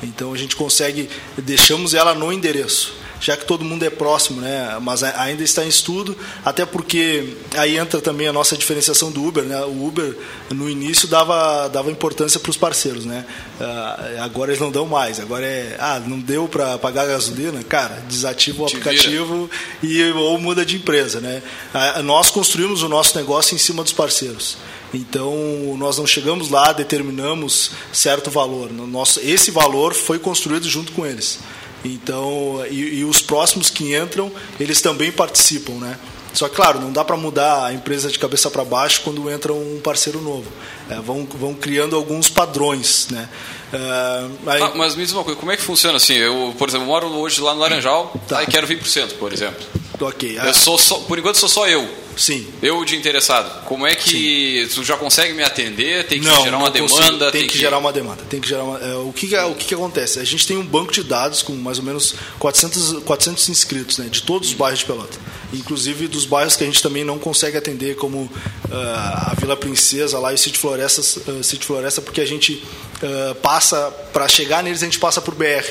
Então 0.01 0.33
a 0.33 0.37
gente 0.37 0.55
consegue, 0.55 1.09
deixamos 1.37 1.93
ela 1.93 2.13
no 2.15 2.31
endereço, 2.31 2.93
já 3.19 3.35
que 3.35 3.45
todo 3.45 3.63
mundo 3.65 3.83
é 3.83 3.89
próximo, 3.89 4.41
né? 4.41 4.77
Mas 4.81 5.03
ainda 5.03 5.43
está 5.43 5.63
em 5.65 5.67
estudo, 5.67 6.15
até 6.43 6.65
porque 6.65 7.35
aí 7.55 7.77
entra 7.77 7.99
também 8.01 8.27
a 8.27 8.33
nossa 8.33 8.55
diferenciação 8.57 9.11
do 9.11 9.25
Uber, 9.25 9.43
né? 9.43 9.59
O 9.65 9.85
Uber 9.87 10.15
no 10.49 10.69
início 10.69 11.07
dava, 11.07 11.67
dava 11.67 11.91
importância 11.91 12.39
para 12.39 12.49
os 12.49 12.57
parceiros, 12.57 13.05
né? 13.05 13.25
Ah, 13.59 14.17
agora 14.21 14.51
eles 14.51 14.61
não 14.61 14.71
dão 14.71 14.85
mais, 14.85 15.19
agora 15.19 15.45
é, 15.45 15.75
ah, 15.79 15.99
não 16.05 16.19
deu 16.19 16.47
para 16.47 16.77
pagar 16.77 17.03
a 17.03 17.07
gasolina, 17.07 17.63
cara, 17.63 18.03
desativa 18.07 18.63
o 18.63 18.65
Te 18.67 18.77
vira. 18.77 18.89
aplicativo 18.89 19.49
e 19.83 20.01
ou 20.11 20.37
muda 20.39 20.65
de 20.65 20.77
empresa, 20.77 21.19
né? 21.19 21.41
Ah, 21.73 22.01
Nós 22.01 22.29
construímos 22.31 22.83
o 22.83 22.89
nosso 22.89 23.17
negócio 23.17 23.55
em 23.55 23.57
cima 23.57 23.83
dos 23.83 23.93
parceiros. 23.93 24.57
Então 24.93 25.75
nós 25.77 25.97
não 25.97 26.07
chegamos 26.07 26.49
lá, 26.49 26.71
determinamos 26.73 27.71
certo 27.93 28.31
valor. 28.31 28.71
No 28.71 28.87
Nosso, 28.87 29.19
esse 29.21 29.51
valor 29.51 29.93
foi 29.93 30.17
construído 30.17 30.67
junto 30.67 30.91
com 30.93 31.05
eles. 31.05 31.39
Então 31.83 32.65
e, 32.69 32.99
e 32.99 33.03
os 33.05 33.21
próximos 33.21 33.69
que 33.69 33.95
entram, 33.95 34.31
eles 34.59 34.81
também 34.81 35.11
participam, 35.11 35.73
né? 35.73 35.97
Só 36.33 36.47
que, 36.47 36.55
claro, 36.55 36.79
não 36.79 36.91
dá 36.91 37.03
para 37.03 37.17
mudar 37.17 37.65
a 37.65 37.73
empresa 37.73 38.09
de 38.09 38.19
cabeça 38.19 38.49
para 38.51 38.63
baixo 38.63 39.01
quando 39.03 39.29
entra 39.29 39.51
um 39.51 39.79
parceiro 39.83 40.21
novo. 40.21 40.45
É, 40.89 40.95
vão, 40.95 41.25
vão 41.25 41.53
criando 41.53 41.95
alguns 41.95 42.29
padrões, 42.29 43.07
né? 43.09 43.27
É, 43.73 44.27
aí... 44.47 44.61
ah, 44.61 44.71
mas 44.75 44.95
me 44.95 45.03
diz 45.03 45.11
uma 45.11 45.23
coisa, 45.23 45.39
como 45.39 45.51
é 45.51 45.57
que 45.57 45.63
funciona 45.63 45.97
assim? 45.97 46.13
Eu, 46.13 46.53
por 46.57 46.69
exemplo, 46.69 46.85
moro 46.85 47.07
hoje 47.07 47.41
lá 47.41 47.53
no 47.53 47.59
Laranjal 47.59 48.13
tá. 48.27 48.43
e 48.43 48.47
quero 48.47 48.67
20%, 48.67 49.13
por 49.17 49.33
exemplo. 49.33 49.65
Ok. 49.99 50.39
Eu 50.43 50.53
sou 50.53 50.77
só, 50.77 50.99
por 50.99 51.17
enquanto 51.17 51.37
sou 51.37 51.49
só 51.49 51.67
eu. 51.67 51.87
Sim. 52.19 52.45
Eu 52.61 52.83
de 52.83 52.97
interessado. 52.97 53.63
Como 53.63 53.87
é 53.87 53.95
que 53.95 54.67
Sim. 54.67 54.75
tu 54.75 54.83
já 54.83 54.97
consegue 54.97 55.33
me 55.33 55.41
atender? 55.41 56.05
Tem 56.05 56.19
que 56.19 56.25
não, 56.25 56.43
gerar 56.43 56.57
uma 56.57 56.69
demanda? 56.69 57.31
Tem, 57.31 57.39
tem 57.39 57.47
que, 57.47 57.53
que, 57.53 57.57
gerar 57.57 57.77
uma 57.77 57.93
demanda. 57.93 58.23
Tem 58.29 58.41
que 58.41 58.49
gerar 58.49 58.65
uma, 58.65 58.77
é, 58.77 58.95
o 58.97 59.13
que 59.13 59.33
o 59.37 59.55
que, 59.55 59.65
que, 59.65 59.73
acontece? 59.73 60.19
A 60.19 60.25
gente 60.25 60.45
tem 60.45 60.57
um 60.57 60.65
banco 60.65 60.91
de 60.91 61.01
dados 61.01 61.41
com 61.41 61.53
mais 61.53 61.77
ou 61.77 61.85
menos 61.85 62.13
400, 62.37 63.03
400 63.03 63.47
inscritos, 63.47 63.97
né, 63.99 64.09
de 64.09 64.21
todos 64.21 64.49
os 64.49 64.53
bairros 64.53 64.79
de 64.79 64.85
Pelota. 64.85 65.17
Inclusive 65.53 66.09
dos 66.09 66.25
bairros 66.25 66.57
que 66.57 66.63
a 66.65 66.67
gente 66.67 66.83
também 66.83 67.05
não 67.05 67.17
consegue 67.17 67.57
atender, 67.57 67.95
como 67.95 68.23
uh, 68.23 68.29
a 68.69 69.33
Vila 69.39 69.55
Princesa 69.55 70.19
lá 70.19 70.33
e 70.33 70.35
o 70.35 70.37
City 70.37 70.59
Floresta, 70.59 70.99
uh, 70.99 71.41
City 71.41 71.65
Floresta 71.65 72.01
porque 72.01 72.19
a 72.19 72.25
gente 72.25 72.61
uh, 73.01 73.33
passa, 73.35 73.89
para 74.11 74.27
chegar 74.27 74.61
neles 74.61 74.83
a 74.83 74.85
gente 74.85 74.99
passa 74.99 75.21
por 75.21 75.33
BR. 75.35 75.65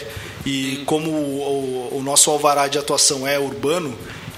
E 0.47 0.83
como 0.87 1.11
o, 1.11 1.91
o, 1.93 1.99
o 1.99 2.03
nosso 2.03 2.31
alvará 2.31 2.68
de 2.68 2.79
atuação 2.79 3.29
é 3.29 3.39
urbano, 3.39 3.95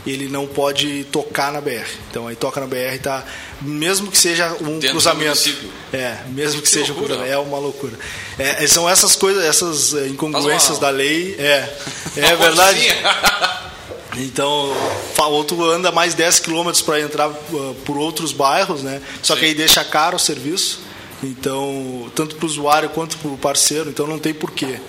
ele 0.07 0.29
não 0.29 0.47
pode 0.47 1.05
tocar 1.05 1.53
na 1.53 1.61
BR. 1.61 1.87
Então 2.11 2.27
aí 2.27 2.37
toca 2.37 2.61
na 2.61 2.67
BR 2.67 2.99
tá 3.03 3.25
mesmo 3.61 4.11
que 4.11 4.19
seja 4.19 4.57
um 4.61 4.79
Dentro 4.79 4.91
cruzamento. 4.91 5.55
É, 5.93 6.19
mesmo 6.29 6.63
que, 6.63 6.69
que 6.69 6.71
seja 6.71 6.93
loucura. 6.93 7.15
um 7.15 7.19
cruzamento, 7.19 7.33
é 7.33 7.39
uma 7.39 7.59
loucura. 7.59 7.99
É, 8.39 8.67
são 8.67 8.89
essas 8.89 9.17
coisas, 9.17 9.45
essas 9.45 9.95
eh, 9.95 10.09
incongruências 10.09 10.79
da 10.79 10.91
lei, 10.91 11.37
é, 11.39 11.69
é 12.17 12.37
verdade. 12.37 12.81
Então, 14.17 14.75
outro 15.19 15.63
anda 15.71 15.93
mais 15.93 16.15
10 16.15 16.41
quilômetros 16.41 16.83
para 16.83 17.01
entrar 17.01 17.29
uh, 17.29 17.77
por 17.85 17.97
outros 17.97 18.33
bairros, 18.33 18.83
né? 18.83 19.01
Só 19.23 19.35
Sim. 19.35 19.41
que 19.41 19.47
aí 19.47 19.55
deixa 19.55 19.85
caro 19.85 20.17
o 20.17 20.19
serviço. 20.19 20.81
Então, 21.23 22.11
tanto 22.15 22.35
para 22.35 22.45
o 22.45 22.49
usuário 22.49 22.89
quanto 22.89 23.17
para 23.19 23.31
o 23.31 23.39
parceiro, 23.39 23.91
então 23.91 24.07
não 24.07 24.19
tem 24.19 24.33
porquê. 24.33 24.81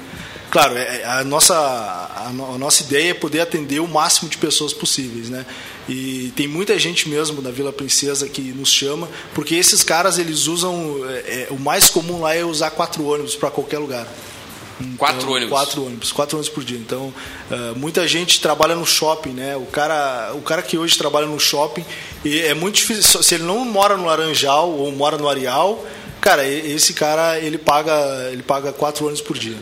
Claro, 0.52 0.78
é, 0.78 1.06
a 1.06 1.24
nossa, 1.24 1.56
a, 1.56 2.30
nossa 2.60 2.84
ideia 2.84 3.12
é 3.12 3.14
poder 3.14 3.40
atender 3.40 3.80
o 3.80 3.88
máximo 3.88 4.30
de 4.30 4.38
pessoas 4.38 4.74
possíveis, 4.74 5.30
né? 5.30 5.46
E 5.88 6.34
tem 6.36 6.46
muita 6.46 6.78
gente 6.78 7.08
mesmo 7.08 7.42
da 7.42 7.50
Vila 7.50 7.72
Princesa 7.72 8.28
que 8.28 8.42
nos 8.42 8.70
chama, 8.70 9.08
porque 9.34 9.56
esses 9.56 9.82
caras 9.82 10.20
eles 10.20 10.48
usam, 10.48 11.06
é, 11.08 11.48
é, 11.48 11.48
o 11.52 11.58
mais 11.58 11.90
comum 11.90 12.20
lá 12.20 12.36
é 12.36 12.44
usar 12.44 12.70
quatro 12.72 13.06
ônibus 13.08 13.34
para 13.34 13.50
qualquer 13.50 13.80
lugar. 13.80 14.06
Então, 14.82 14.98
quatro 14.98 15.32
ônibus. 15.32 15.50
Quatro 15.50 15.86
ônibus, 15.86 16.12
quatro 16.12 16.38
ônibus 16.38 16.54
por 16.54 16.66
dia. 16.66 16.78
Então, 16.78 17.14
uh, 17.50 17.80
muita 17.80 18.06
gente 18.06 18.42
trabalha 18.42 18.76
no 18.76 18.86
shopping, 18.86 19.30
né? 19.30 19.56
O 19.56 19.66
cara, 19.66 20.34
o 20.34 20.42
cara 20.42 20.62
que 20.62 20.78
hoje 20.78 20.98
trabalha 20.98 21.28
no 21.28 21.40
shopping, 21.40 21.86
é 22.26 22.54
muito 22.54 22.76
difícil. 22.76 23.24
Se 23.24 23.36
ele 23.36 23.44
não 23.44 23.64
mora 23.64 23.96
no 23.96 24.06
Laranjal 24.06 24.70
ou 24.70 24.92
mora 24.92 25.18
no 25.18 25.30
Areal, 25.30 25.86
cara, 26.20 26.46
esse 26.46 26.94
cara 26.94 27.40
ele 27.40 27.58
paga, 27.58 28.30
ele 28.34 28.44
paga 28.44 28.74
quatro 28.74 29.06
ônibus 29.06 29.22
por 29.22 29.38
dia. 29.38 29.58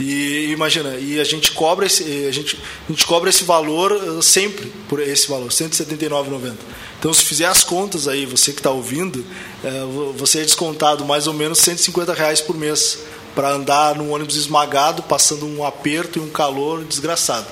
E 0.00 0.50
imagina, 0.50 0.96
e 0.96 1.20
a 1.20 1.24
gente 1.24 1.52
cobra 1.52 1.86
esse, 1.86 2.26
a 2.26 2.32
gente, 2.32 2.58
a 2.88 2.92
gente 2.92 3.06
cobra 3.06 3.30
esse 3.30 3.44
valor 3.44 3.92
uh, 3.92 4.22
sempre 4.22 4.72
por 4.88 5.00
esse 5.00 5.28
valor, 5.28 5.48
R$ 5.48 5.54
179,90. 5.54 6.54
Então, 6.98 7.12
se 7.12 7.24
fizer 7.24 7.46
as 7.46 7.62
contas 7.62 8.08
aí, 8.08 8.24
você 8.24 8.52
que 8.52 8.60
está 8.60 8.70
ouvindo, 8.70 9.24
uh, 9.62 10.12
você 10.16 10.40
é 10.40 10.42
descontado 10.42 11.04
mais 11.04 11.26
ou 11.26 11.34
menos 11.34 11.58
150 11.58 12.14
reais 12.14 12.40
por 12.40 12.56
mês 12.56 13.00
para 13.34 13.50
andar 13.50 13.96
num 13.96 14.12
ônibus 14.12 14.36
esmagado, 14.36 15.02
passando 15.02 15.46
um 15.46 15.64
aperto 15.64 16.18
e 16.18 16.22
um 16.22 16.28
calor 16.28 16.84
desgraçado. 16.84 17.46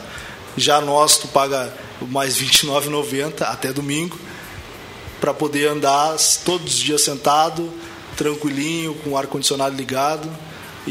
Já 0.56 0.80
nós, 0.80 1.18
tu 1.18 1.28
paga 1.28 1.72
mais 2.00 2.38
R$ 2.38 2.46
29,90 2.46 3.42
até 3.42 3.72
domingo, 3.72 4.18
para 5.20 5.34
poder 5.34 5.68
andar 5.68 6.16
todos 6.44 6.74
os 6.74 6.80
dias 6.80 7.02
sentado, 7.02 7.70
tranquilinho, 8.16 8.94
com 8.94 9.10
o 9.10 9.16
ar-condicionado 9.16 9.76
ligado 9.76 10.30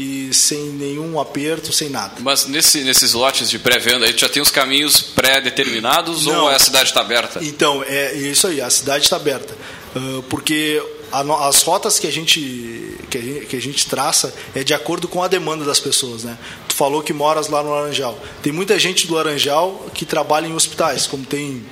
e 0.00 0.32
sem 0.32 0.70
nenhum 0.70 1.20
aperto, 1.20 1.72
sem 1.72 1.90
nada. 1.90 2.14
Mas 2.20 2.46
nesse, 2.46 2.82
nesses 2.82 3.12
lotes 3.12 3.50
de 3.50 3.58
pré-venda 3.58 4.06
aí 4.06 4.16
já 4.16 4.30
tem 4.30 4.40
os 4.40 4.50
caminhos 4.50 5.02
pré-determinados 5.02 6.26
ou 6.26 6.48
a 6.48 6.58
cidade 6.58 6.88
está 6.88 7.02
aberta? 7.02 7.40
Então, 7.42 7.84
é 7.86 8.14
isso 8.14 8.46
aí, 8.46 8.62
a 8.62 8.70
cidade 8.70 9.04
está 9.04 9.16
aberta. 9.16 9.54
Uh, 9.94 10.22
porque 10.22 10.82
as 11.12 11.62
rotas 11.62 11.98
que 11.98 12.06
a, 12.06 12.12
gente, 12.12 12.96
que 13.10 13.18
a 13.18 13.20
gente 13.20 13.46
que 13.46 13.56
a 13.56 13.60
gente 13.60 13.86
traça 13.88 14.32
é 14.54 14.62
de 14.62 14.72
acordo 14.72 15.08
com 15.08 15.22
a 15.22 15.28
demanda 15.28 15.64
das 15.64 15.80
pessoas, 15.80 16.22
né? 16.24 16.38
Tu 16.68 16.74
falou 16.74 17.02
que 17.02 17.12
moras 17.12 17.48
lá 17.48 17.62
no 17.62 17.70
Laranjal. 17.70 18.18
Tem 18.42 18.52
muita 18.52 18.78
gente 18.78 19.06
do 19.06 19.14
Laranjal 19.14 19.86
que 19.92 20.06
trabalha 20.06 20.46
em 20.46 20.54
hospitais, 20.54 21.06
como 21.06 21.26
tem 21.26 21.62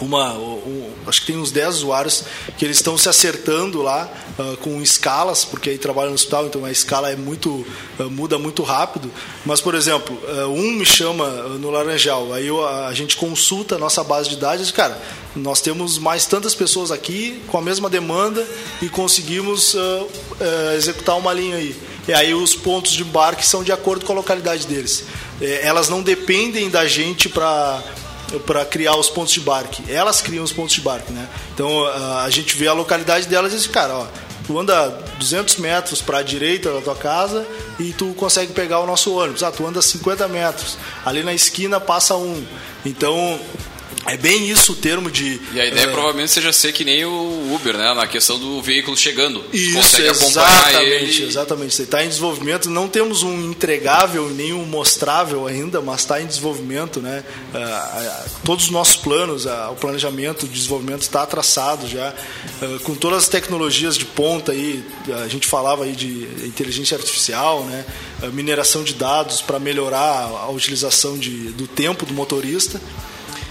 uma, 0.00 0.32
um, 0.34 0.90
acho 1.06 1.20
que 1.20 1.26
tem 1.28 1.36
uns 1.36 1.50
10 1.50 1.76
usuários 1.76 2.24
que 2.56 2.64
eles 2.64 2.78
estão 2.78 2.96
se 2.96 3.08
acertando 3.08 3.82
lá 3.82 4.10
uh, 4.38 4.56
com 4.58 4.80
escalas, 4.80 5.44
porque 5.44 5.70
aí 5.70 5.78
trabalham 5.78 6.10
no 6.10 6.14
hospital, 6.14 6.46
então 6.46 6.64
a 6.64 6.70
escala 6.70 7.10
é 7.10 7.16
muito 7.16 7.66
uh, 7.98 8.10
muda 8.10 8.38
muito 8.38 8.62
rápido. 8.62 9.10
Mas, 9.44 9.60
por 9.60 9.74
exemplo, 9.74 10.18
uh, 10.24 10.48
um 10.48 10.72
me 10.72 10.86
chama 10.86 11.28
no 11.58 11.70
Laranjal, 11.70 12.32
aí 12.32 12.46
eu, 12.46 12.66
a 12.66 12.92
gente 12.94 13.16
consulta 13.16 13.74
a 13.74 13.78
nossa 13.78 14.02
base 14.02 14.30
de 14.30 14.36
dados 14.36 14.60
e 14.60 14.64
diz, 14.64 14.72
cara, 14.72 15.00
nós 15.36 15.60
temos 15.60 15.98
mais 15.98 16.26
tantas 16.26 16.54
pessoas 16.54 16.90
aqui 16.90 17.42
com 17.46 17.58
a 17.58 17.62
mesma 17.62 17.88
demanda 17.88 18.46
e 18.82 18.88
conseguimos 18.88 19.76
executar 20.76 21.16
uma 21.16 21.32
linha 21.32 21.56
aí. 21.56 21.76
E 22.08 22.12
aí 22.12 22.34
os 22.34 22.56
pontos 22.56 22.92
de 22.92 23.02
embarque 23.02 23.46
são 23.46 23.62
de 23.62 23.70
acordo 23.70 24.04
com 24.04 24.12
a 24.12 24.16
localidade 24.16 24.66
deles. 24.66 25.04
É, 25.40 25.66
elas 25.66 25.88
não 25.88 26.02
dependem 26.02 26.68
da 26.68 26.86
gente 26.86 27.28
para 27.28 27.82
para 28.46 28.64
criar 28.64 28.96
os 28.96 29.08
pontos 29.08 29.32
de 29.32 29.40
barque. 29.40 29.82
Elas 29.90 30.20
criam 30.20 30.44
os 30.44 30.52
pontos 30.52 30.74
de 30.74 30.80
barque, 30.80 31.12
né? 31.12 31.28
Então 31.54 31.86
a 31.86 32.28
gente 32.30 32.56
vê 32.56 32.68
a 32.68 32.72
localidade 32.72 33.26
delas 33.26 33.52
e 33.52 33.56
diz, 33.56 33.66
cara, 33.66 33.94
ó, 33.94 34.06
tu 34.46 34.58
anda 34.58 34.88
200 35.18 35.56
metros 35.56 36.00
para 36.00 36.18
a 36.18 36.22
direita 36.22 36.72
da 36.72 36.80
tua 36.80 36.96
casa 36.96 37.46
e 37.78 37.92
tu 37.92 38.12
consegue 38.14 38.52
pegar 38.52 38.80
o 38.80 38.86
nosso 38.86 39.14
ônibus. 39.14 39.42
Ah, 39.42 39.50
tu 39.50 39.66
anda 39.66 39.80
50 39.80 40.26
metros. 40.28 40.76
Ali 41.04 41.22
na 41.22 41.32
esquina 41.32 41.78
passa 41.78 42.16
um. 42.16 42.44
Então 42.84 43.38
é 44.10 44.16
bem 44.16 44.50
isso 44.50 44.72
o 44.72 44.74
termo 44.74 45.08
de. 45.08 45.40
E 45.52 45.60
a 45.60 45.66
ideia 45.66 45.84
é, 45.84 45.92
provavelmente 45.92 46.32
seja 46.32 46.52
ser 46.52 46.72
que 46.72 46.84
nem 46.84 47.04
o 47.04 47.54
Uber, 47.54 47.76
né? 47.76 47.94
Na 47.94 48.08
questão 48.08 48.40
do 48.40 48.60
veículo 48.60 48.96
chegando. 48.96 49.44
Isso, 49.52 50.00
exatamente, 50.02 51.22
ele... 51.22 51.28
exatamente. 51.28 51.74
Você 51.74 51.82
está 51.84 52.04
em 52.04 52.08
desenvolvimento. 52.08 52.68
Não 52.68 52.88
temos 52.88 53.22
um 53.22 53.50
entregável 53.50 54.28
nem 54.30 54.52
um 54.52 54.64
mostrável 54.64 55.46
ainda, 55.46 55.80
mas 55.80 56.00
está 56.00 56.20
em 56.20 56.26
desenvolvimento, 56.26 57.00
né? 57.00 57.22
Uh, 57.54 58.30
todos 58.44 58.64
os 58.64 58.70
nossos 58.70 58.96
planos, 58.96 59.44
uh, 59.46 59.70
o 59.70 59.76
planejamento 59.76 60.48
de 60.48 60.54
desenvolvimento 60.54 61.02
está 61.02 61.24
traçado 61.24 61.86
já, 61.86 62.12
com 62.82 62.94
todas 62.94 63.18
as 63.18 63.28
tecnologias 63.28 63.96
de 63.96 64.04
ponta 64.04 64.50
aí. 64.50 64.84
A 65.24 65.28
gente 65.28 65.46
falava 65.46 65.84
aí 65.84 65.92
de 65.92 66.26
inteligência 66.46 66.96
artificial, 66.96 67.64
né? 67.64 67.84
mineração 68.32 68.82
de 68.82 68.94
dados 68.94 69.40
para 69.40 69.58
melhorar 69.58 70.24
a 70.24 70.50
utilização 70.50 71.16
de, 71.16 71.52
do 71.52 71.66
tempo 71.66 72.04
do 72.04 72.12
motorista. 72.12 72.80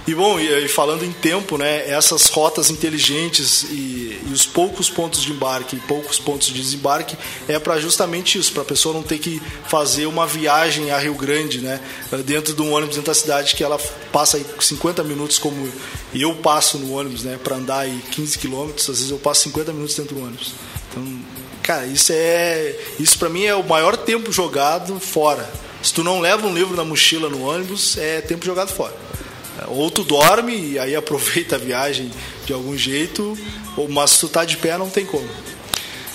E 0.10 0.16
bom, 0.16 0.40
e, 0.40 0.68
falando 0.68 1.06
em 1.06 1.12
tempo, 1.12 1.56
né, 1.56 1.88
essas 1.88 2.30
rotas 2.30 2.72
inteligentes 2.72 3.62
e, 3.66 4.20
e, 4.26 4.32
os 4.34 4.44
poucos 4.44 4.90
pontos 4.90 5.22
de 5.22 5.32
embarque 5.32 5.76
e 5.76 5.80
poucos 5.82 6.18
pontos 6.18 6.48
de 6.48 6.60
desembarque 6.60 7.16
é 7.48 7.60
para 7.60 7.80
justamente 7.80 8.40
isso, 8.40 8.52
para 8.52 8.64
a 8.64 8.66
pessoa 8.66 8.92
não 8.92 9.04
ter 9.04 9.20
que 9.20 9.40
fazer 9.68 10.08
uma 10.08 10.26
viagem 10.26 10.90
a 10.90 10.98
Rio 10.98 11.14
Grande, 11.14 11.62
né, 11.62 11.80
dentro 12.26 12.56
de 12.56 12.62
um 12.64 12.74
ônibus 12.74 12.96
dentro 12.96 13.12
da 13.12 13.14
cidade 13.14 13.54
que 13.54 13.64
ela 13.64 13.80
passa 14.12 14.38
aí 14.38 14.46
50 14.60 15.04
minutos 15.04 15.38
como 15.38 15.72
eu 16.12 16.34
passo 16.38 16.80
no 16.80 16.92
ônibus, 16.98 17.24
né, 17.24 17.38
para 17.44 17.58
andar 17.58 17.82
aí 17.82 18.02
15 18.10 18.40
quilômetros, 18.40 18.90
às 18.90 18.98
vezes 18.98 19.12
eu 19.12 19.20
passo 19.20 19.44
50 19.44 19.72
minutos 19.74 19.94
dentro 19.96 20.16
do 20.16 20.24
ônibus. 20.24 20.56
Então, 20.90 21.20
cara, 21.62 21.86
isso 21.86 22.12
é, 22.16 22.76
isso 23.00 23.16
para 23.20 23.30
mim 23.30 23.44
é 23.44 23.54
o 23.54 23.64
maior 23.64 23.96
tempo 23.96 24.32
jogado 24.32 25.00
fora. 25.00 25.48
Se 25.84 25.94
tu 25.94 26.04
não 26.04 26.20
leva 26.20 26.48
um 26.48 26.54
livro 26.56 26.76
na 26.76 26.84
mochila 26.84 27.30
no 27.30 27.48
ônibus, 27.48 27.96
é 27.96 28.22
tempo 28.22 28.44
jogado 28.44 28.70
fora. 28.74 28.98
Ou 29.68 29.90
tu 29.92 30.04
dorme 30.04 30.56
e 30.56 30.80
aí 30.80 30.96
aproveita 30.96 31.56
a 31.56 31.60
viagem 31.60 32.12
de 32.46 32.54
algum 32.54 32.78
jeito, 32.78 33.38
mas 33.90 34.12
se 34.12 34.20
tu 34.22 34.30
tá 34.30 34.46
de 34.46 34.58
pé 34.58 34.78
não 34.78 34.90
tem 34.90 35.06
como. 35.06 35.28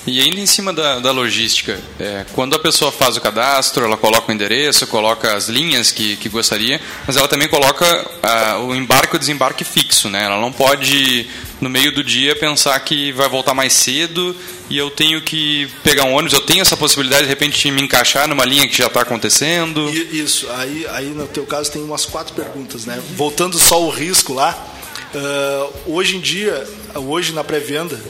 E 0.07 0.20
ainda 0.20 0.38
em 0.38 0.46
cima 0.46 0.72
da, 0.72 0.98
da 0.98 1.11
logística, 1.11 1.80
é, 1.98 2.26
quando 2.34 2.55
a 2.55 2.59
pessoa 2.59 2.92
faz 2.92 3.16
o 3.16 3.20
cadastro, 3.20 3.84
ela 3.84 3.96
coloca 3.96 4.30
o 4.30 4.34
endereço, 4.34 4.86
coloca 4.86 5.34
as 5.34 5.48
linhas 5.48 5.90
que, 5.90 6.16
que 6.16 6.28
gostaria, 6.28 6.78
mas 7.07 7.16
ela 7.16 7.26
também 7.26 7.48
coloca 7.48 7.84
o 8.66 8.74
embarque 8.74 9.14
ou 9.14 9.18
desembarque 9.18 9.64
fixo, 9.64 10.11
né? 10.11 10.24
Ela 10.24 10.38
não 10.38 10.52
pode, 10.52 11.26
no 11.59 11.70
meio 11.70 11.90
do 11.90 12.05
dia, 12.05 12.36
pensar 12.36 12.78
que 12.80 13.12
vai 13.12 13.28
voltar 13.30 13.55
mais 13.55 13.72
cedo 13.72 14.36
e 14.68 14.76
eu 14.76 14.90
tenho 14.90 15.22
que 15.22 15.68
pegar 15.82 16.05
um 16.05 16.12
ônibus, 16.12 16.34
eu 16.34 16.40
tenho 16.40 16.61
essa 16.61 16.76
possibilidade 16.76 17.22
de 17.22 17.28
repente 17.28 17.70
me 17.70 17.82
encaixar 17.82 18.28
numa 18.28 18.44
linha 18.44 18.68
que 18.68 18.76
já 18.76 18.86
está 18.86 19.00
acontecendo? 19.00 19.88
Isso, 19.90 20.50
aí, 20.50 20.86
aí 20.90 21.07
no 21.07 21.26
teu 21.26 21.46
caso 21.46 21.72
tem 21.72 21.82
umas 21.82 22.05
quatro 22.05 22.34
perguntas, 22.34 22.84
né? 22.84 23.02
Voltando 23.16 23.59
só 23.59 23.82
o 23.82 23.88
risco 23.88 24.34
lá, 24.34 24.72
Uh, 25.14 25.94
hoje 25.94 26.16
em 26.16 26.20
dia, 26.20 26.66
hoje 26.99 27.32
na 27.32 27.45
pré-venda, 27.45 28.01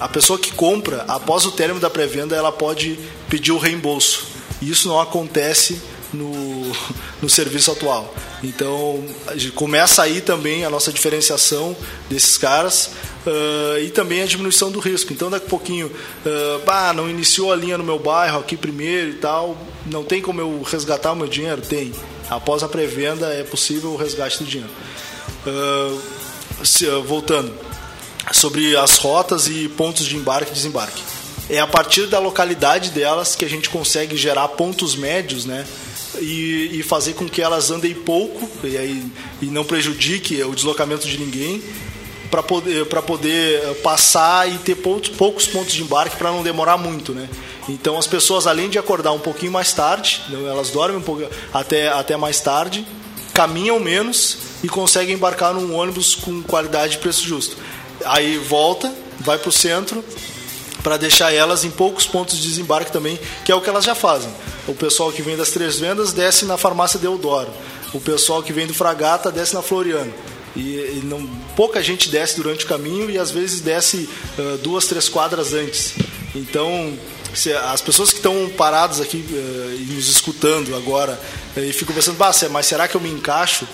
a 0.00 0.08
pessoa 0.08 0.38
que 0.38 0.52
compra, 0.52 1.04
após 1.08 1.44
o 1.44 1.52
término 1.52 1.80
da 1.80 1.90
pré-venda, 1.90 2.36
ela 2.36 2.52
pode 2.52 2.98
pedir 3.28 3.52
o 3.52 3.58
reembolso. 3.58 4.26
Isso 4.60 4.88
não 4.88 5.00
acontece 5.00 5.80
no, 6.12 6.32
no 7.20 7.28
serviço 7.28 7.70
atual. 7.70 8.14
Então, 8.42 9.04
começa 9.54 10.02
aí 10.02 10.20
também 10.20 10.64
a 10.64 10.70
nossa 10.70 10.92
diferenciação 10.92 11.76
desses 12.08 12.36
caras 12.38 12.90
uh, 13.26 13.78
e 13.80 13.90
também 13.90 14.22
a 14.22 14.26
diminuição 14.26 14.70
do 14.70 14.78
risco. 14.78 15.12
Então, 15.12 15.30
daqui 15.30 15.46
a 15.46 15.50
pouquinho, 15.50 15.86
uh, 15.88 16.64
bah, 16.64 16.92
não 16.92 17.10
iniciou 17.10 17.52
a 17.52 17.56
linha 17.56 17.76
no 17.76 17.84
meu 17.84 17.98
bairro 17.98 18.40
aqui 18.40 18.56
primeiro 18.56 19.10
e 19.10 19.14
tal, 19.14 19.56
não 19.86 20.04
tem 20.04 20.22
como 20.22 20.40
eu 20.40 20.62
resgatar 20.62 21.12
o 21.12 21.16
meu 21.16 21.26
dinheiro? 21.26 21.62
Tem. 21.62 21.92
Após 22.30 22.62
a 22.62 22.68
pré-venda 22.68 23.26
é 23.32 23.42
possível 23.42 23.90
o 23.90 23.96
resgate 23.96 24.38
do 24.38 24.44
dinheiro. 24.44 24.72
Uh, 25.46 26.00
se, 26.64 26.86
voltando, 27.00 27.52
sobre 28.32 28.76
as 28.76 28.98
rotas 28.98 29.46
e 29.48 29.68
pontos 29.68 30.06
de 30.06 30.16
embarque 30.16 30.50
e 30.50 30.54
desembarque. 30.54 31.02
É 31.50 31.58
a 31.58 31.66
partir 31.66 32.06
da 32.06 32.18
localidade 32.18 32.90
delas 32.90 33.34
que 33.34 33.44
a 33.44 33.48
gente 33.48 33.70
consegue 33.70 34.16
gerar 34.16 34.48
pontos 34.48 34.94
médios, 34.94 35.44
né? 35.46 35.66
E, 36.20 36.78
e 36.78 36.82
fazer 36.82 37.14
com 37.14 37.28
que 37.28 37.40
elas 37.40 37.70
andem 37.70 37.94
pouco 37.94 38.48
e, 38.64 38.76
aí, 38.76 39.04
e 39.40 39.46
não 39.46 39.64
prejudique 39.64 40.42
o 40.42 40.54
deslocamento 40.54 41.06
de 41.06 41.16
ninguém 41.16 41.62
para 42.30 42.42
poder, 42.42 42.84
poder 42.84 43.62
passar 43.82 44.50
e 44.50 44.58
ter 44.58 44.74
poucos, 44.76 45.08
poucos 45.08 45.46
pontos 45.46 45.72
de 45.72 45.82
embarque 45.82 46.16
para 46.16 46.30
não 46.30 46.42
demorar 46.42 46.76
muito, 46.76 47.12
né? 47.12 47.28
Então 47.68 47.98
as 47.98 48.06
pessoas 48.06 48.46
além 48.46 48.68
de 48.68 48.78
acordar 48.78 49.12
um 49.12 49.18
pouquinho 49.18 49.52
mais 49.52 49.72
tarde, 49.72 50.22
elas 50.30 50.70
dormem 50.70 50.98
um 50.98 51.02
pouco 51.02 51.24
até, 51.52 51.88
até 51.88 52.16
mais 52.16 52.40
tarde, 52.40 52.86
caminham 53.32 53.78
menos 53.78 54.38
e 54.62 54.68
conseguem 54.68 55.14
embarcar 55.14 55.54
num 55.54 55.74
ônibus 55.74 56.14
com 56.14 56.42
qualidade 56.42 56.96
e 56.96 56.98
preço 56.98 57.24
justo. 57.24 57.56
Aí 58.04 58.38
volta, 58.38 58.92
vai 59.20 59.38
para 59.38 59.48
o 59.48 59.52
centro 59.52 60.04
para 60.82 60.96
deixar 60.96 61.32
elas 61.32 61.64
em 61.64 61.70
poucos 61.70 62.06
pontos 62.06 62.36
de 62.36 62.48
desembarque 62.48 62.92
também, 62.92 63.18
que 63.44 63.52
é 63.52 63.54
o 63.54 63.60
que 63.60 63.68
elas 63.68 63.84
já 63.84 63.94
fazem. 63.94 64.30
O 64.66 64.74
pessoal 64.74 65.10
que 65.12 65.22
vem 65.22 65.36
das 65.36 65.50
Três 65.50 65.78
Vendas 65.78 66.12
desce 66.12 66.44
na 66.44 66.56
farmácia 66.56 66.98
Deodoro. 66.98 67.50
O 67.92 68.00
pessoal 68.00 68.42
que 68.42 68.52
vem 68.52 68.66
do 68.66 68.74
Fragata 68.74 69.30
desce 69.32 69.54
na 69.54 69.62
Floriano. 69.62 70.12
E, 70.54 70.60
e 70.60 71.00
não, 71.04 71.26
pouca 71.56 71.82
gente 71.82 72.08
desce 72.08 72.36
durante 72.36 72.64
o 72.64 72.68
caminho 72.68 73.10
e 73.10 73.18
às 73.18 73.30
vezes 73.30 73.60
desce 73.60 74.08
uh, 74.38 74.58
duas, 74.58 74.86
três 74.86 75.08
quadras 75.08 75.52
antes. 75.52 75.94
Então, 76.34 76.92
se, 77.34 77.52
as 77.52 77.80
pessoas 77.80 78.10
que 78.10 78.16
estão 78.16 78.48
paradas 78.56 79.00
aqui 79.00 79.18
uh, 79.18 79.76
e 79.78 79.92
nos 79.94 80.08
escutando 80.08 80.74
agora 80.74 81.18
uh, 81.56 81.60
e 81.60 81.72
ficam 81.72 81.94
pensando, 81.94 82.18
mas 82.50 82.66
será 82.66 82.88
que 82.88 82.94
eu 82.94 83.00
me 83.00 83.10
encaixo? 83.10 83.66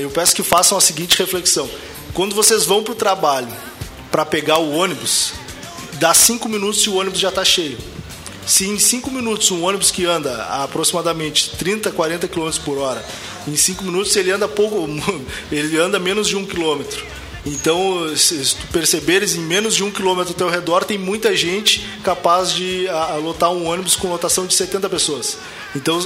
eu 0.00 0.08
peço 0.08 0.34
que 0.34 0.42
façam 0.42 0.78
a 0.78 0.80
seguinte 0.80 1.18
reflexão. 1.18 1.68
Quando 2.16 2.34
vocês 2.34 2.64
vão 2.64 2.82
para 2.82 2.92
o 2.92 2.96
trabalho 2.96 3.54
para 4.10 4.24
pegar 4.24 4.56
o 4.56 4.72
ônibus, 4.72 5.34
dá 6.00 6.14
cinco 6.14 6.48
minutos 6.48 6.80
e 6.80 6.88
o 6.88 6.96
ônibus 6.96 7.20
já 7.20 7.28
está 7.28 7.44
cheio. 7.44 7.76
Se 8.46 8.66
em 8.66 8.78
cinco 8.78 9.10
minutos 9.10 9.50
um 9.50 9.62
ônibus 9.62 9.90
que 9.90 10.06
anda 10.06 10.34
a 10.44 10.64
aproximadamente 10.64 11.50
30, 11.58 11.92
40 11.92 12.26
km 12.26 12.50
por 12.64 12.78
hora, 12.78 13.04
em 13.46 13.54
cinco 13.54 13.84
minutos 13.84 14.16
ele 14.16 14.30
anda 14.30 14.48
pouco, 14.48 14.88
ele 15.52 15.76
anda 15.78 15.98
menos 15.98 16.26
de 16.26 16.36
um 16.36 16.46
quilômetro. 16.46 17.04
Então, 17.44 18.16
se 18.16 18.56
tu 18.56 18.66
perceberes, 18.68 19.36
em 19.36 19.40
menos 19.40 19.74
de 19.74 19.84
um 19.84 19.90
quilômetro 19.90 20.32
ao 20.32 20.38
teu 20.38 20.48
redor 20.48 20.84
tem 20.84 20.96
muita 20.96 21.36
gente 21.36 21.86
capaz 22.02 22.50
de 22.50 22.88
a, 22.88 23.12
a 23.12 23.16
lotar 23.16 23.52
um 23.52 23.66
ônibus 23.66 23.94
com 23.94 24.08
lotação 24.08 24.46
de 24.46 24.54
70 24.54 24.88
pessoas. 24.88 25.36
Então, 25.74 26.00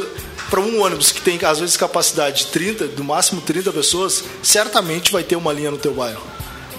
para 0.50 0.60
um 0.60 0.82
ônibus 0.82 1.12
que 1.12 1.22
tem 1.22 1.38
às 1.44 1.60
vezes 1.60 1.76
capacidade 1.76 2.44
de 2.44 2.46
30, 2.48 2.88
do 2.88 3.04
máximo 3.04 3.40
30 3.40 3.72
pessoas, 3.72 4.24
certamente 4.42 5.12
vai 5.12 5.22
ter 5.22 5.36
uma 5.36 5.52
linha 5.52 5.70
no 5.70 5.78
teu 5.78 5.94
bairro. 5.94 6.26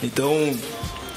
Então, 0.04 0.54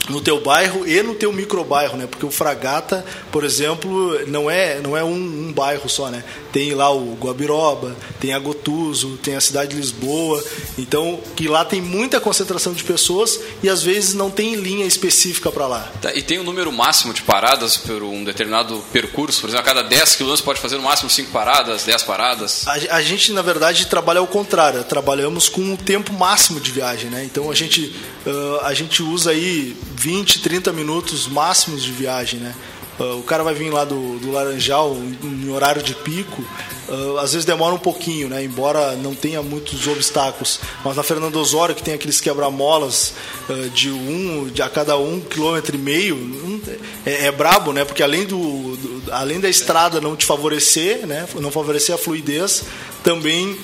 no 0.08 0.20
teu 0.20 0.40
bairro 0.40 0.86
e 0.86 1.02
no 1.02 1.14
teu 1.14 1.32
microbairro, 1.32 1.96
né? 1.96 2.06
Porque 2.06 2.26
o 2.26 2.30
Fragata, 2.30 3.04
por 3.30 3.44
exemplo, 3.44 4.18
não 4.26 4.50
é 4.50 4.80
não 4.80 4.96
é 4.96 5.02
um, 5.02 5.14
um, 5.48 5.52
bairro 5.52 5.88
só, 5.88 6.10
né? 6.10 6.22
Tem 6.52 6.74
lá 6.74 6.92
o 6.92 7.14
Guabiroba, 7.14 7.96
tem 8.20 8.32
a 8.32 8.38
Gotuso, 8.38 9.18
tem 9.22 9.34
a 9.34 9.40
cidade 9.40 9.70
de 9.70 9.76
Lisboa, 9.76 10.42
então 10.78 11.20
que 11.34 11.48
lá 11.48 11.64
tem 11.64 11.80
muita 11.80 12.20
concentração 12.20 12.72
de 12.72 12.84
pessoas 12.84 13.40
e 13.62 13.68
às 13.68 13.82
vezes 13.82 14.14
não 14.14 14.30
tem 14.30 14.54
linha 14.54 14.86
específica 14.86 15.50
para 15.50 15.66
lá. 15.66 15.92
Tá, 16.00 16.14
e 16.14 16.22
tem 16.22 16.38
um 16.38 16.44
número 16.44 16.70
máximo 16.70 17.12
de 17.12 17.22
paradas 17.22 17.76
por 17.76 18.02
um 18.02 18.22
determinado 18.24 18.82
percurso, 18.92 19.40
por 19.40 19.48
exemplo, 19.48 19.62
a 19.62 19.74
cada 19.74 19.82
10 19.82 20.16
quilômetros 20.16 20.44
pode 20.44 20.60
fazer 20.60 20.76
no 20.76 20.82
máximo 20.82 21.08
5 21.08 21.30
paradas, 21.30 21.84
10 21.84 22.02
paradas? 22.02 22.66
A, 22.66 22.96
a, 22.96 23.02
gente 23.02 23.32
na 23.32 23.42
verdade 23.42 23.86
trabalha 23.86 24.20
ao 24.20 24.26
contrário, 24.26 24.84
trabalhamos 24.84 25.48
com 25.48 25.74
o 25.74 25.76
tempo 25.76 26.12
máximo 26.12 26.60
de 26.60 26.70
viagem, 26.70 27.10
né? 27.10 27.24
Então 27.24 27.50
a 27.50 27.54
gente 27.54 27.94
uh, 28.26 28.64
a 28.64 28.74
gente 28.74 29.02
usa 29.02 29.30
aí 29.30 29.76
20, 29.94 30.40
30 30.40 30.72
minutos 30.72 31.26
máximos 31.26 31.82
de 31.82 31.92
viagem, 31.92 32.40
né? 32.40 32.54
Uh, 32.98 33.18
o 33.18 33.22
cara 33.24 33.42
vai 33.42 33.54
vir 33.54 33.70
lá 33.70 33.84
do, 33.84 34.20
do 34.20 34.30
Laranjal 34.30 34.96
em 35.24 35.50
horário 35.50 35.82
de 35.82 35.96
pico, 35.96 36.44
uh, 36.88 37.18
às 37.18 37.32
vezes 37.32 37.44
demora 37.44 37.74
um 37.74 37.78
pouquinho, 37.78 38.28
né? 38.28 38.44
embora 38.44 38.94
não 38.94 39.16
tenha 39.16 39.42
muitos 39.42 39.88
obstáculos. 39.88 40.60
Mas 40.84 40.94
na 40.94 41.02
Fernando 41.02 41.34
Osório, 41.34 41.74
que 41.74 41.82
tem 41.82 41.94
aqueles 41.94 42.20
quebra-molas 42.20 43.14
uh, 43.48 43.68
de 43.70 43.90
um 43.90 44.46
de 44.46 44.62
a 44.62 44.68
cada 44.68 44.96
um 44.96 45.20
quilômetro 45.20 45.74
e 45.74 45.78
meio, 45.78 46.14
um, 46.14 46.60
é, 47.04 47.26
é, 47.26 47.32
brabo, 47.32 47.72
né? 47.72 47.84
Porque 47.84 48.02
além, 48.02 48.26
do, 48.26 48.76
do, 48.76 49.12
além 49.12 49.40
da 49.40 49.48
estrada 49.48 50.00
não 50.00 50.14
te 50.14 50.24
favorecer, 50.24 51.04
né? 51.04 51.26
não 51.34 51.50
favorecer 51.50 51.96
a 51.96 51.98
fluidez, 51.98 52.62
também 53.02 53.58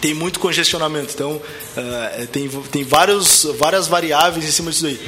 tem 0.00 0.14
muito 0.14 0.40
congestionamento. 0.40 1.12
Então, 1.14 1.40
tem, 2.30 2.48
tem 2.48 2.84
vários, 2.84 3.44
várias 3.58 3.86
variáveis 3.86 4.44
em 4.44 4.50
cima 4.50 4.70
disso 4.70 4.86
aí. 4.86 5.00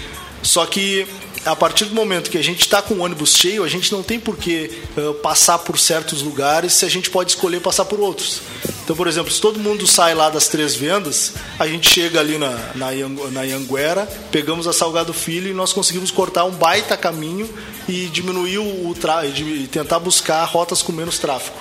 Só 0.42 0.64
que 0.66 1.06
a 1.46 1.54
partir 1.54 1.84
do 1.84 1.94
momento 1.94 2.28
que 2.28 2.36
a 2.36 2.42
gente 2.42 2.62
está 2.62 2.82
com 2.82 2.94
o 2.94 3.00
ônibus 3.00 3.36
cheio, 3.36 3.62
a 3.62 3.68
gente 3.68 3.92
não 3.92 4.02
tem 4.02 4.18
por 4.18 4.36
que 4.36 4.70
uh, 4.96 5.14
passar 5.14 5.60
por 5.60 5.78
certos 5.78 6.20
lugares 6.20 6.72
se 6.72 6.84
a 6.84 6.88
gente 6.88 7.08
pode 7.08 7.30
escolher 7.30 7.60
passar 7.60 7.84
por 7.84 8.00
outros. 8.00 8.40
Então, 8.82 8.96
por 8.96 9.06
exemplo, 9.06 9.32
se 9.32 9.40
todo 9.40 9.58
mundo 9.58 9.86
sai 9.86 10.12
lá 10.12 10.28
das 10.28 10.48
três 10.48 10.74
vendas, 10.74 11.34
a 11.56 11.66
gente 11.66 11.88
chega 11.88 12.18
ali 12.18 12.36
na, 12.36 12.50
na, 12.74 12.90
na 13.30 13.42
Ianguera, 13.44 14.06
pegamos 14.32 14.66
a 14.66 14.72
Salgado 14.72 15.12
Filho 15.12 15.48
e 15.48 15.54
nós 15.54 15.72
conseguimos 15.72 16.10
cortar 16.10 16.44
um 16.44 16.50
baita 16.50 16.96
caminho 16.96 17.48
e 17.88 18.06
diminuir 18.06 18.58
o, 18.58 18.90
o 18.90 18.94
e 19.24 19.68
tentar 19.68 20.00
buscar 20.00 20.44
rotas 20.44 20.82
com 20.82 20.90
menos 20.90 21.18
tráfego. 21.18 21.56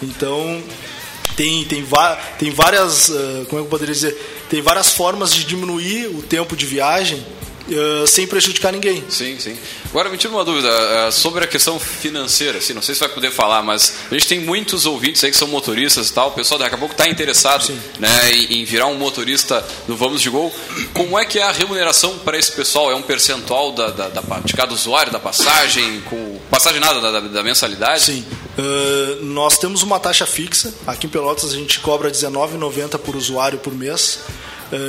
Então, 0.00 0.62
tem, 1.36 1.64
tem, 1.64 1.84
tem 2.38 2.50
várias, 2.52 3.10
como 3.48 3.60
é 3.60 3.64
eu 3.64 3.66
poderia 3.66 3.94
dizer, 3.94 4.46
tem 4.48 4.62
várias 4.62 4.92
formas 4.92 5.34
de 5.34 5.44
diminuir 5.44 6.06
o 6.06 6.22
tempo 6.22 6.56
de 6.56 6.64
viagem 6.64 7.24
uh, 7.68 8.06
sem 8.06 8.26
prejudicar 8.26 8.72
ninguém. 8.72 9.04
Sim, 9.08 9.38
sim. 9.38 9.56
Agora 9.90 10.08
me 10.08 10.16
tira 10.16 10.32
uma 10.32 10.44
dúvida 10.44 10.68
uh, 10.68 11.12
sobre 11.12 11.44
a 11.44 11.46
questão 11.46 11.78
financeira. 11.78 12.58
Assim, 12.58 12.72
não 12.72 12.82
sei 12.82 12.94
se 12.94 13.00
vai 13.00 13.08
poder 13.08 13.30
falar, 13.30 13.62
mas 13.62 13.94
a 14.10 14.14
gente 14.14 14.28
tem 14.28 14.40
muitos 14.40 14.86
ouvintes 14.86 15.22
aí 15.24 15.30
que 15.30 15.36
são 15.36 15.48
motoristas 15.48 16.10
e 16.10 16.12
tal. 16.12 16.28
O 16.28 16.32
pessoal 16.32 16.58
daqui 16.58 16.74
a 16.74 16.78
pouco 16.78 16.94
está 16.94 17.08
interessado 17.08 17.72
né, 17.98 18.32
em, 18.32 18.60
em, 18.60 18.64
virar 18.64 18.86
um 18.86 18.96
motorista 18.96 19.64
do 19.86 19.96
Vamos 19.96 20.20
de 20.20 20.30
Gol. 20.30 20.54
Como 20.92 21.18
é 21.18 21.24
que 21.24 21.38
é 21.38 21.42
a 21.42 21.52
remuneração 21.52 22.18
para 22.18 22.38
esse 22.38 22.52
pessoal? 22.52 22.90
É 22.90 22.94
um 22.94 23.02
percentual 23.02 23.72
da, 23.72 23.90
da, 23.90 24.08
da, 24.08 24.40
de 24.40 24.52
cada 24.52 24.72
usuário, 24.72 25.12
da 25.12 25.18
passagem? 25.18 26.00
Com, 26.02 26.38
passagem 26.50 26.80
nada, 26.80 27.00
da, 27.00 27.20
da 27.20 27.42
mensalidade? 27.42 28.02
Sim. 28.02 28.24
Uh, 28.58 29.24
nós 29.24 29.58
temos 29.58 29.82
uma 29.82 29.98
taxa 29.98 30.26
fixa. 30.26 30.72
Aqui 30.86 31.06
em 31.06 31.10
Pelotas 31.10 31.52
a 31.52 31.56
gente 31.56 31.80
cobra 31.80 32.08
R$19,90 32.08 32.98
por 32.98 33.16
usuário 33.16 33.58
por 33.58 33.74
mês. 33.74 34.20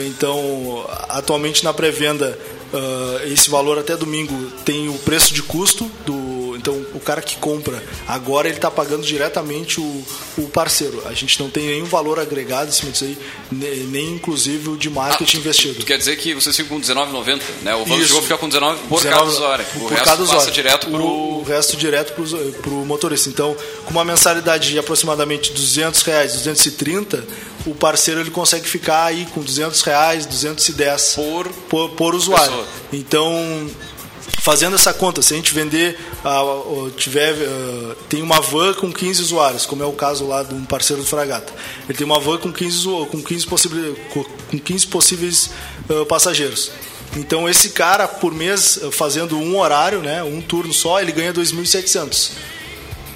Então, 0.07 0.86
atualmente 1.09 1.63
na 1.63 1.73
pré-venda 1.73 2.38
Uh, 2.67 3.32
esse 3.32 3.49
valor 3.49 3.80
até 3.80 3.95
domingo 3.95 4.51
tem 4.65 4.89
o 4.89 4.95
preço 4.95 5.34
de 5.34 5.41
custo 5.41 5.89
do 6.05 6.36
então 6.68 6.86
o 6.93 6.99
cara 6.99 7.22
que 7.22 7.38
compra 7.38 7.82
agora 8.07 8.47
ele 8.47 8.57
está 8.57 8.70
pagando 8.70 9.03
diretamente 9.03 9.80
o, 9.80 10.05
o 10.38 10.49
parceiro 10.49 11.01
a 11.05 11.13
gente 11.13 11.39
não 11.39 11.49
tem 11.49 11.68
nenhum 11.68 11.86
valor 11.86 12.20
agregado 12.20 12.70
em 12.70 12.74
cima 12.74 12.91
disso 12.91 13.05
aí 13.05 13.18
nem, 13.51 13.80
nem 13.86 14.11
inclusive 14.11 14.70
o 14.70 14.78
de 14.78 14.89
marketing 14.89 15.38
ah, 15.38 15.39
investido 15.39 15.86
quer 15.86 15.97
dizer 15.97 16.18
que 16.18 16.34
vocês 16.34 16.55
ficam 16.55 16.78
com 16.80 16.86
19,90 16.86 17.41
né 17.61 17.74
o 17.76 17.86
valor 17.86 18.05
chegou 18.05 18.20
a 18.20 18.24
ficar 18.24 18.38
com 18.38 18.47
19 18.47 18.80
por 18.89 19.01
19, 19.01 19.09
cada 19.09 19.24
usuário 19.24 19.65
o 19.76 19.80
por 19.80 19.89
resto 19.91 20.05
cada 20.05 20.24
usuário. 20.24 20.41
passa 20.41 20.51
direto 20.51 20.88
pro 20.88 21.03
o, 21.03 21.39
o 21.39 21.43
resto 21.43 21.78
direto 21.78 22.13
para 22.61 22.70
o 22.70 22.86
motorista 22.86 23.30
então 23.30 23.55
com 23.86 23.91
uma 23.91 24.03
mensalidade 24.03 24.70
de 24.70 24.78
aproximadamente 24.78 25.53
200 25.53 26.01
reais 26.01 26.34
230 26.34 27.47
o 27.65 27.76
parceiro 27.76 28.22
ele 28.22 28.32
consegue 28.32 28.65
ficar 28.65 29.05
aí 29.05 29.26
com 29.34 29.41
200 29.41 29.82
reais, 29.82 30.26
210 30.26 31.15
por, 31.15 31.49
por, 31.70 31.89
por 31.89 32.15
usuário. 32.15 32.47
Pessoa. 32.47 32.68
Então, 32.93 33.70
fazendo 34.41 34.75
essa 34.75 34.93
conta, 34.93 35.21
se 35.21 35.34
a 35.34 35.38
gente 35.38 35.53
vender, 35.53 35.99
uh, 36.23 36.89
tiver, 36.91 37.34
uh, 37.34 37.95
tem 38.09 38.21
uma 38.21 38.41
van 38.41 38.73
com 38.73 38.91
15 38.91 39.21
usuários, 39.21 39.65
como 39.65 39.84
é 39.84 39.86
o 39.86 39.93
caso 39.93 40.28
lá 40.28 40.43
de 40.43 40.53
um 40.53 40.65
parceiro 40.65 41.01
do 41.01 41.07
Fragata. 41.07 41.53
Ele 41.88 41.97
tem 41.97 42.05
uma 42.05 42.19
van 42.19 42.38
com 42.38 42.51
15, 42.51 42.84
com 43.09 43.21
15, 43.21 43.47
possíveis, 43.47 43.97
com 44.49 44.59
15 44.59 44.88
possíveis 44.88 45.49
uh, 45.89 46.05
passageiros. 46.05 46.71
Então 47.15 47.47
esse 47.47 47.69
cara 47.69 48.07
por 48.07 48.34
mês 48.34 48.80
fazendo 48.91 49.38
um 49.38 49.57
horário, 49.57 49.99
né, 49.99 50.21
um 50.23 50.41
turno 50.41 50.73
só, 50.73 51.01
ele 51.01 51.11
ganha 51.11 51.34
2.700 51.34 52.32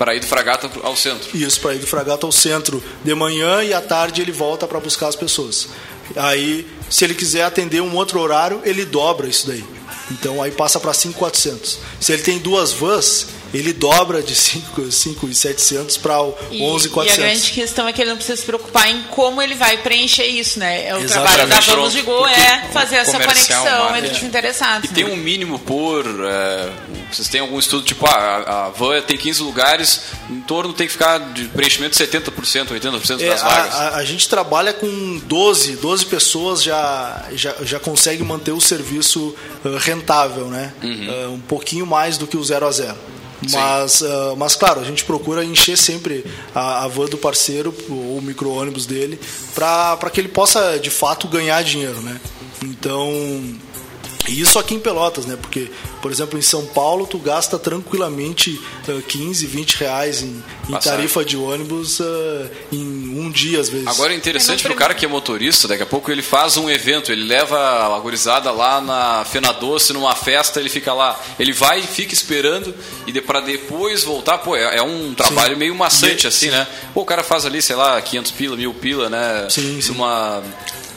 para 0.02 0.16
ir 0.16 0.20
do 0.20 0.26
Fragata 0.26 0.68
ao 0.82 0.96
centro. 0.96 1.30
Isso, 1.38 1.60
para 1.60 1.76
ir 1.76 1.78
do 1.78 1.86
Fragata 1.86 2.26
ao 2.26 2.32
centro 2.32 2.84
de 3.04 3.14
manhã 3.14 3.62
e 3.62 3.72
à 3.72 3.80
tarde 3.80 4.20
ele 4.20 4.32
volta 4.32 4.66
para 4.68 4.80
buscar 4.80 5.08
as 5.08 5.16
pessoas. 5.16 5.68
Aí, 6.16 6.68
se 6.90 7.04
ele 7.04 7.14
quiser 7.14 7.44
atender 7.44 7.82
um 7.82 7.96
outro 7.96 8.20
horário, 8.20 8.62
ele 8.66 8.84
dobra 8.84 9.28
isso 9.28 9.46
daí. 9.46 9.64
Então 10.12 10.42
aí 10.42 10.52
passa 10.52 10.80
para 10.80 10.94
5,400. 10.94 11.80
Se 12.00 12.12
ele 12.12 12.22
tem 12.22 12.38
duas 12.38 12.74
vans, 12.74 13.28
ele 13.54 13.74
dobra 13.74 14.22
de 14.22 14.34
5,700 14.36 15.98
para 15.98 16.22
11,400. 16.22 16.96
E 17.18 17.22
a 17.22 17.28
grande 17.28 17.52
questão 17.52 17.88
é 17.88 17.94
que 17.94 18.02
ele 18.02 18.10
não 18.10 18.18
precisa 18.18 18.38
se 18.40 18.46
preocupar 18.46 18.90
em 18.90 19.04
como 19.04 19.42
ele 19.42 19.56
vai 19.56 19.78
preencher 19.78 20.26
isso, 20.26 20.60
né? 20.60 20.88
É 20.88 20.96
o 20.96 21.00
Exatamente. 21.00 21.34
trabalho 21.36 21.50
da 21.50 21.60
Vamos 21.76 21.94
de 21.94 22.02
Gol 22.02 22.28
é 22.28 22.68
fazer 22.72 22.96
essa 22.98 23.20
conexão 23.20 23.64
marketing. 23.66 24.06
entre 24.06 24.18
os 24.18 24.24
interessados. 24.24 24.90
E 24.90 24.94
tem 24.94 25.04
né? 25.06 25.12
um 25.12 25.18
mínimo 25.18 25.60
por. 25.60 26.06
é, 26.26 26.70
vocês 27.12 27.28
têm 27.28 27.42
algum 27.42 27.60
estudo, 27.60 27.84
tipo, 27.86 28.06
ah, 28.08 28.44
a, 28.46 28.66
a 28.66 28.70
van 28.70 29.02
tem 29.02 29.18
15 29.18 29.42
lugares, 29.44 30.02
em 30.30 30.40
torno 30.42 30.74
tem 30.74 30.88
que 30.88 30.94
ficar 30.94 31.18
de 31.34 31.46
preenchimento 31.50 31.98
de 31.98 32.04
70%, 32.08 32.68
80% 32.70 33.22
É, 33.22 33.30
das 33.30 33.44
a, 33.44 33.48
vagas. 33.48 33.76
a- 33.76 33.96
a 33.98 34.06
gente 34.06 34.30
trabalha 34.30 34.72
com 34.74 35.20
12, 35.26 35.76
12 35.76 36.06
pessoas 36.06 36.64
já, 36.64 37.26
já, 37.34 37.54
já 37.64 37.80
consegue 37.80 38.24
manter 38.24 38.52
o 38.52 38.62
serviço 38.62 39.36
eh, 39.66 39.70
rentável, 39.80 40.46
né? 40.48 40.74
Eh, 40.82 41.28
um 41.28 41.40
pouquinho 41.40 41.86
mais 41.86 42.18
do 42.18 42.26
que 42.26 42.38
o 42.38 42.44
zero 42.44 42.66
a 42.66 42.72
zero. 42.72 42.96
Mas, 43.50 44.02
eh, 44.02 44.36
mas 44.38 44.56
claro, 44.56 44.82
a 44.82 44.84
gente 44.84 45.04
procura 45.04 45.44
encher 45.44 45.78
sempre 45.78 46.26
a, 46.54 46.84
a 46.84 46.88
van 46.88 47.06
do 47.06 47.18
parceiro 47.18 47.74
ou 47.90 48.18
o 48.18 48.22
micro-ônibus 48.22 48.86
dele 48.86 49.20
para 49.56 50.10
que 50.12 50.20
ele 50.20 50.28
possa 50.28 50.78
de 50.78 50.90
fato 50.90 51.28
ganhar 51.28 51.64
dinheiro, 51.64 52.00
né? 52.02 52.20
Então, 52.64 53.10
e 54.28 54.40
isso 54.40 54.60
aqui 54.60 54.76
em 54.76 54.80
Pelotas, 54.80 55.26
né? 55.26 55.36
Porque, 55.40 55.70
por 56.02 56.12
exemplo, 56.12 56.38
em 56.38 56.42
São 56.42 56.66
Paulo, 56.68 57.08
tu 57.08 57.18
gasta 57.18 57.58
tranquilamente 57.58 58.62
eh, 58.88 59.02
15, 59.08 59.46
20 59.48 59.74
reais 59.78 60.22
em, 60.22 60.44
em 60.70 60.74
tarifa 60.80 61.26
de 61.26 61.36
ônibus 61.36 62.00
eh, 62.00 62.50
em 62.72 63.20
um 63.20 63.30
dia, 63.32 63.60
às 63.60 63.68
vezes. 63.70 63.88
Agora 63.88 64.14
é 64.14 64.16
interessante 64.16 64.64
pro 64.64 64.76
cara 64.76 64.94
que 64.94 65.06
é 65.06 65.08
motorista, 65.08 65.68
daqui 65.68 65.84
a 65.84 65.86
pouco 65.88 66.12
ele 66.12 66.22
faz 66.22 66.56
um 66.56 66.70
evento, 66.70 67.12
ele 67.12 67.24
leva 67.24 67.58
a 67.96 68.00
gurizada 68.00 68.52
lá 68.52 68.80
na 68.80 69.26
Fena 69.26 69.52
Doce, 69.52 69.92
numa 69.94 70.16
festa, 70.16 70.60
ele 70.60 70.70
fica 70.70 70.94
lá. 70.94 71.20
Ele 71.40 71.52
vai 71.52 71.80
e 71.80 71.84
fica 71.84 72.14
esperando 72.14 72.74
e 73.08 73.12
de, 73.12 73.22
pra 73.22 73.40
depois 73.42 74.04
voltar, 74.04 74.38
pô, 74.38 74.56
é, 74.56 74.78
é 74.78 74.84
um 74.84 75.14
trabalho 75.16 75.58
meio 75.58 75.74
maçante, 75.76 76.26
E- 76.26 76.28
assim, 76.28 76.50
né? 76.50 76.68
Pô, 76.94 77.02
o 77.02 77.06
cara 77.06 77.24
faz 77.24 77.46
ali, 77.46 77.62
sei 77.62 77.76
lá, 77.76 78.00
500 78.02 78.32
pila, 78.32 78.56
mil 78.56 78.74
pila, 78.74 79.10
né? 79.10 79.48
Sim, 79.50 79.82
sim. 79.82 79.92
Numa, 79.94 80.44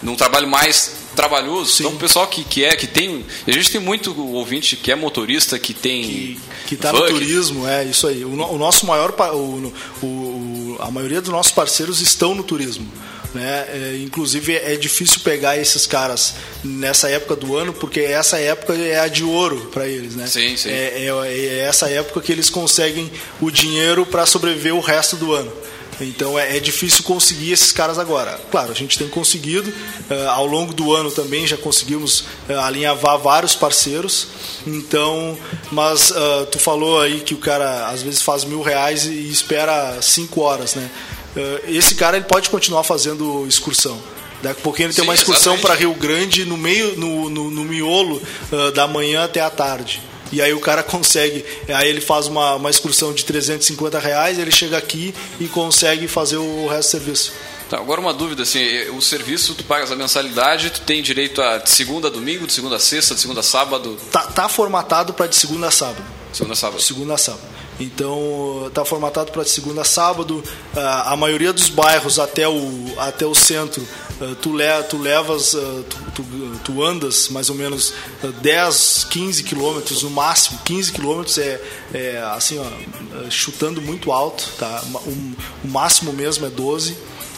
num 0.02 0.14
trabalho 0.14 0.46
mais 0.46 1.03
trabalhoso. 1.14 1.82
Então 1.82 1.92
o 1.92 1.96
pessoal 1.98 2.26
que, 2.26 2.44
que 2.44 2.64
é, 2.64 2.74
que 2.76 2.86
tem. 2.86 3.24
A 3.46 3.50
gente 3.50 3.70
tem 3.70 3.80
muito 3.80 4.14
ouvinte 4.34 4.76
que 4.76 4.90
é 4.92 4.94
motorista, 4.94 5.58
que 5.58 5.72
tem. 5.72 6.02
que, 6.02 6.40
que 6.68 6.76
tá 6.76 6.92
van, 6.92 7.00
no 7.00 7.06
turismo, 7.06 7.66
é 7.66 7.84
isso 7.84 8.06
aí. 8.06 8.24
O, 8.24 8.30
o 8.32 8.58
nosso 8.58 8.86
maior, 8.86 9.14
o- 9.34 9.72
o- 10.02 10.76
a 10.80 10.90
maioria 10.90 11.20
dos 11.20 11.30
nossos 11.30 11.52
parceiros 11.52 12.00
estão 12.00 12.34
no 12.34 12.42
turismo. 12.42 12.86
Né? 13.34 13.66
É, 13.68 14.00
inclusive 14.00 14.54
é 14.54 14.76
difícil 14.76 15.18
pegar 15.24 15.58
esses 15.58 15.86
caras 15.86 16.34
nessa 16.62 17.08
época 17.10 17.34
do 17.34 17.56
ano, 17.56 17.72
porque 17.72 17.98
essa 17.98 18.38
época 18.38 18.74
é 18.74 19.00
a 19.00 19.08
de 19.08 19.24
ouro 19.24 19.70
para 19.72 19.88
eles, 19.88 20.14
né? 20.14 20.24
Sim, 20.28 20.56
sim. 20.56 20.68
É, 20.70 21.06
é- 21.08 21.36
é 21.36 21.58
essa 21.68 21.90
época 21.90 22.20
que 22.20 22.30
eles 22.30 22.48
conseguem 22.48 23.10
o 23.40 23.50
dinheiro 23.50 24.06
para 24.06 24.24
sobreviver 24.24 24.72
o 24.72 24.78
resto 24.80 25.16
do 25.16 25.32
ano. 25.32 25.52
Então 26.00 26.38
é, 26.38 26.56
é 26.56 26.60
difícil 26.60 27.04
conseguir 27.04 27.52
esses 27.52 27.72
caras 27.72 27.98
agora. 27.98 28.40
Claro, 28.50 28.72
a 28.72 28.74
gente 28.74 28.98
tem 28.98 29.08
conseguido. 29.08 29.72
eh, 30.10 30.26
ao 30.26 30.46
longo 30.46 30.72
do 30.72 30.92
ano 30.92 31.10
também 31.10 31.46
já 31.46 31.56
conseguimos 31.56 32.24
eh, 32.48 32.54
alinhavar 32.54 33.18
vários 33.18 33.54
parceiros. 33.54 34.28
Então, 34.66 35.36
mas 35.70 36.12
ah, 36.12 36.46
tu 36.50 36.58
falou 36.58 37.00
aí 37.00 37.20
que 37.20 37.34
o 37.34 37.38
cara 37.38 37.88
às 37.88 38.02
vezes 38.02 38.22
faz 38.22 38.44
mil 38.44 38.62
reais 38.62 39.04
e 39.06 39.30
espera 39.30 40.00
cinco 40.02 40.40
horas, 40.40 40.74
né? 40.74 40.90
Esse 41.66 41.96
cara 41.96 42.16
ele 42.16 42.26
pode 42.26 42.48
continuar 42.48 42.84
fazendo 42.84 43.44
excursão. 43.48 44.00
Daqui 44.40 44.60
a 44.60 44.62
pouquinho 44.62 44.86
ele 44.86 44.94
tem 44.94 45.02
Sim, 45.02 45.10
uma 45.10 45.14
excursão 45.14 45.58
para 45.58 45.74
Rio 45.74 45.92
Grande 45.94 46.44
no 46.44 46.56
meio, 46.56 46.96
no, 46.96 47.28
no, 47.28 47.50
no 47.50 47.64
miolo 47.64 48.22
da 48.72 48.86
manhã 48.86 49.24
até 49.24 49.40
a 49.40 49.50
tarde. 49.50 50.00
E 50.34 50.42
aí 50.42 50.52
o 50.52 50.58
cara 50.60 50.82
consegue, 50.82 51.44
aí 51.68 51.88
ele 51.88 52.00
faz 52.00 52.26
uma, 52.26 52.56
uma 52.56 52.68
excursão 52.68 53.12
de 53.12 53.24
350 53.24 53.98
reais, 54.00 54.36
ele 54.38 54.50
chega 54.50 54.76
aqui 54.76 55.14
e 55.38 55.46
consegue 55.46 56.08
fazer 56.08 56.38
o 56.38 56.66
resto 56.66 56.88
do 56.88 56.90
serviço. 56.90 57.32
Tá, 57.70 57.78
agora 57.78 58.00
uma 58.00 58.12
dúvida, 58.12 58.42
assim, 58.42 58.58
eh, 58.58 58.90
o 58.90 59.00
serviço, 59.00 59.54
tu 59.54 59.62
pagas 59.64 59.90
a 59.92 59.96
mensalidade, 59.96 60.70
tu 60.70 60.80
tem 60.80 61.00
direito 61.02 61.40
a 61.40 61.58
de 61.58 61.70
segunda 61.70 62.08
a 62.08 62.10
domingo, 62.10 62.46
de 62.46 62.52
segunda 62.52 62.76
a 62.76 62.80
sexta, 62.80 63.14
de 63.14 63.20
segunda 63.20 63.40
a 63.40 63.42
sábado, 63.44 63.96
Tá, 64.10 64.22
tá 64.22 64.48
formatado 64.48 65.14
para 65.14 65.26
de 65.28 65.36
segunda 65.36 65.68
a 65.68 65.70
sábado. 65.70 66.02
segunda 66.32 66.52
a 66.52 66.56
sábado. 66.56 66.82
Segunda 66.82 67.14
a 67.14 67.18
sábado. 67.18 67.54
Então 67.80 68.70
tá 68.72 68.84
formatado 68.84 69.32
para 69.32 69.42
de 69.42 69.50
segunda 69.50 69.82
a 69.82 69.84
sábado. 69.84 70.42
Ah, 70.76 71.12
a 71.12 71.16
maioria 71.16 71.52
dos 71.52 71.68
bairros 71.68 72.18
até 72.18 72.46
o, 72.48 72.84
até 72.98 73.26
o 73.26 73.34
centro, 73.34 73.86
tu, 74.40 74.52
le, 74.56 74.82
tu 74.88 74.98
levas, 74.98 75.54
ah, 75.54 75.82
tu, 75.88 76.22
tu, 76.22 76.24
tu 76.64 76.82
andas 76.84 77.28
mais 77.30 77.48
ou 77.50 77.54
menos 77.54 77.92
ah, 78.22 78.28
10, 78.40 79.04
15 79.10 79.42
quilômetros 79.42 80.02
no 80.02 80.10
máximo. 80.10 80.58
15 80.64 80.92
quilômetros 80.92 81.38
é, 81.38 81.60
é 81.92 82.18
assim, 82.34 82.58
ó, 82.58 83.30
chutando 83.30 83.80
muito 83.82 84.12
alto. 84.12 84.48
Tá? 84.58 84.82
Um- 85.06 85.34
o 85.64 85.68
máximo 85.68 86.12
mesmo 86.12 86.46
é 86.46 86.50
12. 86.50 86.96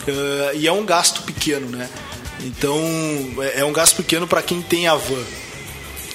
Ah, 0.08 0.54
e 0.54 0.66
é 0.66 0.72
um 0.72 0.84
gasto 0.84 1.22
pequeno, 1.22 1.68
né? 1.68 1.88
Então 2.40 2.78
é, 3.42 3.60
é 3.60 3.64
um 3.64 3.72
gasto 3.72 3.96
pequeno 3.96 4.26
para 4.26 4.42
quem 4.42 4.60
tem 4.62 4.86
a 4.86 4.94
van. 4.94 5.24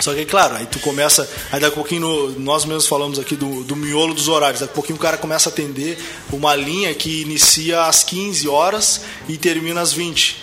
Só 0.02 0.14
que, 0.14 0.26
claro, 0.26 0.56
aí 0.56 0.66
tu 0.66 0.80
começa. 0.80 1.30
Aí 1.52 1.60
daqui 1.60 1.74
a 1.74 1.76
pouquinho, 1.76 2.36
nós 2.40 2.66
mesmos 2.66 2.88
falamos 2.88 3.20
aqui 3.20 3.36
do, 3.36 3.64
do 3.64 3.76
miolo 3.76 4.14
dos 4.14 4.28
horários. 4.28 4.60
Daqui 4.60 4.74
a 4.74 4.76
pouquinho 4.76 4.98
o 4.98 5.02
cara 5.02 5.18
começa 5.18 5.50
a 5.50 5.52
atender 5.52 5.98
uma 6.32 6.56
linha 6.56 6.94
que 6.94 7.22
inicia 7.22 7.84
às 7.84 8.04
15 8.04 8.48
horas 8.48 9.02
e 9.30 9.38
termina 9.38 9.80
às 9.80 9.94
20. 9.94 10.42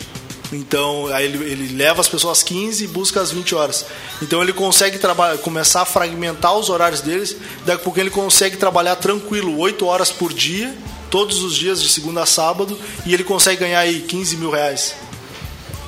Então, 0.52 1.08
aí 1.08 1.24
ele, 1.24 1.44
ele 1.44 1.76
leva 1.76 2.00
as 2.00 2.08
pessoas 2.08 2.38
às 2.38 2.42
15 2.44 2.84
e 2.84 2.86
busca 2.86 3.20
às 3.20 3.32
20 3.32 3.54
horas. 3.54 3.84
Então, 4.22 4.42
ele 4.42 4.52
consegue 4.52 4.98
trabalhar, 4.98 5.38
começar 5.38 5.82
a 5.82 5.84
fragmentar 5.84 6.56
os 6.56 6.70
horários 6.70 7.00
deles. 7.00 7.36
Daqui 7.66 7.82
a 7.82 7.84
pouquinho, 7.84 8.04
ele 8.04 8.10
consegue 8.10 8.56
trabalhar 8.56 8.96
tranquilo, 8.96 9.58
8 9.58 9.84
horas 9.84 10.10
por 10.10 10.32
dia, 10.32 10.74
todos 11.10 11.42
os 11.42 11.54
dias, 11.54 11.82
de 11.82 11.88
segunda 11.88 12.22
a 12.22 12.26
sábado, 12.26 12.78
e 13.04 13.12
ele 13.12 13.24
consegue 13.24 13.60
ganhar 13.60 13.80
aí 13.80 14.00
15 14.00 14.36
mil 14.36 14.50
reais. 14.50 14.94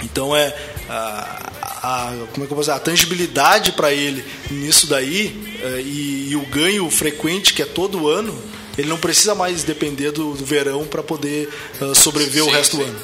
Então 0.03 0.35
é 0.35 0.55
a, 0.89 1.53
a- 1.83 2.13
como 2.33 2.45
é 2.45 2.47
que 2.47 2.53
eu 2.53 2.57
vou 2.57 2.61
dizer, 2.61 2.73
a 2.73 2.79
tangibilidade 2.79 3.73
para 3.73 3.93
ele 3.93 4.25
nisso 4.51 4.87
daí 4.87 5.59
eh, 5.63 5.81
e, 5.85 6.29
e 6.31 6.37
o 6.37 6.43
ganho 6.47 6.89
frequente 6.91 7.53
que 7.55 7.63
é 7.63 7.67
todo 7.67 8.09
ano, 8.09 8.37
ele 8.79 8.89
não 8.89 8.99
precisa 8.99 9.35
mais 9.35 9.63
depender 9.65 10.11
do, 10.13 10.35
do 10.35 10.45
verão 10.45 10.85
para 10.87 11.03
poder 11.03 11.49
eh, 11.81 11.95
sobreviver 11.95 12.43
o 12.45 12.47
Sim, 12.47 12.53
resto 12.53 12.77
sim. 12.77 12.83
do 12.85 12.89
ano. 12.89 13.01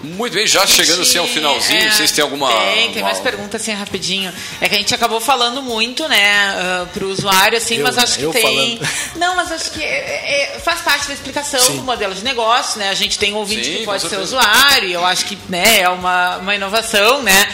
Muito 0.00 0.32
bem, 0.34 0.46
já 0.46 0.64
chegando 0.64 1.02
assim 1.02 1.18
ao 1.18 1.26
finalzinho, 1.26 1.80
É, 1.82 1.90
vocês 1.90 2.12
têm 2.12 2.22
alguma. 2.22 2.48
Tem, 2.52 2.92
tem 2.92 3.02
uma- 3.02 3.08
mais 3.10 3.18
perguntas 3.18 3.60
assim 3.60 3.72
rapidinho. 3.72 4.32
É 4.60 4.68
que 4.68 4.76
a 4.76 4.78
gente 4.78 4.94
acabou 4.94 5.20
falando 5.20 5.60
muito, 5.60 6.06
né, 6.08 6.54
uh, 6.84 6.86
pro 6.94 7.08
usuário, 7.10 7.58
assim, 7.58 7.78
Eu, 7.78 7.82
mas 7.82 7.98
acho 7.98 8.16
que 8.16 8.22
Eu 8.22 8.30
tem. 8.30 8.42
falando. 8.78 8.88
Não, 9.18 9.34
mas 9.34 9.50
acho 9.50 9.72
que 9.72 9.82
é- 9.82 10.54
é- 10.54 10.60
faz 10.60 10.82
parte 10.82 11.08
da 11.08 11.14
explicação 11.14 11.58
Sim. 11.58 11.78
do 11.78 11.82
modelo 11.82 12.14
de 12.14 12.22
negócio, 12.22 12.78
né? 12.78 12.90
A 12.90 12.94
gente 12.94 13.18
tem 13.18 13.32
um 13.34 13.38
ouvinte 13.38 13.64
Sim, 13.64 13.76
que 13.78 13.84
pode 13.86 14.08
ser 14.08 14.18
usuário, 14.20 14.88
e 14.88 14.92
eu 14.92 15.04
acho 15.04 15.24
que 15.24 15.36
né, 15.48 15.80
é 15.80 15.88
uma, 15.88 16.36
uma 16.36 16.54
inovação, 16.54 17.20
né? 17.24 17.52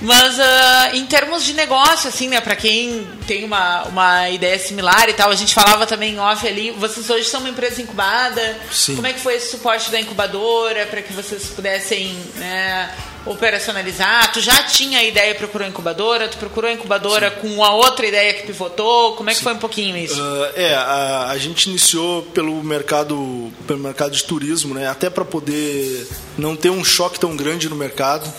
Mas 0.00 0.38
ah, 0.38 0.90
em 0.94 1.06
termos 1.06 1.44
de 1.44 1.54
negócio, 1.54 2.08
assim, 2.08 2.28
né, 2.28 2.40
para 2.40 2.54
quem 2.54 3.06
tem 3.26 3.44
uma, 3.44 3.84
uma 3.84 4.30
ideia 4.30 4.58
similar 4.58 5.08
e 5.08 5.14
tal, 5.14 5.30
a 5.30 5.34
gente 5.34 5.54
falava 5.54 5.86
também 5.86 6.14
em 6.14 6.18
off 6.18 6.46
ali, 6.46 6.70
vocês 6.72 7.08
hoje 7.08 7.24
são 7.24 7.40
uma 7.40 7.48
empresa 7.48 7.80
incubada. 7.80 8.58
Sim. 8.70 8.96
Como 8.96 9.06
é 9.06 9.12
que 9.12 9.20
foi 9.20 9.36
esse 9.36 9.50
suporte 9.50 9.90
da 9.90 9.98
incubadora 9.98 10.86
para 10.86 11.00
que 11.00 11.12
vocês 11.12 11.46
pudessem 11.46 12.14
né, 12.36 12.90
operacionalizar? 13.24 14.32
Tu 14.32 14.40
já 14.40 14.62
tinha 14.64 14.98
a 14.98 15.04
ideia 15.04 15.30
e 15.30 15.34
procurou 15.34 15.66
a 15.66 15.70
incubadora? 15.70 16.28
Tu 16.28 16.36
procurou 16.36 16.70
a 16.70 16.74
incubadora 16.74 17.30
com 17.30 17.64
a 17.64 17.72
outra 17.72 18.06
ideia 18.06 18.34
que 18.34 18.46
pivotou? 18.46 19.14
Como 19.14 19.30
é 19.30 19.34
que 19.34 19.42
foi 19.42 19.54
um 19.54 19.58
pouquinho 19.58 19.96
isso? 19.96 20.20
Ah, 20.20 20.52
é, 20.54 20.74
a, 20.74 21.28
a 21.30 21.38
gente 21.38 21.70
iniciou 21.70 22.22
pelo 22.22 22.62
mercado, 22.62 23.50
pelo 23.66 23.78
mercado 23.78 24.12
de 24.12 24.24
turismo, 24.24 24.74
né? 24.74 24.86
Até 24.88 25.08
para 25.08 25.24
poder 25.24 26.06
não 26.36 26.54
ter 26.54 26.70
um 26.70 26.84
choque 26.84 27.18
tão 27.18 27.34
grande 27.34 27.68
no 27.68 27.76
mercado, 27.76 28.30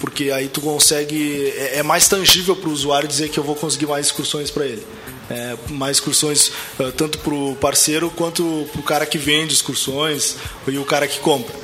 porque 0.00 0.30
aí 0.30 0.48
tu 0.48 0.60
consegue 0.60 1.52
é, 1.56 1.78
é 1.78 1.82
mais 1.82 2.08
tangível 2.08 2.56
para 2.56 2.68
o 2.68 2.72
usuário 2.72 3.06
dizer 3.06 3.28
que 3.28 3.38
eu 3.38 3.44
vou 3.44 3.54
conseguir 3.54 3.86
mais 3.86 4.06
excursões 4.06 4.50
para 4.50 4.64
ele. 4.64 4.84
É, 5.30 5.56
mais 5.68 5.98
excursões 5.98 6.50
ah, 6.80 6.90
tanto 6.96 7.18
para 7.18 7.32
o 7.32 7.54
parceiro 7.54 8.10
quanto 8.10 8.68
para 8.72 8.80
o 8.80 8.82
cara 8.82 9.06
que 9.06 9.16
vende 9.16 9.54
excursões 9.54 10.36
e 10.66 10.76
o 10.76 10.84
cara 10.84 11.06
que 11.06 11.20
compra. 11.20 11.54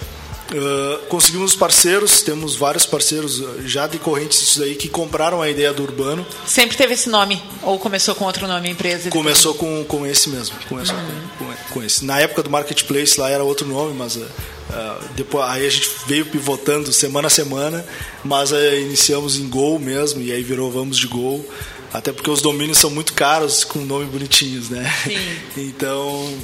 Uh, 0.46 1.04
conseguimos 1.08 1.56
parceiros, 1.56 2.22
temos 2.22 2.54
vários 2.54 2.86
parceiros 2.86 3.40
uh, 3.40 3.66
já 3.66 3.88
decorrentes 3.88 4.38
disso 4.38 4.60
daí 4.60 4.76
que 4.76 4.88
compraram 4.88 5.42
a 5.42 5.50
ideia 5.50 5.72
do 5.72 5.82
Urbano. 5.82 6.24
Sempre 6.46 6.76
teve 6.76 6.94
esse 6.94 7.08
nome? 7.08 7.42
Ou 7.64 7.80
começou 7.80 8.14
com 8.14 8.24
outro 8.26 8.46
nome 8.46 8.68
a 8.68 8.70
empresa? 8.70 9.10
Começou 9.10 9.54
com, 9.54 9.84
com 9.84 10.06
esse 10.06 10.28
mesmo. 10.28 10.54
Começou 10.68 10.94
com, 11.36 11.74
com 11.74 11.82
esse. 11.82 12.04
Na 12.04 12.20
época 12.20 12.44
do 12.44 12.50
Marketplace 12.50 13.18
lá 13.18 13.28
era 13.28 13.42
outro 13.42 13.66
nome, 13.66 13.92
mas 13.94 14.14
uh, 14.14 14.24
uh, 14.70 15.04
depois, 15.14 15.44
aí 15.48 15.66
a 15.66 15.70
gente 15.70 15.90
veio 16.06 16.26
pivotando 16.26 16.92
semana 16.92 17.26
a 17.28 17.30
semana, 17.30 17.84
mas 18.24 18.50
iniciamos 18.50 19.36
em 19.36 19.48
Gol 19.48 19.78
mesmo, 19.78 20.22
e 20.22 20.32
aí 20.32 20.42
virou 20.42 20.70
Vamos 20.70 20.98
de 20.98 21.06
Gol. 21.06 21.44
Até 21.92 22.12
porque 22.12 22.30
os 22.30 22.42
domínios 22.42 22.78
são 22.78 22.90
muito 22.90 23.14
caros 23.14 23.64
com 23.64 23.78
nome 23.78 24.04
bonitinhos, 24.06 24.68
né? 24.68 24.92
Sim. 25.04 25.18
então. 25.68 26.34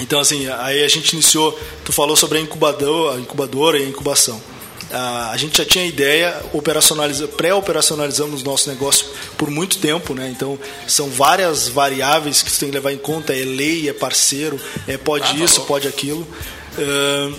Então, 0.00 0.20
assim, 0.20 0.46
aí 0.46 0.84
a 0.84 0.88
gente 0.88 1.14
iniciou. 1.14 1.58
Tu 1.84 1.92
falou 1.92 2.14
sobre 2.14 2.38
a 2.38 2.40
incubadora, 2.40 3.16
a 3.16 3.20
incubadora 3.20 3.78
e 3.78 3.84
a 3.84 3.88
incubação. 3.88 4.40
a, 4.92 5.30
a 5.30 5.36
gente 5.36 5.58
já 5.58 5.64
tinha 5.64 5.84
ideia, 5.84 6.40
operacionaliza, 6.52 7.26
pré-operacionalizamos 7.26 8.42
nosso 8.42 8.68
negócio 8.70 9.06
por 9.36 9.50
muito 9.50 9.78
tempo, 9.78 10.14
né? 10.14 10.28
Então 10.30 10.58
são 10.86 11.08
várias 11.10 11.68
variáveis 11.68 12.42
que 12.42 12.50
você 12.50 12.60
tem 12.60 12.68
que 12.68 12.74
levar 12.76 12.92
em 12.92 12.98
conta, 12.98 13.32
é 13.32 13.44
lei, 13.44 13.88
é 13.88 13.92
parceiro, 13.92 14.60
é 14.86 14.96
pode 14.96 15.24
Ah, 15.24 15.28
tá 15.28 15.34
isso, 15.34 15.56
louco. 15.56 15.66
pode 15.66 15.88
aquilo. 15.88 16.26
Ahn, 16.78 17.34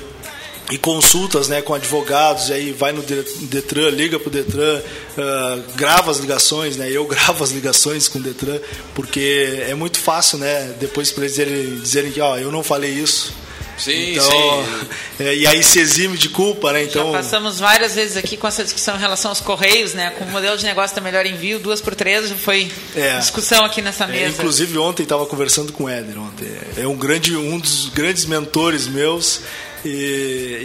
e 0.71 0.77
consultas 0.77 1.47
né, 1.47 1.63
com 1.63 1.73
advogados, 1.73 2.49
e 2.49 2.53
aí 2.53 2.71
vai 2.71 2.91
no 2.91 3.01
De- 3.01 3.23
Detran, 3.47 3.89
liga 3.89 4.19
pro 4.19 4.29
Detran, 4.29 4.79
ah, 5.17 5.57
grava 5.75 6.11
as 6.11 6.19
ligações, 6.19 6.77
né? 6.77 6.87
Eu 6.91 7.05
gravo 7.09 7.43
as 7.43 7.49
ligações 7.49 8.07
com 8.07 8.19
o 8.19 8.21
Detran, 8.21 8.59
porque 8.93 9.63
é 9.67 9.73
muito 9.73 9.97
fácil, 9.97 10.37
né? 10.37 10.75
Depois 10.79 11.11
para 11.11 11.23
eles 11.23 11.35
dizerem, 11.37 11.79
dizerem 11.79 12.11
que 12.11 12.21
ó, 12.21 12.37
eu 12.37 12.51
não 12.51 12.63
falei 12.63 12.91
isso. 12.91 13.33
Sim, 13.79 14.11
então, 14.11 14.25
sim. 14.25 14.87
é, 15.23 15.35
e 15.35 15.47
aí 15.47 15.63
se 15.63 15.79
exime 15.79 16.17
de 16.17 16.29
culpa, 16.29 16.73
né? 16.73 16.83
Então, 16.83 17.11
Já 17.13 17.17
passamos 17.19 17.59
várias 17.59 17.95
vezes 17.95 18.17
aqui 18.17 18.35
com 18.37 18.47
essa 18.47 18.63
discussão 18.63 18.95
em 18.95 18.99
relação 18.99 19.31
aos 19.31 19.39
correios, 19.39 19.93
né? 19.93 20.09
Com 20.11 20.25
o 20.25 20.29
modelo 20.29 20.57
de 20.57 20.65
negócio 20.65 20.95
da 20.95 21.01
melhor 21.01 21.25
envio, 21.25 21.59
duas 21.59 21.79
por 21.81 21.95
três, 21.95 22.27
já 22.29 22.35
foi 22.35 22.69
É. 22.95 23.17
discussão 23.19 23.63
aqui 23.63 23.81
nessa 23.81 24.03
É, 24.03 24.07
mesa. 24.07 24.27
inclusive 24.37 24.77
ontem 24.77 25.03
estava 25.03 25.25
conversando 25.25 25.71
com 25.71 25.85
o 25.85 25.89
Éder 25.89 26.19
ontem. 26.19 26.47
É 26.77 26.85
um 26.87 26.95
grande, 26.97 27.35
um 27.35 27.57
dos 27.57 27.87
grandes 27.89 28.25
mentores 28.25 28.87
meus 28.87 29.41
e, 29.85 29.89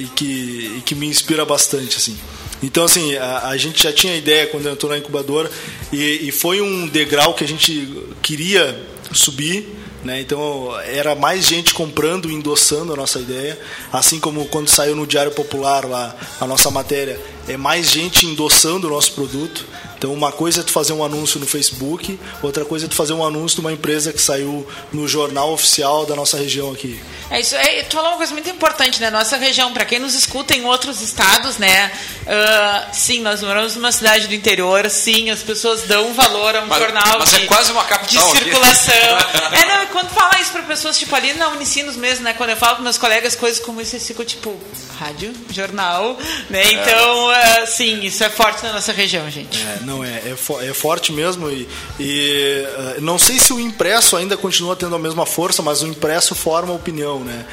e 0.04 0.10
que, 0.14 0.74
e 0.78 0.82
que 0.84 0.94
me 0.94 1.06
inspira 1.06 1.44
bastante 1.44 1.96
assim. 1.96 2.18
Então 2.62 2.84
assim 2.84 3.14
a, 3.16 3.48
a 3.48 3.56
gente 3.56 3.82
já 3.82 3.92
tinha 3.92 4.16
ideia 4.16 4.46
quando 4.46 4.68
entrou 4.68 4.90
na 4.90 4.98
incubadora 4.98 5.50
e, 5.92 6.26
e 6.28 6.32
foi 6.32 6.60
um 6.60 6.86
degrau 6.88 7.34
que 7.34 7.44
a 7.44 7.48
gente 7.48 7.88
queria 8.22 8.76
subir. 9.12 9.68
Né? 10.04 10.20
Então 10.20 10.68
era 10.82 11.14
mais 11.14 11.46
gente 11.46 11.72
comprando 11.72 12.30
e 12.30 12.34
endossando 12.34 12.92
a 12.92 12.96
nossa 12.96 13.18
ideia, 13.18 13.58
assim 13.90 14.20
como 14.20 14.44
quando 14.46 14.68
saiu 14.68 14.94
no 14.94 15.06
Diário 15.06 15.32
Popular 15.32 15.86
lá 15.86 16.14
a 16.38 16.46
nossa 16.46 16.70
matéria, 16.70 17.18
é 17.48 17.56
mais 17.56 17.90
gente 17.90 18.26
endossando 18.26 18.86
o 18.86 18.90
nosso 18.90 19.12
produto. 19.12 19.66
Então 20.04 20.12
uma 20.12 20.30
coisa 20.30 20.60
é 20.60 20.62
tu 20.62 20.70
fazer 20.70 20.92
um 20.92 21.02
anúncio 21.02 21.40
no 21.40 21.46
Facebook, 21.46 22.20
outra 22.42 22.62
coisa 22.62 22.84
é 22.84 22.88
tu 22.90 22.94
fazer 22.94 23.14
um 23.14 23.24
anúncio 23.24 23.56
de 23.56 23.60
uma 23.62 23.72
empresa 23.72 24.12
que 24.12 24.20
saiu 24.20 24.68
no 24.92 25.08
jornal 25.08 25.50
oficial 25.50 26.04
da 26.04 26.14
nossa 26.14 26.36
região 26.36 26.70
aqui. 26.70 27.00
É 27.30 27.40
isso. 27.40 27.56
É, 27.56 27.82
tu 27.84 27.96
falou 27.96 28.10
uma 28.10 28.18
coisa 28.18 28.32
muito 28.34 28.50
importante, 28.50 29.00
né? 29.00 29.08
Nossa 29.08 29.38
região, 29.38 29.72
para 29.72 29.86
quem 29.86 29.98
nos 29.98 30.14
escuta 30.14 30.54
em 30.54 30.66
outros 30.66 31.00
estados, 31.00 31.56
né? 31.56 31.90
ah, 32.26 32.88
sim, 32.92 33.20
nós 33.20 33.42
moramos 33.42 33.76
numa 33.76 33.92
cidade 33.92 34.26
do 34.28 34.34
interior, 34.34 34.88
sim, 34.90 35.30
as 35.30 35.42
pessoas 35.42 35.82
dão 35.82 36.12
valor 36.14 36.56
a 36.56 36.60
um 36.62 36.66
Mas- 36.66 36.78
jornal 36.78 37.18
mas 37.18 37.34
é 37.34 37.38
de, 37.40 37.46
quase 37.46 37.72
uma 37.72 37.82
de 37.82 37.88
capital 37.88 38.28
aqui. 38.30 38.44
circulação. 38.44 38.94
é, 39.52 39.64
não, 39.66 39.82
e 39.82 39.86
quando 39.86 40.08
fala 40.10 40.40
isso 40.40 40.52
para 40.52 40.62
pessoas, 40.62 40.98
tipo, 40.98 41.14
ali 41.14 41.32
na 41.34 41.48
Unicinos 41.48 41.96
mesmo, 41.96 42.24
né? 42.24 42.34
Quando 42.34 42.50
eu 42.50 42.56
falo 42.56 42.76
com 42.76 42.82
meus 42.82 42.98
colegas 42.98 43.34
coisas 43.36 43.62
como 43.62 43.80
isso, 43.80 43.96
eles 43.96 44.06
ficam 44.06 44.24
tipo, 44.24 44.58
rádio, 44.98 45.32
jornal, 45.50 46.18
né? 46.48 46.62
Então, 46.72 47.30
ah, 47.30 47.66
sim, 47.66 48.02
isso 48.02 48.22
é 48.24 48.30
forte 48.30 48.62
na 48.64 48.72
nossa 48.72 48.92
região, 48.92 49.28
gente. 49.30 49.58
É, 49.58 49.78
não 49.82 49.93
é, 50.02 50.30
é, 50.30 50.36
fo- 50.36 50.60
é 50.60 50.72
forte 50.72 51.12
mesmo 51.12 51.50
e, 51.50 51.68
e, 52.00 52.64
eh, 52.66 52.96
não 53.00 53.18
sei 53.18 53.38
se 53.38 53.52
o 53.52 53.60
impresso 53.60 54.16
ainda 54.16 54.36
continua 54.36 54.74
tendo 54.74 54.94
a 54.96 54.98
mesma 54.98 55.26
força, 55.26 55.62
mas 55.62 55.82
o 55.82 55.86
impresso 55.86 56.34
forma 56.34 56.72
opinião, 56.72 57.20
né? 57.20 57.44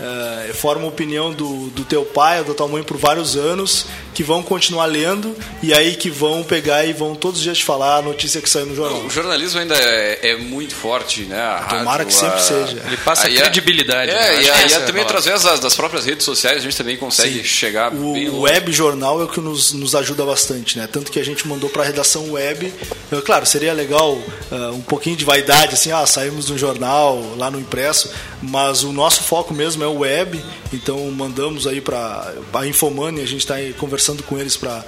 Eh, 0.00 0.52
forma 0.54 0.86
opinião 0.86 1.32
do, 1.32 1.68
do 1.70 1.84
teu 1.84 2.04
pai 2.04 2.38
ou 2.38 2.44
da 2.44 2.54
tua 2.54 2.68
mãe 2.68 2.82
por 2.82 2.96
vários 2.96 3.36
anos 3.36 3.86
que 4.14 4.22
vão 4.22 4.42
continuar 4.42 4.86
lendo 4.86 5.36
e 5.62 5.72
aí 5.72 5.94
que 5.94 6.10
vão 6.10 6.42
pegar 6.42 6.84
e 6.84 6.92
vão 6.92 7.14
todos 7.14 7.38
os 7.38 7.42
dias 7.44 7.58
te 7.58 7.64
falar 7.64 7.96
a 7.98 8.02
notícia 8.02 8.40
que 8.40 8.50
saiu 8.50 8.66
no 8.66 8.74
jornal. 8.74 9.02
O 9.02 9.10
jornalismo 9.10 9.60
ainda 9.60 9.74
é, 9.76 10.30
é 10.30 10.36
muito 10.36 10.74
forte, 10.74 11.22
né? 11.22 11.40
A 11.40 11.60
Tomara 11.68 11.90
rádio, 11.90 12.06
que 12.06 12.12
sempre 12.14 12.36
a- 12.36 12.38
seja. 12.40 12.82
Ele 12.86 12.96
passa 12.98 13.26
Aí 13.28 13.36
é- 13.38 13.40
credibilidade. 13.42 14.10
né? 14.10 14.18
É, 14.18 14.30
Acho 14.38 14.42
e, 14.42 14.50
aí 14.50 14.72
é 14.72 14.76
a 14.76 14.80
também 14.80 15.04
palavra. 15.04 15.18
através 15.18 15.42
das, 15.44 15.60
das 15.60 15.74
próprias 15.76 16.04
redes 16.04 16.24
sociais 16.24 16.58
a 16.58 16.60
gente 16.60 16.76
também 16.76 16.96
consegue 16.96 17.38
Sim. 17.38 17.44
chegar 17.44 17.94
O 17.94 18.12
bem 18.12 18.28
longe. 18.28 18.40
web 18.52 18.72
jornal 18.72 19.20
é 19.20 19.24
o 19.24 19.28
que 19.28 19.40
nos, 19.40 19.72
nos 19.72 19.94
ajuda 19.94 20.24
bastante, 20.24 20.76
né? 20.76 20.88
Tanto 20.90 21.12
que 21.12 21.20
a 21.20 21.24
gente 21.24 21.46
mandou 21.46 21.70
para 21.70 21.82
a 21.82 21.86
redação 21.86 22.32
web. 22.32 22.72
Eh, 23.12 23.20
Claro, 23.24 23.46
seria 23.46 23.72
legal 23.72 24.18
ah, 24.50 24.70
um 24.72 24.80
pouquinho 24.80 25.14
de 25.16 25.24
vaidade, 25.24 25.74
assim, 25.74 25.92
ah, 25.92 26.04
saímos 26.06 26.46
de 26.46 26.52
um 26.54 26.58
jornal 26.58 27.22
lá 27.36 27.48
no 27.50 27.60
impresso, 27.60 28.10
mas 28.42 28.82
o 28.82 28.92
nosso 28.92 29.22
foco 29.22 29.54
mesmo 29.54 29.84
é 29.84 29.86
o 29.86 29.98
web. 29.98 30.42
Então 30.72 30.98
mandamos 31.12 31.66
aí 31.66 31.80
para 31.80 32.32
a 32.52 32.66
Infomani, 32.66 33.20
a 33.20 33.26
gente 33.26 33.40
está 33.40 33.54
conversando 33.78 33.99
com 34.22 34.38
eles 34.38 34.56
para 34.56 34.84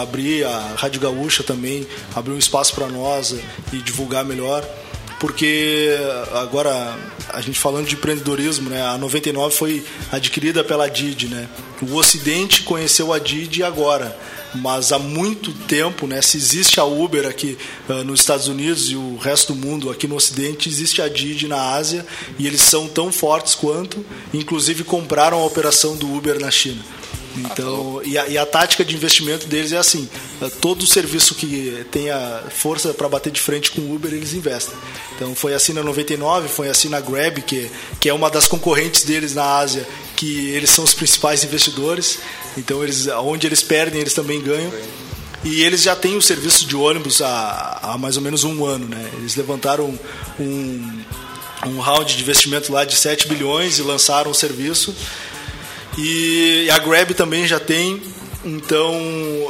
abrir 0.00 0.44
a 0.44 0.74
Rádio 0.76 1.00
Gaúcha 1.00 1.42
também, 1.42 1.86
abrir 2.14 2.32
um 2.32 2.38
espaço 2.38 2.74
para 2.74 2.88
nós 2.88 3.32
eh, 3.32 3.40
e 3.72 3.78
divulgar 3.78 4.24
melhor 4.24 4.64
porque 5.18 5.96
agora 6.32 6.96
a 7.30 7.40
gente 7.40 7.58
falando 7.58 7.86
de 7.86 7.94
empreendedorismo, 7.94 8.68
né, 8.68 8.82
a 8.82 8.98
99 8.98 9.54
foi 9.54 9.84
adquirida 10.12 10.62
pela 10.62 10.88
Didi, 10.88 11.28
né? 11.28 11.48
O 11.82 11.94
Ocidente 11.96 12.62
conheceu 12.62 13.12
a 13.12 13.18
Didi 13.18 13.62
agora, 13.62 14.16
mas 14.54 14.92
há 14.92 14.98
muito 14.98 15.52
tempo, 15.52 16.06
né, 16.06 16.22
se 16.22 16.36
existe 16.36 16.80
a 16.80 16.84
Uber 16.84 17.26
aqui 17.26 17.56
ah, 17.88 18.04
nos 18.04 18.20
Estados 18.20 18.48
Unidos 18.48 18.90
e 18.90 18.96
o 18.96 19.16
resto 19.16 19.52
do 19.52 19.66
mundo 19.66 19.90
aqui 19.90 20.06
no 20.06 20.16
Ocidente, 20.16 20.68
existe 20.68 21.02
a 21.02 21.08
Didi 21.08 21.48
na 21.48 21.74
Ásia 21.74 22.06
e 22.38 22.46
eles 22.46 22.62
são 22.62 22.86
tão 22.86 23.10
fortes 23.10 23.54
quanto, 23.54 24.04
inclusive 24.32 24.84
compraram 24.84 25.38
a 25.38 25.44
operação 25.44 25.96
do 25.96 26.10
Uber 26.14 26.38
na 26.38 26.50
China. 26.50 26.82
Então, 27.38 28.00
e 28.04 28.16
a, 28.16 28.26
e 28.28 28.38
a 28.38 28.46
tática 28.46 28.84
de 28.84 28.94
investimento 28.94 29.46
deles 29.46 29.72
é 29.72 29.76
assim: 29.76 30.08
eh, 30.40 30.50
todo 30.60 30.86
serviço 30.86 31.34
que 31.34 31.84
tenha 31.90 32.42
força 32.50 32.94
para 32.94 33.08
bater 33.08 33.30
de 33.30 33.40
frente 33.40 33.70
com 33.70 33.80
o 33.82 33.94
Uber, 33.94 34.12
eles 34.12 34.32
investem. 34.32 34.74
Então, 35.14 35.34
foi 35.34 35.54
assim 35.54 35.72
na 35.72 35.82
99, 35.82 36.48
foi 36.48 36.68
assim 36.68 36.88
na 36.88 37.00
Grab, 37.00 37.42
que, 37.42 37.70
que 38.00 38.08
é 38.08 38.14
uma 38.14 38.30
das 38.30 38.46
concorrentes 38.46 39.02
deles 39.02 39.34
na 39.34 39.44
Ásia, 39.58 39.86
que 40.16 40.50
eles 40.50 40.70
são 40.70 40.84
os 40.84 40.94
principais 40.94 41.44
investidores. 41.44 42.18
Então, 42.56 42.82
eles, 42.82 43.06
onde 43.08 43.46
eles 43.46 43.62
perdem, 43.62 44.00
eles 44.00 44.14
também 44.14 44.40
ganham. 44.40 44.72
E 45.44 45.62
eles 45.62 45.82
já 45.82 45.94
têm 45.94 46.16
o 46.16 46.22
serviço 46.22 46.66
de 46.66 46.74
ônibus 46.74 47.22
há, 47.22 47.78
há 47.82 47.98
mais 47.98 48.16
ou 48.16 48.22
menos 48.22 48.42
um 48.42 48.64
ano. 48.64 48.88
Né? 48.88 49.10
Eles 49.18 49.36
levantaram 49.36 49.96
um, 50.40 51.02
um 51.66 51.78
round 51.78 52.16
de 52.16 52.22
investimento 52.22 52.72
lá 52.72 52.84
de 52.84 52.96
7 52.96 53.28
bilhões 53.28 53.78
e 53.78 53.82
lançaram 53.82 54.30
o 54.30 54.34
serviço. 54.34 54.94
E 55.96 56.68
a 56.70 56.78
Grab 56.78 57.14
também 57.14 57.46
já 57.46 57.58
tem. 57.58 58.00
Então, 58.44 58.94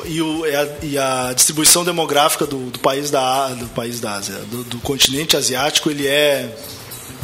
e, 0.06 0.22
o- 0.22 0.46
e 0.46 0.54
a, 0.54 0.68
e 0.82 0.98
a 0.98 1.32
distribuição 1.34 1.84
demográfica 1.84 2.46
do, 2.46 2.70
do 2.70 2.78
país 2.78 3.10
da 3.10 3.48
do 3.50 3.66
país 3.68 4.00
da 4.00 4.14
Ásia, 4.14 4.36
do, 4.50 4.64
do 4.64 4.78
continente 4.78 5.36
asiático, 5.36 5.90
ele 5.90 6.06
é 6.06 6.56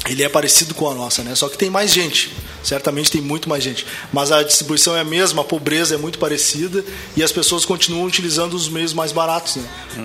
ele 0.09 0.23
é 0.25 0.29
parecido 0.29 0.75
com 0.75 0.91
a 0.91 0.95
nossa, 0.95 1.23
né? 1.23 1.35
Só 1.35 1.49
que 1.49 1.57
tem 1.57 1.70
mais 1.70 1.93
gente. 1.93 2.33
Certamente 2.62 3.11
tem 3.11 3.20
muito 3.20 3.49
mais 3.49 3.62
gente. 3.62 3.87
Mas 4.12 4.31
a 4.33 4.43
distribuição 4.43 4.97
é 4.97 5.01
a 5.01 5.05
mesma, 5.05 5.43
a 5.43 5.45
pobreza 5.45 5.95
é 5.95 5.99
muito 5.99 6.18
parecida 6.18 6.85
e 7.16 7.23
as 7.23 7.31
pessoas 7.33 7.64
continuam 7.64 8.05
utilizando 8.05 8.55
os 8.55 8.68
meios 8.68 8.93
mais 8.93 9.12
baratos, 9.12 9.57
né? 9.57 9.64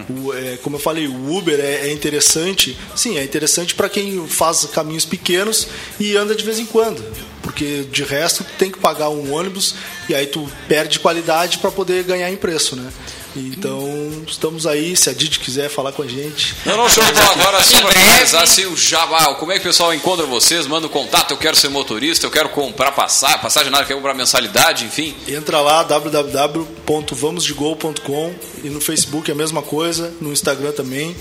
O, 0.09 0.34
é, 0.34 0.57
como 0.57 0.76
eu 0.76 0.80
falei, 0.80 1.07
o 1.07 1.36
Uber 1.36 1.59
é, 1.59 1.88
é 1.89 1.93
interessante. 1.93 2.78
Sim, 2.95 3.18
é 3.18 3.24
interessante 3.24 3.74
para 3.76 3.89
quem 3.89 4.26
faz 4.28 4.65
caminhos 4.72 5.03
pequenos 5.05 5.68
e 5.99 6.15
anda 6.15 6.36
de 6.36 6.43
vez 6.45 6.59
em 6.59 6.65
quando. 6.65 7.03
Porque 7.48 7.86
de 7.89 8.04
resto 8.04 8.43
tu 8.43 8.52
tem 8.58 8.70
que 8.70 8.78
pagar 8.78 9.08
um 9.08 9.34
ônibus 9.34 9.74
e 10.10 10.14
aí 10.14 10.28
tu 10.28 10.52
perde 10.68 11.00
qualidade 11.00 11.60
para 11.60 11.72
poder 11.72 12.04
ganhar 12.04 12.30
em 12.30 12.36
preço, 12.36 12.76
né? 12.76 12.91
Então, 13.38 14.12
estamos 14.28 14.68
aí, 14.68 14.98
se 14.98 15.10
a 15.10 15.14
Didi 15.14 15.39
quiser 15.39 15.70
falar 15.70 15.93
com 15.93 16.02
a 16.02 16.08
gente. 16.08 16.54
Não, 16.66 16.76
não, 16.76 16.89
show 16.89 17.06
de 17.06 17.14
bola. 17.14 17.32
Agora, 17.32 17.64
só 17.64 17.80
para 17.80 17.91
finalizar, 17.91 18.43
assim, 18.43 18.66
o 18.66 18.76
Jabá, 18.76 19.34
como 19.36 19.54
é 19.54 19.56
que 19.56 19.62
o 19.62 19.70
pessoal 19.70 19.93
encontra 19.93 20.26
vocês? 20.26 20.68
Manda 20.68 20.88
um 20.88 20.89
contato, 20.89 21.32
eu 21.32 21.38
quero 21.38 21.56
ser 21.56 21.70
motorista, 21.70 22.26
eu 22.26 22.32
quero 22.32 22.50
comprar 22.50 22.91
passagem, 22.91 23.39
passagem 23.39 23.72
nada, 23.72 23.84
eu 23.84 23.88
quero 23.88 24.00
comprar 24.00 24.14
mensalidade, 24.14 24.84
enfim. 24.84 25.16
Entra 25.26 25.62
lá, 25.62 25.84
www.vamosdegol.com 25.84 28.36
e 28.62 28.70
no 28.70 28.82
Facebook 28.82 29.32
é 29.32 29.34
a 29.34 29.38
mesma 29.38 29.62
coisa, 29.62 30.14
no 30.20 30.34
Instagram 30.34 30.74
também. 30.74 31.16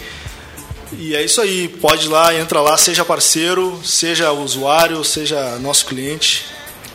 E 0.93 1.15
é 1.15 1.25
isso 1.25 1.41
aí, 1.41 1.69
pode 1.69 2.07
ir 2.07 2.09
lá, 2.09 2.35
entra 2.35 2.61
lá, 2.61 2.77
seja 2.77 3.05
parceiro, 3.05 3.81
seja 3.85 4.31
usuário, 4.33 5.03
seja 5.05 5.59
nosso 5.59 5.87
cliente. 5.87 6.47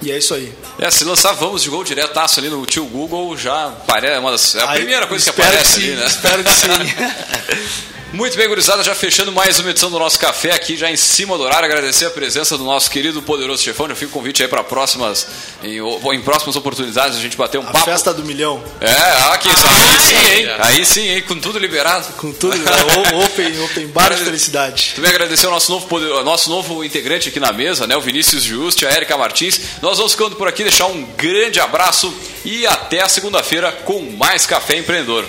E 0.02 0.12
é 0.12 0.18
isso 0.18 0.34
aí. 0.34 0.52
É, 0.80 0.90
se 0.90 1.04
lançar 1.04 1.34
Vamos 1.34 1.62
de 1.62 1.70
Gol 1.70 1.84
diretaço 1.84 2.40
ali 2.40 2.50
no 2.50 2.66
tio 2.66 2.86
Google, 2.86 3.38
já 3.38 3.68
aparece, 3.68 4.14
é 4.14 4.20
uma 4.20 4.32
das, 4.32 4.56
é 4.56 4.62
a 4.62 4.72
Aí, 4.72 4.80
primeira 4.80 5.06
coisa 5.06 5.24
que 5.24 5.30
aparece 5.42 5.76
que 5.76 5.82
sim, 5.82 5.92
ali, 5.92 5.96
né? 5.98 6.06
espero 6.06 6.44
que 6.44 6.52
sim. 6.52 6.68
Muito 8.14 8.36
bem, 8.36 8.46
gurizada, 8.46 8.84
já 8.84 8.94
fechando 8.94 9.32
mais 9.32 9.58
uma 9.60 9.70
edição 9.70 9.90
do 9.90 9.98
nosso 9.98 10.20
café 10.20 10.52
aqui, 10.52 10.76
já 10.76 10.92
em 10.92 10.98
cima 10.98 11.38
do 11.38 11.44
horário. 11.44 11.66
Agradecer 11.66 12.06
a 12.08 12.10
presença 12.10 12.58
do 12.58 12.64
nosso 12.66 12.92
querido 12.92 13.22
poderoso 13.22 13.64
chefão. 13.64 13.88
Já 13.88 13.96
fica 13.96 14.10
o 14.10 14.14
convite 14.14 14.44
aí 14.44 14.50
para 14.50 14.62
próximas, 14.66 15.26
em, 15.64 15.78
em 15.80 16.22
próximas 16.22 16.58
oportunidades 16.58 17.18
a 17.18 17.22
gente 17.22 17.38
bater 17.38 17.58
um 17.58 17.62
A 17.62 17.72
papo. 17.72 17.86
festa 17.86 18.14
do 18.14 18.26
milhão. 18.26 18.62
É, 18.82 18.92
aqui, 19.34 19.48
aí 19.48 20.02
sim, 20.02 20.30
hein? 20.36 20.48
Aí 20.60 20.86
sim, 20.86 21.08
hein? 21.08 21.22
Com 21.22 21.40
tudo 21.40 21.58
liberado. 21.58 22.12
Com 22.18 22.34
tudo, 22.34 22.54
o- 22.58 23.24
open, 23.24 23.62
open 23.64 23.88
bar 23.88 24.14
de 24.14 24.26
felicidade. 24.26 24.92
Também 24.94 25.10
agradecer 25.10 25.46
ao 25.46 25.54
nosso 25.54 25.72
novo, 25.72 25.88
poder- 25.88 26.22
nosso 26.26 26.50
novo 26.50 26.84
integrante 26.84 27.30
aqui 27.30 27.40
na 27.40 27.54
mesa, 27.54 27.88
né? 27.88 27.96
O 27.96 28.02
Vinícius 28.02 28.44
Juste, 28.44 28.86
a 28.86 28.92
Erika 28.92 29.16
Martins. 29.18 29.58
Nós 29.82 29.98
vamos 29.98 30.12
ficando 30.12 30.36
por 30.36 30.50
aqui, 30.50 30.64
deixar 30.64 30.88
um 30.88 31.02
grande 31.16 31.62
abraço 31.62 32.14
e 32.44 32.68
até 32.68 33.02
a 33.02 33.08
segunda-feira 33.08 33.72
com 33.72 34.02
mais 34.18 34.46
Café 34.46 34.76
Empreendedor. 34.76 35.26